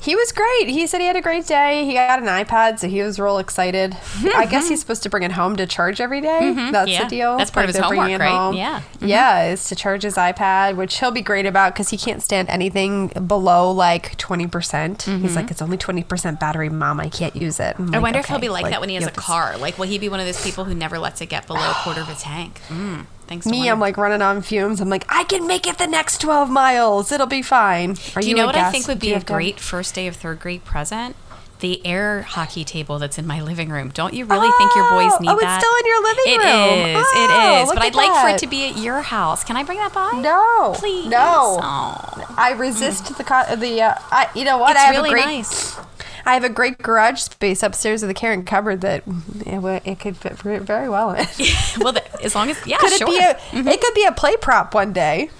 He 0.00 0.16
was 0.16 0.32
great. 0.32 0.68
He 0.68 0.86
said 0.86 1.00
he 1.00 1.06
had 1.06 1.14
a 1.16 1.20
great 1.20 1.46
day. 1.46 1.84
He 1.84 1.94
got 1.94 2.18
an 2.20 2.26
iPad, 2.26 2.78
so 2.80 2.88
he 2.88 3.02
was 3.02 3.20
real 3.20 3.38
excited. 3.38 3.96
I 4.34 4.46
guess 4.46 4.68
he's 4.68 4.80
supposed 4.80 5.02
to 5.04 5.10
bring 5.10 5.22
it 5.22 5.32
home 5.32 5.54
to 5.56 5.66
charge 5.66 6.00
every 6.00 6.20
day. 6.20 6.52
That's 6.52 6.58
Mm-hmm. 6.62 6.88
Yeah. 6.88 7.04
the 7.04 7.08
deal. 7.08 7.36
That's 7.38 7.50
part 7.52 7.68
of 7.68 7.74
his 7.74 7.82
homework, 7.82 8.18
right? 8.18 8.28
home. 8.30 8.56
Yeah. 8.56 8.80
Mm-hmm. 8.96 9.06
Yeah, 9.06 9.44
is 9.52 9.68
to 9.68 9.76
charge 9.76 10.02
his 10.02 10.16
iPad, 10.16 10.76
which 10.76 10.98
he'll 10.98 11.12
be 11.12 11.22
great 11.22 11.46
about 11.46 11.74
because 11.74 11.90
he 11.90 11.96
can't 11.96 12.20
stand 12.22 12.48
anything 12.48 13.08
below 13.08 13.70
like 13.70 14.16
20%. 14.18 14.50
percent 14.50 15.02
He's 15.02 15.36
like, 15.36 15.50
it's 15.50 15.62
only 15.62 15.78
20% 15.78 16.40
battery, 16.40 16.68
mom. 16.68 16.98
I 16.98 17.08
can't 17.08 17.36
use 17.36 17.60
it. 17.60 17.76
I'm 17.78 17.86
Mm-hmm. 17.86 17.94
I 17.94 17.98
like, 17.98 18.02
wonder 18.02 18.18
if 18.20 18.26
he'll 18.26 18.38
be 18.38 18.48
like, 18.48 18.66
that 18.70 18.80
when 18.80 18.88
he 18.88 18.96
has 18.96 19.06
a 19.06 19.10
car. 19.12 19.56
Like, 19.58 19.78
will 19.78 19.86
he 19.86 19.98
be 19.98 20.08
one 20.08 20.18
of 20.20 20.26
those 20.26 20.42
people 20.42 20.64
who 20.64 20.74
never 20.74 20.98
lets 20.98 21.20
it 21.20 21.26
get 21.26 21.46
below 21.46 21.60
a 21.70 21.74
quarter 21.74 22.00
of 22.00 22.08
a 22.08 22.14
tank? 22.14 22.60
Mm, 22.68 23.06
Me. 23.46 23.68
I'm 23.68 23.80
like 23.80 23.96
running 23.96 24.22
on 24.22 24.42
fumes. 24.42 24.80
I'm 24.80 24.88
like, 24.88 25.04
I 25.08 25.24
can 25.24 25.46
make 25.46 25.66
it 25.66 25.78
the 25.78 25.86
next 25.86 26.20
12 26.20 26.50
miles. 26.50 27.10
It'll 27.12 27.26
be 27.26 27.42
fine. 27.42 27.96
Are 28.14 28.22
Do 28.22 28.28
you 28.28 28.34
know 28.34 28.44
a 28.44 28.46
what 28.46 28.56
I 28.56 28.70
think 28.70 28.86
would 28.88 28.98
be 29.00 29.12
a 29.12 29.20
great 29.20 29.58
first 29.60 29.94
day 29.94 30.06
of 30.06 30.16
third 30.16 30.40
grade 30.40 30.64
present? 30.64 31.16
The 31.60 31.84
air 31.86 32.22
hockey 32.22 32.64
table 32.64 32.98
that's 32.98 33.18
in 33.18 33.26
my 33.26 33.40
living 33.40 33.68
room. 33.68 33.90
Don't 33.90 34.14
you 34.14 34.24
really 34.24 34.50
think 34.58 34.74
your 34.74 34.90
boys 34.90 35.12
Oh, 35.14 35.18
need 35.20 35.28
oh, 35.30 35.34
it's 35.34 35.42
that? 35.42 35.60
still 35.60 35.74
in 35.78 35.86
your 35.86 36.02
living 36.02 36.24
It 36.26 36.38
room. 36.38 36.96
is, 37.00 37.06
Oh, 37.06 37.60
It 37.60 37.62
is. 37.62 37.68
But 37.72 37.82
I'd 37.82 37.94
like 37.94 38.20
for 38.20 38.28
it 38.34 38.38
to 38.40 38.48
be 38.48 38.68
at 38.68 38.78
your 38.78 39.00
house. 39.00 39.44
Can 39.44 39.56
I 39.56 39.62
bring 39.62 39.78
that 39.78 39.92
by? 39.94 40.10
No, 40.20 40.72
Please. 40.76 41.06
no. 41.06 41.60
Oh, 41.62 42.34
I 42.36 42.52
resist 42.58 43.16
the 43.16 43.22
co- 43.22 43.54
the. 43.54 43.80
Uh, 43.80 43.94
I, 44.10 44.28
you 44.34 44.44
know 44.44 44.58
what? 44.58 44.72
it's 44.72 44.80
I 44.80 44.86
have 44.86 44.96
really 44.96 45.10
a 45.10 45.12
great. 45.12 45.24
nice. 45.24 45.76
I 46.24 46.34
have 46.34 46.44
a 46.44 46.48
great 46.48 46.78
garage 46.78 47.20
space 47.20 47.62
upstairs 47.62 48.02
of 48.02 48.08
the 48.08 48.14
Karen 48.14 48.44
cupboard 48.44 48.80
that 48.82 49.04
it, 49.46 49.82
it 49.84 49.98
could 50.00 50.16
fit 50.16 50.34
very 50.34 50.88
well 50.88 51.10
in. 51.10 51.26
well, 51.80 51.92
the, 51.92 52.02
as 52.22 52.34
long 52.34 52.50
as 52.50 52.66
yeah, 52.66 52.78
could 52.78 52.92
sure. 52.92 53.08
it 53.08 53.10
be 53.10 53.18
a? 53.18 53.34
Mm-hmm. 53.34 53.68
It 53.68 53.80
could 53.80 53.94
be 53.94 54.04
a 54.04 54.12
play 54.12 54.36
prop 54.36 54.74
one 54.74 54.92
day. 54.92 55.30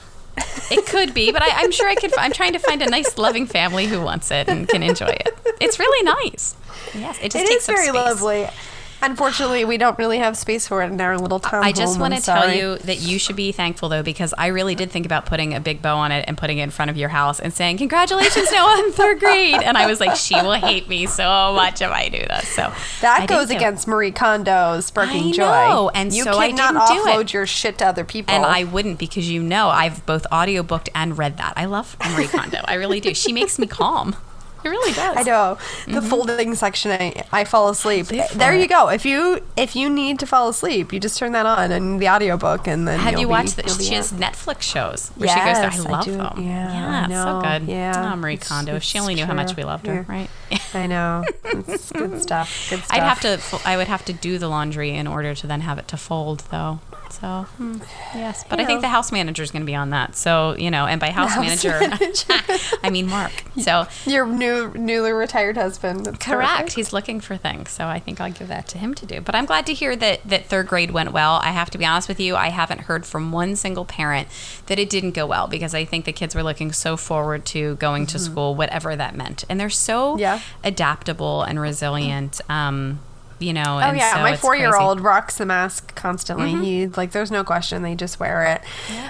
It 0.70 0.86
could 0.86 1.12
be, 1.12 1.30
but 1.30 1.42
I, 1.42 1.48
I'm 1.62 1.70
sure 1.70 1.88
I 1.88 1.94
could. 1.94 2.16
I'm 2.16 2.32
trying 2.32 2.54
to 2.54 2.58
find 2.58 2.80
a 2.80 2.88
nice, 2.88 3.18
loving 3.18 3.46
family 3.46 3.86
who 3.86 4.00
wants 4.00 4.30
it 4.30 4.48
and 4.48 4.66
can 4.68 4.82
enjoy 4.82 5.08
it. 5.08 5.38
It's 5.60 5.78
really 5.78 6.02
nice. 6.04 6.56
Yes, 6.94 7.18
it 7.22 7.30
just 7.32 7.44
It 7.44 7.48
takes 7.48 7.62
is 7.62 7.66
very 7.66 7.84
space. 7.88 7.94
lovely. 7.94 8.48
Unfortunately, 9.02 9.64
we 9.64 9.76
don't 9.78 9.98
really 9.98 10.18
have 10.18 10.36
space 10.36 10.66
for 10.68 10.82
it 10.82 10.86
in 10.92 11.00
our 11.00 11.18
little 11.18 11.40
town. 11.40 11.64
I 11.64 11.72
just 11.72 11.98
want 11.98 12.14
to 12.14 12.22
tell 12.22 12.52
you 12.52 12.76
that 12.78 13.00
you 13.00 13.18
should 13.18 13.36
be 13.36 13.50
thankful 13.52 13.88
though, 13.88 14.02
because 14.02 14.32
I 14.38 14.46
really 14.46 14.74
did 14.74 14.90
think 14.90 15.04
about 15.06 15.26
putting 15.26 15.54
a 15.54 15.60
big 15.60 15.82
bow 15.82 15.96
on 15.98 16.12
it 16.12 16.24
and 16.28 16.38
putting 16.38 16.58
it 16.58 16.62
in 16.62 16.70
front 16.70 16.90
of 16.90 16.96
your 16.96 17.08
house 17.08 17.40
and 17.40 17.52
saying, 17.52 17.78
"Congratulations, 17.78 18.50
Noah, 18.52 18.84
in 18.86 18.92
third 18.92 19.18
grade." 19.20 19.60
And 19.62 19.76
I 19.76 19.86
was 19.86 19.98
like, 20.00 20.14
she 20.16 20.34
will 20.36 20.52
hate 20.52 20.88
me 20.88 21.06
so 21.06 21.52
much 21.54 21.82
if 21.82 21.90
I 21.90 22.08
do 22.08 22.18
this. 22.18 22.48
So 22.48 22.72
That 23.00 23.26
didn't 23.26 23.30
goes 23.30 23.50
against 23.50 23.88
Marie 23.88 24.12
Kondo's 24.12 24.86
sparking 24.86 25.28
I 25.28 25.32
joy. 25.32 25.44
know, 25.44 25.90
and 25.94 26.12
you 26.12 26.22
so 26.22 26.38
I 26.38 26.50
cannot 26.50 26.88
didn't 26.88 27.04
do 27.04 27.10
it. 27.10 27.14
offload 27.16 27.32
your 27.32 27.46
shit 27.46 27.78
to 27.78 27.86
other 27.86 28.04
people. 28.04 28.34
And 28.34 28.44
I 28.46 28.64
wouldn't 28.64 28.98
because 28.98 29.28
you 29.28 29.42
know 29.42 29.68
I've 29.68 30.04
both 30.06 30.26
audiobooked 30.30 30.88
and 30.94 31.18
read 31.18 31.38
that. 31.38 31.54
I 31.56 31.64
love 31.64 31.96
Marie 32.12 32.28
Kondo. 32.28 32.58
I 32.64 32.74
really 32.74 33.00
do. 33.00 33.14
She 33.14 33.32
makes 33.32 33.58
me 33.58 33.66
calm. 33.66 34.14
It 34.64 34.68
really 34.68 34.92
does. 34.94 35.16
I 35.16 35.22
know 35.22 35.58
the 35.86 36.02
folding 36.02 36.54
section. 36.54 36.90
I, 36.92 37.24
I 37.32 37.44
fall 37.44 37.68
asleep. 37.68 38.06
Mm-hmm. 38.06 38.38
There 38.38 38.54
you 38.54 38.68
go. 38.68 38.88
If 38.88 39.04
you 39.04 39.40
if 39.56 39.74
you 39.76 39.88
need 39.90 40.18
to 40.20 40.26
fall 40.26 40.48
asleep, 40.48 40.92
you 40.92 41.00
just 41.00 41.18
turn 41.18 41.32
that 41.32 41.46
on 41.46 41.72
and 41.72 42.00
the 42.00 42.08
audiobook 42.08 42.66
and 42.66 42.86
then 42.86 42.98
Have 43.00 43.18
you 43.18 43.28
watched 43.28 43.56
the, 43.56 43.68
She 43.68 43.94
has. 43.94 44.12
Netflix 44.12 44.62
shows 44.62 45.08
where 45.16 45.26
Yes, 45.28 45.38
she 45.38 45.74
goes 45.74 45.86
I. 45.86 45.88
I 45.88 45.90
love 45.92 46.04
do. 46.04 46.12
them. 46.16 46.42
Yeah, 46.46 47.00
I 47.00 47.04
it's 47.06 47.14
so 47.14 47.40
good. 47.40 47.68
Yeah, 47.70 48.12
oh, 48.12 48.16
Marie 48.16 48.36
Kondo. 48.36 48.74
If 48.76 48.82
she 48.82 48.98
only 48.98 49.14
knew 49.14 49.24
how 49.26 49.34
much 49.34 49.56
we 49.56 49.64
loved 49.64 49.86
her, 49.86 49.94
Yeah. 50.08 50.12
right? 50.12 50.30
I 50.74 50.86
know. 50.86 51.24
It's 51.44 51.90
good 51.92 52.20
stuff. 52.22 52.66
Good 52.70 52.80
stuff. 52.84 52.86
I'd 52.90 53.02
have 53.02 53.20
to. 53.22 53.40
I 53.66 53.76
would 53.76 53.88
have 53.88 54.04
to 54.06 54.12
do 54.12 54.38
the 54.38 54.48
laundry 54.48 54.90
in 54.90 55.06
order 55.06 55.34
to 55.34 55.46
then 55.46 55.62
have 55.62 55.78
it 55.78 55.88
to 55.88 55.96
fold, 55.96 56.44
though. 56.50 56.80
So, 57.12 57.42
hmm, 57.56 57.76
yes. 58.14 58.44
But 58.48 58.58
I 58.58 58.62
You 58.62 58.66
think 58.66 58.78
know. 58.78 58.82
the 58.82 58.88
house 58.88 59.12
manager 59.12 59.42
is 59.42 59.50
going 59.50 59.62
to 59.62 59.66
be 59.66 59.74
on 59.74 59.90
that. 59.90 60.16
So, 60.16 60.56
you 60.56 60.70
know, 60.70 60.86
and 60.86 60.98
by 61.00 61.10
house, 61.10 61.32
house 61.34 61.44
manager, 61.64 61.78
I 62.82 62.90
mean 62.90 63.06
Mark. 63.08 63.32
So, 63.60 63.86
Your 64.06 64.26
new 64.26 64.72
newly 64.74 65.12
retired 65.12 65.56
husband. 65.58 66.06
That's 66.06 66.24
correct. 66.24 66.50
perfect. 66.50 66.72
He's 66.72 66.92
looking 66.92 67.20
for 67.20 67.36
things. 67.36 67.68
So 67.70 67.86
I 67.86 67.98
think 67.98 68.18
I'll 68.20 68.32
give 68.32 68.48
that 68.48 68.66
to 68.68 68.78
him 68.78 68.94
to 68.94 69.04
do. 69.06 69.20
But 69.20 69.34
I'm 69.34 69.44
glad 69.44 69.66
to 69.66 69.74
hear 69.74 69.94
that, 69.96 70.26
that 70.26 70.46
third 70.46 70.66
grade 70.68 70.90
went 70.90 71.12
well. 71.12 71.34
I 71.42 71.50
have 71.50 71.68
to 71.70 71.78
be 71.78 71.84
honest 71.84 72.08
with 72.08 72.18
you, 72.18 72.34
I 72.34 72.48
haven't 72.48 72.82
heard 72.82 73.04
from 73.04 73.30
one 73.30 73.54
single 73.56 73.84
parent 73.84 74.26
that 74.66 74.78
it 74.78 74.88
didn't 74.88 75.10
go 75.12 75.26
well 75.26 75.46
because 75.48 75.74
I 75.74 75.84
think 75.84 76.06
the 76.06 76.12
kids 76.12 76.34
were 76.34 76.42
looking 76.42 76.72
so 76.72 76.96
forward 76.96 77.44
to 77.46 77.76
going 77.76 78.06
to 78.06 78.18
school, 78.18 78.54
whatever 78.54 78.96
that 78.96 79.14
meant. 79.14 79.44
And 79.50 79.60
they're 79.60 79.68
so 79.70 79.92
Mm-hmm. 80.12 80.18
Yeah. 80.20 80.40
adaptable 80.64 81.42
and 81.42 81.60
resilient. 81.60 82.40
Um, 82.48 83.00
you 83.42 83.52
know, 83.52 83.76
Oh 83.76 83.78
and 83.80 83.96
yeah, 83.96 84.14
so 84.14 84.20
my 84.20 84.36
four 84.36 84.56
year 84.56 84.76
old. 84.76 84.98
Mm-hmm. 84.98 85.06
rocks 85.06 85.38
the 85.38 85.46
mask 85.46 85.94
constantly. 85.94 86.52
He 86.54 86.86
like 86.86 87.12
there's 87.12 87.30
no 87.30 87.44
question 87.44 87.82
they 87.82 87.94
just 87.94 88.18
wear 88.20 88.44
it. 88.44 88.62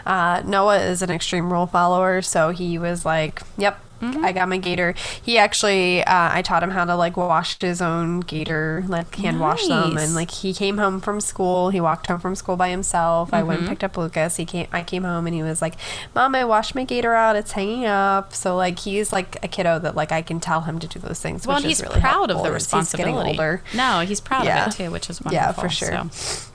Uh, 0.07 0.43
Noah 0.45 0.79
is 0.81 1.03
an 1.03 1.11
extreme 1.11 1.53
rule 1.53 1.67
follower, 1.67 2.23
so 2.23 2.51
he 2.51 2.79
was 2.79 3.05
like, 3.05 3.43
"Yep, 3.59 3.79
Mm-hmm. 4.03 4.25
I 4.25 4.33
got 4.33 4.49
my 4.49 4.59
gator." 4.59 4.95
He 5.23 5.39
actually, 5.39 6.03
uh, 6.05 6.31
I 6.33 6.43
taught 6.43 6.63
him 6.63 6.71
how 6.71 6.85
to 6.85 6.97
like 6.97 7.17
wash 7.17 7.59
his 7.61 7.81
own 7.81 8.21
gator, 8.21 8.85
like 8.89 9.15
hand 9.15 9.41
wash 9.41 9.67
them, 9.67 9.97
and 9.97 10.15
like 10.15 10.31
he 10.31 10.53
came 10.53 10.79
home 10.79 11.01
from 11.01 11.21
school. 11.21 11.71
He 11.71 11.81
walked 11.81 12.07
home 12.09 12.21
from 12.21 12.35
school 12.35 12.57
by 12.57 12.69
himself. 12.71 13.33
I 13.33 13.39
Mm-hmm. 13.39 13.49
went 13.49 13.61
and 13.61 13.69
picked 13.69 13.85
up 13.85 13.97
Lucas. 13.97 14.37
He 14.37 14.45
came. 14.45 14.67
I 14.73 14.83
came 14.83 15.05
home 15.05 15.27
and 15.27 15.35
he 15.35 15.43
was 15.43 15.63
like, 15.63 15.75
"Mom, 16.15 16.35
I 16.35 16.45
washed 16.45 16.75
my 16.75 16.85
gator 16.85 17.15
out. 17.15 17.37
It's 17.37 17.53
hanging 17.53 17.87
up." 17.87 18.33
So 18.35 18.57
like 18.57 18.79
he's 18.81 19.13
like 19.13 19.37
a 19.45 19.49
kiddo 19.49 19.79
that 19.79 19.95
like 19.97 20.13
I 20.13 20.23
can 20.23 20.41
tell 20.41 20.63
him 20.63 20.79
to 20.81 20.87
do 20.87 20.99
those 20.99 21.21
things. 21.21 21.47
Well, 21.47 21.57
which 21.57 21.65
and 21.65 21.73
is 21.73 21.79
he's 21.81 21.89
really 21.89 22.01
proud 22.01 22.31
of 22.31 22.43
the 22.43 22.51
as 22.53 22.71
he's 22.71 22.93
getting 22.95 23.15
older. 23.17 23.63
No, 23.75 24.01
he's 24.01 24.21
proud 24.21 24.45
Yeah. 24.45 24.67
of 24.67 24.73
it 24.75 24.77
too, 24.77 24.91
which 24.91 25.09
is 25.09 25.21
wonderful. 25.21 25.47
Yeah, 25.47 25.53
for 25.53 25.69
sure. 25.69 26.09
So. 26.11 26.49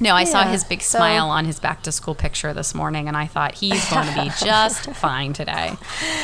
No, 0.00 0.14
I 0.14 0.24
saw 0.24 0.44
his 0.44 0.64
big 0.64 0.82
so- 0.82 0.98
smile 0.98 1.28
on 1.30 1.44
his 1.44 1.58
back 1.58 1.82
to 1.82 1.92
school 1.92 2.14
picture 2.14 2.52
this 2.52 2.74
morning, 2.74 3.08
and 3.08 3.16
I 3.16 3.26
thought 3.26 3.54
he's 3.54 3.88
going 3.90 4.06
to 4.06 4.22
be 4.22 4.30
just 4.44 4.90
fine 4.90 5.32
today. 5.32 5.76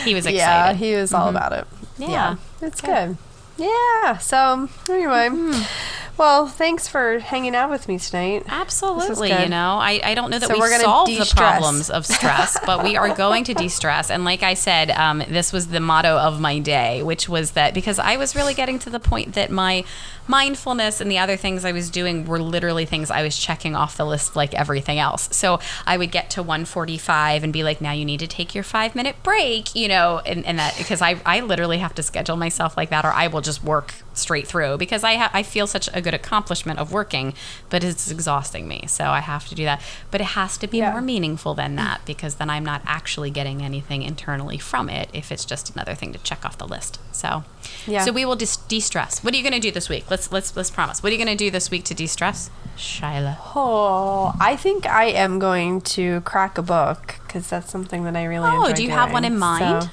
He 0.04 0.14
was 0.14 0.26
excited. 0.26 0.36
Yeah, 0.36 0.72
he 0.74 0.94
was 0.94 1.12
all 1.12 1.28
mm-hmm. 1.28 1.36
about 1.36 1.52
it. 1.52 1.66
Yeah. 1.98 2.08
Yeah, 2.08 2.36
it's 2.62 2.80
good. 2.80 3.16
Yeah. 3.56 4.18
So 4.18 4.68
anyway, 4.88 5.28
mm-hmm. 5.28 5.93
Well, 6.16 6.46
thanks 6.46 6.86
for 6.88 7.18
hanging 7.18 7.54
out 7.54 7.70
with 7.70 7.88
me 7.88 7.98
tonight. 7.98 8.44
Absolutely, 8.46 9.30
you 9.30 9.48
know, 9.48 9.78
I, 9.80 10.00
I 10.02 10.14
don't 10.14 10.30
know 10.30 10.38
that 10.38 10.48
So 10.48 10.54
we 10.54 10.60
we're 10.60 10.78
solved 10.80 11.10
the 11.12 11.18
de-stress. 11.18 11.32
problems 11.38 11.90
of 11.90 12.06
stress, 12.16 12.58
but 12.64 12.84
we 12.84 12.96
are 12.96 13.14
going 13.14 13.44
to 13.44 13.54
de-stress. 13.54 14.10
And 14.10 14.24
like 14.24 14.42
I 14.42 14.54
said, 14.54 14.90
um, 14.92 15.22
this 15.28 15.52
was 15.52 15.68
the 15.68 15.80
motto 15.80 16.16
of 16.16 16.40
my 16.40 16.58
day, 16.58 17.02
which 17.02 17.28
was 17.28 17.52
that 17.52 17.74
because 17.74 17.98
I 17.98 18.16
was 18.16 18.36
really 18.36 18.54
getting 18.54 18.78
to 18.80 18.90
the 18.90 19.00
point 19.00 19.34
that 19.34 19.50
my 19.50 19.84
mindfulness 20.26 21.00
and 21.02 21.10
the 21.10 21.18
other 21.18 21.36
things 21.36 21.64
I 21.66 21.72
was 21.72 21.90
doing 21.90 22.24
were 22.24 22.40
literally 22.40 22.86
things 22.86 23.10
I 23.10 23.22
was 23.22 23.36
checking 23.36 23.76
off 23.76 23.96
the 23.98 24.06
list 24.06 24.34
like 24.36 24.54
everything 24.54 24.98
else. 24.98 25.28
So 25.36 25.60
I 25.86 25.98
would 25.98 26.10
get 26.10 26.30
to 26.30 26.42
145 26.42 27.44
and 27.44 27.52
be 27.52 27.62
like, 27.62 27.80
now 27.82 27.92
you 27.92 28.04
need 28.06 28.20
to 28.20 28.26
take 28.26 28.54
your 28.54 28.64
five 28.64 28.94
minute 28.94 29.16
break, 29.22 29.74
you 29.74 29.86
know, 29.88 30.20
and, 30.24 30.46
and 30.46 30.58
that 30.58 30.76
because 30.78 31.02
I, 31.02 31.20
I 31.26 31.40
literally 31.40 31.78
have 31.78 31.94
to 31.96 32.02
schedule 32.02 32.36
myself 32.36 32.74
like 32.76 32.88
that 32.90 33.04
or 33.04 33.12
I 33.12 33.26
will 33.26 33.42
just 33.42 33.62
work 33.62 33.94
straight 34.14 34.46
through 34.46 34.78
because 34.78 35.04
I, 35.04 35.16
ha- 35.16 35.30
I 35.34 35.42
feel 35.42 35.66
such 35.66 35.90
a 35.92 36.00
good 36.04 36.14
accomplishment 36.14 36.78
of 36.78 36.92
working, 36.92 37.34
but 37.70 37.82
it's 37.82 38.10
exhausting 38.10 38.68
me. 38.68 38.84
So 38.86 39.06
I 39.06 39.20
have 39.20 39.48
to 39.48 39.54
do 39.56 39.64
that. 39.64 39.80
But 40.12 40.20
it 40.20 40.28
has 40.38 40.56
to 40.58 40.66
be 40.68 40.78
Yeah. 40.78 40.92
more 40.92 41.00
meaningful 41.00 41.54
than 41.54 41.74
that 41.76 42.02
because 42.04 42.36
then 42.36 42.48
I'm 42.50 42.64
not 42.64 42.82
actually 42.86 43.30
getting 43.30 43.62
anything 43.62 44.02
internally 44.02 44.58
from 44.58 44.88
it 44.88 45.08
if 45.12 45.32
it's 45.32 45.44
just 45.44 45.70
another 45.74 45.94
thing 45.94 46.12
to 46.12 46.18
check 46.20 46.44
off 46.44 46.56
the 46.58 46.68
list. 46.68 46.98
So, 47.12 47.44
Yeah. 47.86 48.04
so 48.04 48.12
we 48.12 48.24
will 48.24 48.36
just 48.36 48.68
de-stress. 48.68 49.24
What 49.24 49.34
are 49.34 49.36
you 49.36 49.42
going 49.42 49.54
to 49.60 49.66
do 49.68 49.72
this 49.72 49.88
week? 49.88 50.04
Let's 50.10 50.30
let's 50.30 50.54
let's 50.56 50.70
promise. 50.70 51.02
What 51.02 51.10
are 51.10 51.16
you 51.16 51.24
going 51.24 51.36
to 51.36 51.44
do 51.44 51.50
this 51.50 51.70
week 51.70 51.84
to 51.84 51.94
de-stress? 51.94 52.50
Shyla. 52.76 53.36
Oh, 53.56 54.34
I 54.40 54.56
think 54.56 54.86
I 54.86 55.04
am 55.06 55.38
going 55.38 55.80
to 55.96 56.20
crack 56.22 56.58
a 56.58 56.62
book 56.62 57.16
because 57.26 57.48
that's 57.48 57.70
something 57.70 58.04
that 58.04 58.16
I 58.16 58.24
really 58.24 58.50
Oh, 58.50 58.72
do 58.72 58.82
you 58.82 58.90
have 58.90 59.12
one 59.12 59.24
in 59.24 59.38
mind? 59.38 59.84
So, 59.84 59.90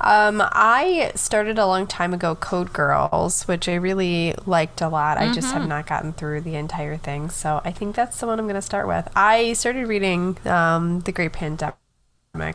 um, 0.00 0.42
I 0.44 1.12
started 1.14 1.58
a 1.58 1.66
long 1.66 1.86
time 1.86 2.12
ago 2.12 2.34
Code 2.34 2.72
Girls, 2.72 3.44
which 3.48 3.68
I 3.68 3.74
really 3.74 4.34
liked 4.46 4.80
a 4.80 4.88
lot. 4.88 5.18
I 5.18 5.32
just 5.32 5.48
Mm-hmm. 5.48 5.58
have 5.58 5.68
not 5.68 5.86
gotten 5.86 6.12
through 6.12 6.40
the 6.42 6.56
entire 6.56 6.96
thing, 6.96 7.30
so 7.30 7.60
I 7.64 7.70
think 7.72 7.94
that's 7.94 8.18
the 8.20 8.26
one 8.26 8.38
I'm 8.38 8.46
going 8.46 8.54
to 8.54 8.62
start 8.62 8.86
with. 8.88 9.08
I 9.14 9.52
started 9.54 9.86
reading 9.86 10.36
um, 10.46 11.00
The 11.00 11.12
Great 11.12 11.32
Pandemic. 11.32 11.76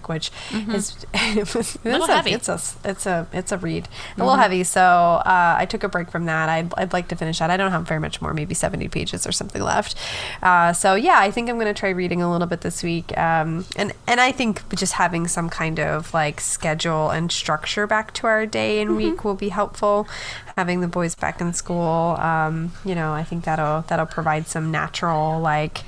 Which 0.07 0.32
is 0.51 1.05
Mm-hmm. 1.13 1.80
Little 1.88 2.01
it's 2.01 2.09
a, 2.09 2.15
heavy. 2.15 2.32
It's 2.32 2.49
a 2.49 2.59
it's 2.84 3.05
a 3.05 3.27
it's 3.34 3.51
a 3.51 3.57
read, 3.57 3.88
a 4.15 4.19
little 4.19 4.36
heavy. 4.36 4.63
So 4.63 4.82
uh, 4.82 5.55
I 5.57 5.65
took 5.65 5.84
a 5.84 5.89
break 5.89 6.09
from 6.11 6.25
that. 6.25 6.49
I'd, 6.49 6.73
I'd 6.77 6.93
like 6.93 7.07
to 7.09 7.15
finish 7.15 7.39
that. 7.39 7.49
I 7.49 7.57
don't 7.57 7.71
have 7.71 7.88
very 7.88 7.99
much 7.99 8.21
more, 8.21 8.34
maybe 8.34 8.53
seventy 8.53 8.88
pages 8.88 9.25
or 9.25 9.32
something 9.32 9.61
left. 9.61 9.95
Uh, 10.41 10.73
so 10.73 10.95
yeah, 10.95 11.19
I 11.19 11.32
think 11.32 11.49
I'm 11.49 11.55
going 11.57 11.73
to 11.73 11.80
try 11.80 11.89
reading 11.89 12.21
a 12.21 12.32
little 12.32 12.47
bit 12.47 12.61
this 12.61 12.84
week. 12.84 13.17
Um, 13.17 13.65
and 13.75 13.93
and 14.07 14.19
I 14.19 14.32
think 14.32 14.67
just 14.75 14.93
having 14.93 15.27
some 15.27 15.49
kind 15.49 15.80
of 15.80 16.13
like 16.13 16.41
schedule 16.41 17.09
and 17.09 17.32
structure 17.32 17.88
back 17.88 18.13
to 18.15 18.27
our 18.27 18.45
day 18.45 18.82
and 18.82 18.95
week 18.95 19.23
will 19.23 19.36
be 19.36 19.49
helpful. 19.49 20.07
Having 20.57 20.82
the 20.82 20.88
boys 20.88 21.15
back 21.15 21.39
in 21.39 21.53
school, 21.53 22.17
um, 22.19 22.73
you 22.84 22.93
know, 22.95 23.13
I 23.13 23.23
think 23.23 23.45
that'll 23.45 23.82
that'll 23.84 24.05
provide 24.05 24.47
some 24.47 24.71
natural 24.71 25.39
like, 25.39 25.80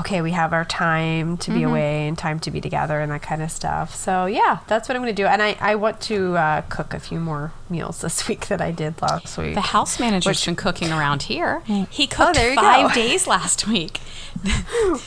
okay, 0.00 0.20
we 0.22 0.32
have 0.32 0.52
our 0.52 0.64
time 0.64 1.36
to 1.38 1.50
be 1.50 1.62
away 1.62 2.06
and 2.08 2.16
time 2.18 2.38
to 2.40 2.50
be 2.50 2.60
together 2.60 3.00
and 3.00 3.10
that 3.12 3.22
kind 3.22 3.42
of 3.42 3.50
stuff. 3.50 3.94
So 3.94 4.26
yeah, 4.26 4.58
that's 4.66 4.88
what 4.88 4.96
I'm 4.96 5.02
going 5.02 5.14
to 5.14 5.22
do. 5.22 5.26
And 5.26 5.42
I 5.42 5.56
I 5.60 5.74
want 5.74 6.00
to 6.02 6.36
uh, 6.36 6.60
cook 6.62 6.94
a 6.94 7.00
few 7.00 7.18
more 7.20 7.52
meals 7.70 8.00
this 8.02 8.28
week 8.28 8.48
that 8.48 8.60
I 8.60 8.70
did 8.70 9.00
last 9.02 9.36
week. 9.38 9.54
The 9.54 9.60
house 9.60 9.98
manager's 10.00 10.44
been 10.44 10.56
cooking 10.56 10.92
around 10.92 11.24
here. 11.24 11.62
He 11.90 12.06
cooked 12.06 12.30
Oh, 12.30 12.32
there 12.32 12.50
you 12.50 12.56
five 12.56 12.88
go. 12.90 12.94
days 12.94 13.26
last 13.26 13.66
week. 13.66 13.98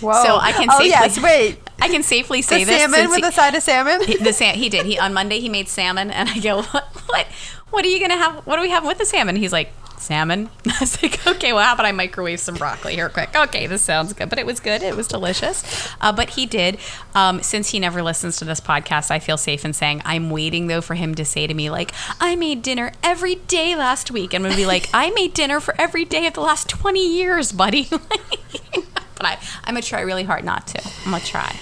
Whoa. 0.01 0.23
So 0.23 0.37
I 0.37 0.51
can 0.53 0.69
Oh 0.71 0.77
safely, 0.77 0.89
yes, 0.89 1.21
wait. 1.21 1.59
I 1.81 1.87
can 1.89 2.03
safely 2.03 2.41
The 2.41 2.47
say 2.47 2.63
this. 2.63 2.81
salmon 2.81 3.09
with 3.09 3.19
he- 3.19 3.25
a 3.27 3.31
side 3.31 3.55
of 3.55 3.63
salmon. 3.63 4.01
He, 4.03 4.17
the 4.17 4.33
sam- 4.33 4.55
he 4.55 4.69
did. 4.69 4.85
He 4.85 4.97
on 4.99 5.13
Monday 5.13 5.39
he 5.39 5.49
made 5.49 5.67
salmon, 5.67 6.11
and 6.11 6.27
I 6.29 6.39
go, 6.39 6.61
what, 6.63 6.83
what, 7.07 7.27
what 7.69 7.85
are 7.85 7.87
you 7.89 7.99
gonna 7.99 8.17
have? 8.17 8.45
What 8.45 8.59
are 8.59 8.61
we 8.61 8.69
having 8.69 8.87
with 8.87 8.97
the 8.97 9.05
salmon? 9.05 9.35
He's 9.35 9.51
like, 9.53 9.71
salmon. 9.99 10.49
I 10.67 10.77
was 10.79 11.01
like, 11.03 11.25
okay, 11.27 11.53
well, 11.53 11.63
how 11.63 11.73
about 11.73 11.85
I 11.85 11.91
microwave 11.91 12.39
some 12.39 12.55
broccoli 12.55 12.95
here 12.95 13.09
quick? 13.09 13.35
Okay, 13.35 13.67
this 13.67 13.81
sounds 13.81 14.13
good, 14.13 14.29
but 14.29 14.39
it 14.39 14.45
was 14.45 14.59
good. 14.59 14.81
It 14.81 14.95
was 14.95 15.07
delicious. 15.07 15.63
Uh, 16.01 16.11
but 16.11 16.31
he 16.31 16.45
did. 16.45 16.77
Um, 17.15 17.41
since 17.41 17.69
he 17.69 17.79
never 17.79 18.01
listens 18.01 18.37
to 18.37 18.45
this 18.45 18.59
podcast, 18.61 19.11
I 19.11 19.19
feel 19.19 19.37
safe 19.37 19.65
in 19.65 19.73
saying 19.73 20.01
I'm 20.05 20.29
waiting 20.29 20.67
though 20.67 20.81
for 20.81 20.95
him 20.95 21.15
to 21.15 21.25
say 21.25 21.47
to 21.47 21.53
me 21.53 21.69
like, 21.69 21.91
I 22.19 22.35
made 22.35 22.61
dinner 22.61 22.91
every 23.03 23.35
day 23.35 23.75
last 23.75 24.11
week, 24.11 24.33
and 24.33 24.43
I'm 24.45 24.49
gonna 24.51 24.61
be 24.61 24.65
like, 24.65 24.89
I 24.93 25.09
made 25.11 25.33
dinner 25.33 25.59
for 25.59 25.75
every 25.79 26.05
day 26.05 26.27
of 26.27 26.33
the 26.33 26.41
last 26.41 26.69
20 26.69 26.99
years, 27.15 27.51
buddy. 27.51 27.87
but 27.91 29.25
I, 29.25 29.37
I'm 29.65 29.73
gonna 29.73 29.81
try 29.81 30.01
really 30.01 30.23
hard 30.23 30.43
not 30.43 30.67
to. 30.67 30.81
I'm 31.05 31.11
gonna 31.11 31.23
try. 31.23 31.55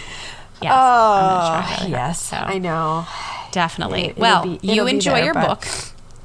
Yes, 0.61 0.71
try 0.73 1.55
really 1.59 1.75
hard. 1.77 1.89
yes, 1.91 2.21
So- 2.21 2.37
I 2.37 2.57
know. 2.57 3.05
Definitely. 3.51 4.05
It- 4.07 4.17
well, 4.17 4.43
be- 4.43 4.59
you 4.61 4.85
enjoy 4.87 5.13
there, 5.15 5.25
your 5.25 5.33
book, 5.33 5.65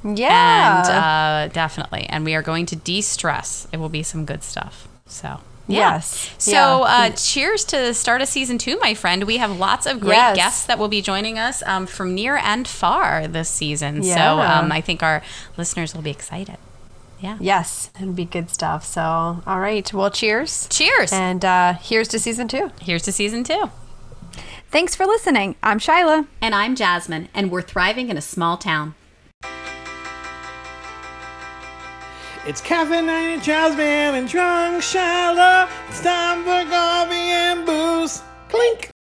Yeah. 0.05 0.79
and 0.81 1.51
uh, 1.51 1.53
definitely, 1.53 2.07
and 2.09 2.25
we 2.25 2.35
are 2.35 2.43
going 2.43 2.67
to 2.67 2.77
de-stress. 2.77 3.69
It 3.73 3.79
will 3.79 3.89
be 3.89 4.03
some 4.03 4.25
good 4.25 4.43
stuff. 4.43 4.89
So. 5.07 5.41
Yeah. 5.69 5.93
Yes. 5.95 6.35
So, 6.39 6.51
Yeah. 6.51 6.81
uh, 6.81 7.11
cheers 7.11 7.65
to 7.67 7.77
the 7.79 7.95
start 7.95 8.21
of 8.21 8.27
season 8.29 8.59
two, 8.59 8.79
my 8.81 8.95
friend. 8.95 9.23
We 9.25 9.37
have 9.37 9.57
lots 9.59 9.87
of 9.87 10.01
great 10.01 10.17
Yes. 10.17 10.37
guests 10.37 10.65
that 10.67 10.77
will 10.77 10.89
be 10.89 11.01
joining 11.01 11.39
us 11.39 11.63
um, 11.67 11.87
from 11.87 12.15
near 12.17 12.37
and 12.37 12.67
far 12.67 13.29
this 13.29 13.49
season. 13.49 14.03
So, 14.03 14.41
um, 14.41 14.73
I 14.73 14.81
think 14.81 15.05
our 15.05 15.23
listeners 15.57 15.95
will 15.95 16.03
be 16.03 16.11
excited. 16.11 16.57
Yeah. 17.21 17.37
yes, 17.41 17.91
it'll 18.01 18.13
be 18.13 18.25
good 18.25 18.51
stuff. 18.51 18.85
So, 18.85 19.01
all 19.47 19.61
right. 19.61 19.91
Well, 19.95 20.11
cheers. 20.11 20.67
Cheers. 20.69 21.13
And 21.13 21.45
uh, 21.45 21.75
here's 21.75 22.09
to 22.09 22.19
season 22.19 22.49
two. 22.49 22.73
Here's 22.81 23.03
to 23.05 23.13
season 23.13 23.45
two. 23.45 23.71
Thanks 24.73 24.97
for 24.97 25.07
listening. 25.07 25.55
I'm 25.63 25.79
Shyla. 25.79 26.27
And 26.41 26.55
I'm 26.57 26.75
Jasmine, 26.75 27.29
and 27.33 27.53
we're 27.53 27.63
thriving 27.63 28.09
in 28.09 28.17
a 28.17 28.21
small 28.23 28.57
town. 28.57 28.95
It's 32.45 32.61
Kevin 32.61 33.09
and 33.09 33.41
Jasmine 33.41 34.17
and 34.17 34.29
Drunk 34.29 34.83
Shallow. 34.83 35.69
It's 35.89 36.03
time 36.03 36.43
for 36.43 36.69
coffee 36.69 37.15
and 37.15 37.65
booze. 37.65 38.21
Clink. 38.49 38.91